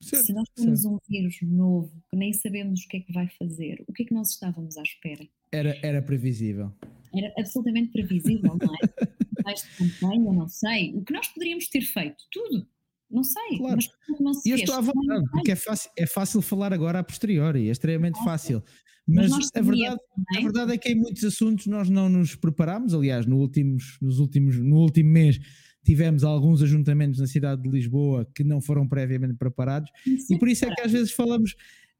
Certo, 0.00 0.26
Se 0.26 0.32
nós 0.32 0.48
temos 0.54 0.82
certo. 0.82 0.94
um 0.94 0.98
vírus 1.08 1.36
novo 1.42 1.90
que 2.10 2.16
nem 2.16 2.32
sabemos 2.32 2.82
o 2.84 2.88
que 2.88 2.98
é 2.98 3.00
que 3.00 3.12
vai 3.12 3.28
fazer, 3.38 3.84
o 3.88 3.92
que 3.92 4.02
é 4.02 4.06
que 4.06 4.14
nós 4.14 4.30
estávamos 4.30 4.76
à 4.76 4.82
espera? 4.82 5.26
Era, 5.52 5.78
era 5.82 6.02
previsível. 6.02 6.72
Era 7.14 7.32
absolutamente 7.38 7.92
previsível, 7.92 8.56
não 8.60 8.74
é? 8.74 8.78
Mais 9.44 9.62
de 9.62 9.68
campanha, 9.78 10.32
não 10.32 10.48
sei. 10.48 10.94
O 10.94 11.02
que 11.02 11.12
nós 11.12 11.28
poderíamos 11.28 11.68
ter 11.68 11.82
feito? 11.82 12.16
Tudo. 12.30 12.66
Não 13.10 13.22
sei. 13.22 13.58
Claro. 13.58 13.76
Mas 13.76 14.20
não 14.20 14.34
se 14.34 14.48
e 14.48 14.52
eu 14.52 14.56
estou 14.58 14.74
à 14.74 14.80
vontade, 14.80 15.24
porque 15.30 15.52
é 15.52 15.56
fácil, 15.56 15.90
é 15.96 16.06
fácil 16.06 16.42
falar 16.42 16.72
agora 16.72 16.98
a 16.98 17.04
posteriori, 17.04 17.68
é 17.68 17.72
extremamente 17.72 18.22
fácil. 18.24 18.62
Mas, 19.08 19.30
mas 19.30 19.50
a, 19.54 19.60
verdade, 19.62 20.00
a 20.36 20.40
verdade 20.40 20.72
é 20.72 20.78
que 20.78 20.88
em 20.88 20.96
muitos 20.96 21.22
assuntos 21.22 21.66
nós 21.66 21.88
não 21.88 22.08
nos 22.08 22.34
preparámos. 22.34 22.92
Aliás, 22.92 23.24
no 23.24 23.38
últimos, 23.38 23.96
nos 24.02 24.18
últimos, 24.18 24.58
no 24.58 24.78
último 24.78 25.10
mês 25.10 25.38
tivemos 25.86 26.24
alguns 26.24 26.60
ajuntamentos 26.62 27.20
na 27.20 27.28
cidade 27.28 27.62
de 27.62 27.68
Lisboa 27.68 28.28
que 28.34 28.42
não 28.42 28.60
foram 28.60 28.88
previamente 28.88 29.34
preparados 29.34 29.88
Sim, 30.04 30.34
e 30.34 30.38
por 30.38 30.48
isso 30.48 30.64
é 30.64 30.74
que 30.74 30.80
às 30.80 30.90
vezes 30.90 31.12
falamos. 31.12 31.54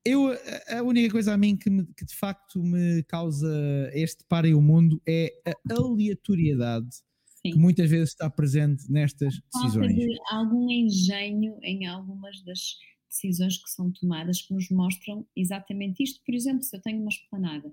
Eu, 0.04 0.36
a 0.68 0.82
única 0.82 1.10
coisa 1.10 1.32
a 1.32 1.36
mim 1.36 1.56
que, 1.56 1.70
me, 1.70 1.84
que 1.96 2.04
de 2.04 2.14
facto 2.14 2.62
me 2.62 3.02
causa 3.04 3.48
este 3.92 4.24
para 4.28 4.48
o 4.56 4.60
mundo 4.60 5.00
é 5.06 5.32
a 5.44 5.74
aleatoriedade 5.74 6.88
Sim. 7.42 7.52
que 7.52 7.58
muitas 7.58 7.88
vezes 7.88 8.10
está 8.10 8.28
presente 8.28 8.90
nestas 8.90 9.34
decisões. 9.52 9.94
De 9.94 10.16
algum 10.30 10.70
engenho 10.70 11.58
em 11.62 11.86
algumas 11.86 12.42
das 12.44 12.76
decisões 13.08 13.56
que 13.56 13.70
são 13.70 13.90
tomadas 13.92 14.42
que 14.42 14.52
nos 14.52 14.68
mostram 14.70 15.26
exatamente 15.34 16.02
isto. 16.02 16.20
Por 16.24 16.34
exemplo, 16.34 16.62
se 16.62 16.76
eu 16.76 16.80
tenho 16.80 17.00
uma 17.00 17.08
esplanada 17.08 17.72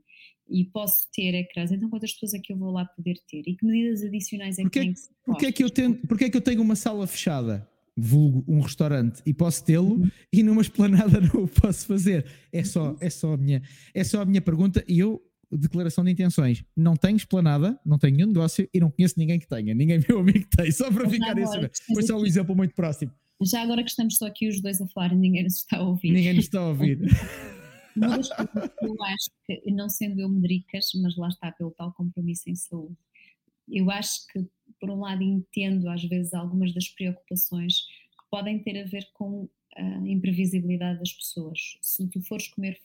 e 0.53 0.65
posso 0.65 1.09
ter 1.11 1.33
ecrãs, 1.33 1.71
então 1.71 1.89
quantas 1.89 2.13
pessoas 2.13 2.35
é 2.35 2.39
que 2.39 2.53
eu 2.53 2.57
vou 2.57 2.71
lá 2.71 2.85
poder 2.85 3.15
ter? 3.27 3.43
E 3.47 3.55
que 3.55 3.65
medidas 3.65 4.03
adicionais 4.03 4.59
é 4.59 4.63
que 4.63 4.69
tem 4.69 4.93
que 4.93 4.99
ser 4.99 5.09
porque 5.25 5.45
é 5.47 5.51
que 5.51 5.63
eu 5.63 5.69
tenho, 5.69 5.95
Porque 6.07 6.25
é 6.25 6.29
que 6.29 6.37
eu 6.37 6.41
tenho 6.41 6.61
uma 6.61 6.75
sala 6.75 7.07
fechada? 7.07 7.67
vulgo 7.95 8.43
um 8.47 8.59
restaurante 8.59 9.21
e 9.23 9.31
posso 9.35 9.63
tê-lo 9.63 10.01
e 10.31 10.41
numa 10.41 10.63
esplanada 10.63 11.21
não 11.21 11.43
o 11.43 11.47
posso 11.47 11.85
fazer. 11.85 12.25
É 12.51 12.63
só, 12.63 12.95
é 12.99 13.07
só 13.07 13.33
a 13.33 13.37
minha, 13.37 13.61
é 13.93 14.03
só 14.03 14.21
a 14.21 14.25
minha 14.25 14.41
pergunta 14.41 14.83
e 14.87 14.97
eu 14.97 15.21
declaração 15.51 16.03
de 16.03 16.11
intenções. 16.11 16.63
Não 16.75 16.95
tenho 16.95 17.15
esplanada, 17.17 17.79
não 17.85 17.97
tenho 17.99 18.15
nenhum 18.15 18.29
negócio 18.29 18.67
e 18.73 18.79
não 18.79 18.89
conheço 18.89 19.15
ninguém 19.17 19.39
que 19.39 19.47
tenha. 19.47 19.73
Ninguém 19.73 20.03
meu 20.07 20.19
amigo 20.19 20.39
que 20.39 20.57
tem, 20.57 20.71
só 20.71 20.91
para 20.91 21.07
ficar 21.09 21.37
isso. 21.37 21.53
Foi 21.93 22.03
só 22.03 22.17
um 22.17 22.25
exemplo 22.25 22.55
muito 22.55 22.73
próximo. 22.73 23.11
Já 23.41 23.61
agora 23.61 23.83
que 23.83 23.89
estamos 23.89 24.17
só 24.17 24.25
aqui 24.25 24.47
os 24.47 24.61
dois 24.61 24.81
a 24.81 24.87
falar 24.87 25.13
e 25.13 25.15
ninguém 25.15 25.43
nos 25.43 25.57
está 25.57 25.77
a 25.77 25.83
ouvir. 25.83 26.11
Ninguém 26.11 26.33
nos 26.33 26.45
está 26.45 26.59
a 26.59 26.67
ouvir. 26.67 26.99
Uma 27.95 28.17
das 28.17 28.29
coisas 28.29 28.71
que 28.79 28.85
eu 28.85 29.03
acho 29.03 29.29
que, 29.45 29.71
não 29.71 29.89
sendo 29.89 30.19
eu 30.19 30.29
medricas, 30.29 30.91
mas 31.01 31.15
lá 31.15 31.27
está 31.27 31.51
pelo 31.51 31.71
tal 31.71 31.93
compromisso 31.93 32.49
em 32.49 32.55
saúde, 32.55 32.97
eu 33.67 33.89
acho 33.89 34.27
que, 34.27 34.45
por 34.79 34.89
um 34.89 34.99
lado, 34.99 35.23
entendo 35.23 35.89
às 35.89 36.03
vezes 36.03 36.33
algumas 36.33 36.73
das 36.73 36.87
preocupações 36.89 37.85
que 37.85 38.29
podem 38.29 38.59
ter 38.59 38.81
a 38.81 38.85
ver 38.85 39.07
com 39.13 39.49
a 39.75 40.07
imprevisibilidade 40.07 40.99
das 40.99 41.13
pessoas. 41.13 41.77
Se 41.81 42.07
tu 42.09 42.21
fores 42.21 42.47
comer 42.47 42.79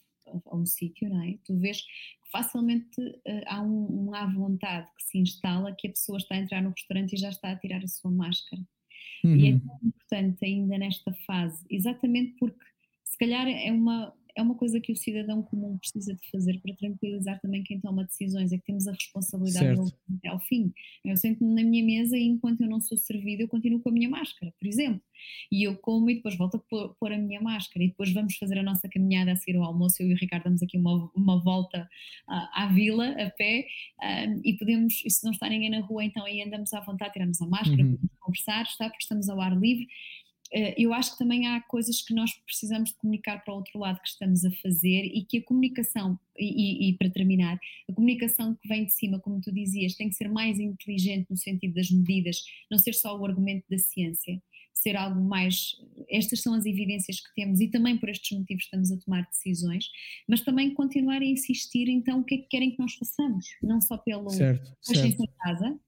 a 0.46 0.56
um 0.56 0.66
sítio, 0.66 1.08
não 1.08 1.22
é? 1.22 1.38
Tu 1.44 1.56
vês 1.58 1.82
que 1.82 2.30
facilmente 2.30 3.00
uh, 3.00 3.42
há 3.46 3.62
um, 3.62 4.08
um 4.08 4.14
à 4.14 4.26
vontade 4.26 4.88
que 4.96 5.02
se 5.04 5.18
instala 5.18 5.74
que 5.74 5.88
a 5.88 5.90
pessoa 5.90 6.18
está 6.18 6.34
a 6.34 6.38
entrar 6.38 6.62
no 6.62 6.70
restaurante 6.70 7.14
e 7.14 7.18
já 7.18 7.30
está 7.30 7.50
a 7.50 7.56
tirar 7.56 7.82
a 7.82 7.88
sua 7.88 8.10
máscara. 8.10 8.62
Uhum. 9.24 9.36
E 9.36 9.48
é 9.48 9.52
uhum. 9.52 9.60
tão 9.60 9.78
importante 9.84 10.44
ainda 10.44 10.78
nesta 10.78 11.12
fase, 11.26 11.64
exatamente 11.70 12.36
porque 12.38 12.64
se 13.04 13.18
calhar 13.18 13.48
é 13.48 13.72
uma, 13.72 14.14
é 14.38 14.42
uma 14.42 14.54
coisa 14.54 14.80
que 14.80 14.92
o 14.92 14.96
cidadão 14.96 15.42
comum 15.42 15.76
precisa 15.78 16.14
de 16.14 16.30
fazer 16.30 16.60
para 16.60 16.72
tranquilizar 16.74 17.40
também 17.40 17.64
quem 17.64 17.80
toma 17.80 18.04
decisões, 18.04 18.52
é 18.52 18.56
que 18.56 18.64
temos 18.64 18.86
a 18.86 18.92
responsabilidade 18.92 19.92
até 20.16 20.28
ao 20.28 20.38
fim. 20.38 20.72
Eu 21.04 21.16
sento-me 21.16 21.60
na 21.60 21.68
minha 21.68 21.84
mesa 21.84 22.16
e 22.16 22.22
enquanto 22.22 22.60
eu 22.60 22.68
não 22.68 22.80
sou 22.80 22.96
servida 22.96 23.42
eu 23.42 23.48
continuo 23.48 23.80
com 23.80 23.88
a 23.88 23.92
minha 23.92 24.08
máscara, 24.08 24.54
por 24.56 24.68
exemplo. 24.68 25.02
E 25.50 25.64
eu 25.66 25.76
como 25.76 26.08
e 26.08 26.14
depois 26.14 26.36
volto 26.36 26.56
a 26.56 26.60
pôr, 26.60 26.94
pôr 27.00 27.12
a 27.12 27.18
minha 27.18 27.40
máscara 27.40 27.84
e 27.84 27.88
depois 27.88 28.12
vamos 28.12 28.36
fazer 28.36 28.58
a 28.58 28.62
nossa 28.62 28.88
caminhada 28.88 29.32
a 29.32 29.36
seguir 29.36 29.56
ao 29.56 29.64
almoço, 29.64 30.00
eu 30.00 30.08
e 30.08 30.14
o 30.14 30.16
Ricardo 30.16 30.44
damos 30.44 30.62
aqui 30.62 30.78
uma, 30.78 31.10
uma 31.16 31.42
volta 31.42 31.88
uh, 32.28 32.48
à 32.54 32.70
vila, 32.72 33.10
a 33.20 33.30
pé, 33.30 33.66
uh, 33.98 34.40
e 34.44 34.56
podemos, 34.56 35.02
e 35.04 35.10
se 35.10 35.24
não 35.24 35.32
está 35.32 35.48
ninguém 35.48 35.70
na 35.70 35.80
rua, 35.80 36.04
então 36.04 36.24
aí 36.24 36.40
andamos 36.42 36.72
à 36.72 36.80
vontade, 36.80 37.12
tiramos 37.12 37.42
a 37.42 37.46
máscara, 37.46 37.82
uhum. 37.82 37.96
podemos 37.96 38.18
conversar, 38.20 38.62
está, 38.62 38.88
porque 38.88 39.02
estamos 39.02 39.28
ao 39.28 39.40
ar 39.40 39.58
livre 39.58 39.88
eu 40.50 40.94
acho 40.94 41.12
que 41.12 41.18
também 41.18 41.46
há 41.46 41.60
coisas 41.60 42.00
que 42.00 42.14
nós 42.14 42.32
precisamos 42.32 42.90
de 42.90 42.96
comunicar 42.96 43.44
para 43.44 43.52
o 43.52 43.58
outro 43.58 43.78
lado 43.78 44.00
que 44.00 44.08
estamos 44.08 44.44
a 44.44 44.50
fazer 44.62 45.04
e 45.04 45.24
que 45.24 45.38
a 45.38 45.42
comunicação, 45.42 46.18
e, 46.36 46.88
e, 46.88 46.96
para 46.96 47.10
terminar, 47.10 47.58
a 47.88 47.92
comunicação 47.92 48.54
que 48.54 48.66
vem 48.66 48.84
de 48.86 48.92
cima, 48.92 49.18
como 49.20 49.40
tu 49.40 49.52
dizias, 49.52 49.94
tem 49.94 50.08
que 50.08 50.14
ser 50.14 50.28
mais 50.28 50.58
inteligente 50.58 51.26
no 51.28 51.36
sentido 51.36 51.74
das 51.74 51.90
medidas, 51.90 52.44
não 52.70 52.78
ser 52.78 52.94
só 52.94 53.18
o 53.18 53.26
argumento 53.26 53.64
da 53.68 53.78
ciência, 53.78 54.40
ser 54.72 54.96
algo 54.96 55.20
mais. 55.20 55.76
Estas 56.08 56.40
são 56.40 56.54
as 56.54 56.64
evidências 56.64 57.20
que 57.20 57.34
temos 57.34 57.60
e 57.60 57.68
também 57.68 57.98
por 57.98 58.08
estes 58.08 58.38
motivos 58.38 58.64
estamos 58.64 58.90
a 58.90 58.96
tomar 58.96 59.26
decisões, 59.28 59.90
mas 60.26 60.40
também 60.40 60.72
continuar 60.72 61.20
a 61.20 61.24
insistir, 61.24 61.88
então, 61.88 62.20
o 62.20 62.24
que 62.24 62.36
é 62.36 62.38
que 62.38 62.48
querem 62.48 62.70
que 62.70 62.78
nós 62.78 62.94
façamos, 62.94 63.46
não 63.62 63.80
só 63.80 63.98
pelo. 63.98 64.30
Certo, 64.30 64.72
certo. 64.80 65.22
em 65.22 65.28
casa, 65.42 65.78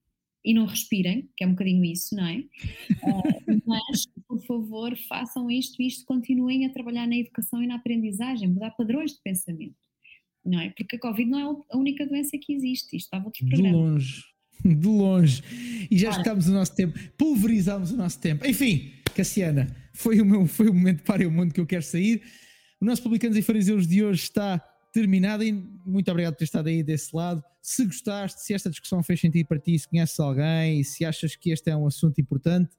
e 0.45 0.55
não 0.55 0.65
respirem, 0.65 1.29
que 1.37 1.45
é 1.45 1.47
um 1.47 1.51
bocadinho 1.51 1.85
isso, 1.85 2.15
não 2.15 2.27
é? 2.27 2.39
Uh, 2.39 3.63
mas, 3.67 4.07
por 4.27 4.41
favor, 4.47 4.97
façam 5.09 5.51
isto 5.51 5.83
isto, 5.83 6.05
continuem 6.07 6.67
a 6.67 6.73
trabalhar 6.73 7.07
na 7.07 7.17
educação 7.17 7.63
e 7.63 7.67
na 7.67 7.77
aprendizagem, 7.77 8.49
mudar 8.49 8.71
padrões 8.71 9.13
de 9.13 9.21
pensamento, 9.23 9.77
não 10.45 10.61
é? 10.61 10.71
Porque 10.71 10.97
a 10.97 10.99
Covid 10.99 11.31
não 11.31 11.39
é 11.39 11.57
a 11.71 11.77
única 11.77 12.07
doença 12.07 12.39
que 12.41 12.53
existe, 12.53 12.97
isto 12.97 13.07
estava 13.07 13.27
outros 13.27 13.47
programas. 13.47 13.73
De 13.73 13.77
longe, 13.77 14.25
de 14.65 14.87
longe. 14.87 15.43
E 15.91 15.99
já 15.99 16.11
estamos 16.11 16.47
no 16.47 16.55
nosso 16.55 16.75
tempo, 16.75 16.99
pulverizamos 17.19 17.91
o 17.91 17.97
nosso 17.97 18.21
tempo. 18.21 18.47
Enfim, 18.47 18.93
Cassiana, 19.15 19.75
foi 19.93 20.21
o, 20.21 20.25
meu, 20.25 20.47
foi 20.47 20.69
o 20.69 20.75
momento 20.75 21.03
para 21.03 21.27
o 21.27 21.31
mundo 21.31 21.53
que 21.53 21.61
eu 21.61 21.67
quero 21.67 21.83
sair. 21.83 22.23
O 22.81 22.85
nosso 22.85 23.03
Publicanos 23.03 23.37
e 23.37 23.43
Fariseus 23.43 23.87
de 23.87 24.03
hoje 24.03 24.23
está 24.23 24.65
terminada 24.93 25.45
e 25.45 25.53
muito 25.53 26.11
obrigado 26.11 26.35
por 26.35 26.39
ter 26.39 26.45
estado 26.45 26.69
aí 26.69 26.83
desse 26.83 27.15
lado. 27.15 27.43
Se 27.63 27.85
gostaste, 27.85 28.43
se 28.43 28.55
esta 28.55 28.71
discussão 28.71 29.03
fez 29.03 29.21
sentido 29.21 29.47
para 29.47 29.59
ti, 29.59 29.79
se 29.79 29.89
conheces 29.89 30.19
alguém 30.19 30.83
se 30.83 31.05
achas 31.05 31.37
que 31.37 31.51
este 31.51 31.71
é 31.71 31.77
um 31.77 31.87
assunto 31.87 32.21
importante 32.21 32.71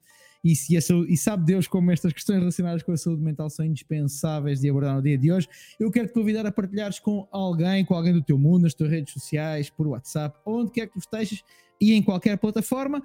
e, 0.44 0.56
se 0.56 0.80
saúde, 0.80 1.12
e 1.12 1.16
sabe 1.16 1.44
Deus 1.44 1.68
como 1.68 1.90
estas 1.92 2.12
questões 2.12 2.40
relacionadas 2.40 2.82
com 2.82 2.92
a 2.92 2.96
saúde 2.96 3.22
mental 3.22 3.48
são 3.48 3.64
indispensáveis 3.64 4.60
de 4.60 4.68
abordar 4.68 4.96
no 4.96 5.02
dia 5.02 5.16
de 5.16 5.30
hoje, 5.30 5.48
eu 5.78 5.90
quero 5.90 6.08
te 6.08 6.14
convidar 6.14 6.44
a 6.44 6.52
partilhares 6.52 6.98
com 6.98 7.28
alguém, 7.30 7.84
com 7.84 7.94
alguém 7.94 8.12
do 8.12 8.22
teu 8.22 8.36
mundo, 8.36 8.62
nas 8.62 8.74
tuas 8.74 8.90
redes 8.90 9.12
sociais, 9.12 9.70
por 9.70 9.86
WhatsApp, 9.86 10.38
onde 10.44 10.72
quer 10.72 10.88
que 10.88 10.94
tu 10.94 10.98
estejas 10.98 11.44
e 11.80 11.92
em 11.92 12.02
qualquer 12.02 12.36
plataforma. 12.38 13.02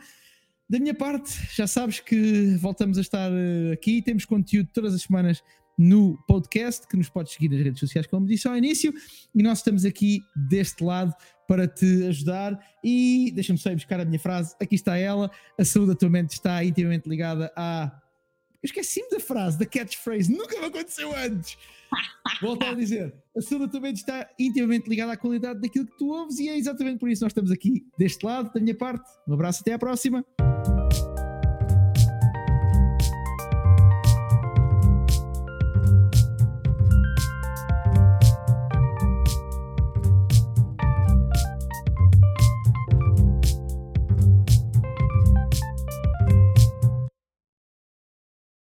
Da 0.70 0.80
minha 0.80 0.94
parte, 0.94 1.32
já 1.56 1.66
sabes 1.66 2.00
que 2.00 2.56
voltamos 2.60 2.98
a 2.98 3.02
estar 3.02 3.32
eh, 3.32 3.72
aqui, 3.72 4.02
temos 4.02 4.26
conteúdo 4.26 4.70
todas 4.74 4.94
as 4.94 5.04
semanas 5.04 5.42
no 5.78 6.18
podcast, 6.28 6.88
que 6.88 6.98
nos 6.98 7.10
podes 7.10 7.34
seguir 7.34 7.50
nas 7.50 7.62
redes 7.62 7.80
sociais, 7.80 8.08
como 8.08 8.26
disse 8.26 8.48
ao 8.48 8.58
início, 8.58 8.94
e 9.36 9.44
nós 9.44 9.60
estamos 9.60 9.86
aqui 9.86 10.22
deste 10.36 10.84
lado 10.84 11.14
para 11.48 11.68
te 11.68 12.06
ajudar. 12.08 12.60
E 12.84 13.32
deixa-me 13.34 13.60
só 13.60 13.70
ir 13.70 13.76
buscar 13.76 14.00
a 14.00 14.06
minha 14.06 14.20
frase, 14.20 14.56
aqui 14.60 14.76
está 14.76 14.98
ela: 14.98 15.30
a 15.58 15.64
saúde 15.64 15.92
da 15.92 15.96
tua 15.96 16.10
mente 16.10 16.32
está 16.32 16.64
intimamente 16.64 17.08
ligada 17.08 17.52
à. 17.56 18.02
Eu 18.56 18.68
esqueci-me 18.68 19.10
da 19.12 19.20
frase, 19.20 19.58
da 19.60 19.66
catchphrase, 19.66 20.32
nunca 20.32 20.60
me 20.60 20.66
aconteceu 20.66 21.16
antes. 21.16 21.56
Volto 22.42 22.66
a 22.66 22.74
dizer, 22.74 23.14
a 23.38 23.42
saúde 23.42 23.66
da 23.66 23.72
tua 23.72 23.80
mente 23.80 23.98
está 23.98 24.28
intimamente 24.38 24.90
ligada 24.90 25.12
à 25.14 25.18
qualidade 25.18 25.62
daquilo 25.62 25.86
que 25.86 25.98
tu 25.98 26.10
ouves, 26.10 26.40
e 26.40 26.50
é 26.50 26.58
exatamente 26.58 27.00
por 27.00 27.08
isso 27.10 27.20
que 27.20 27.26
nós 27.26 27.32
estamos 27.32 27.52
aqui 27.52 27.86
deste 27.98 28.26
lado, 28.26 28.52
da 28.52 28.60
minha 28.60 28.76
parte. 28.76 29.08
Um 29.28 29.34
abraço, 29.34 29.62
até 29.62 29.74
à 29.74 29.80
próxima. 29.80 30.26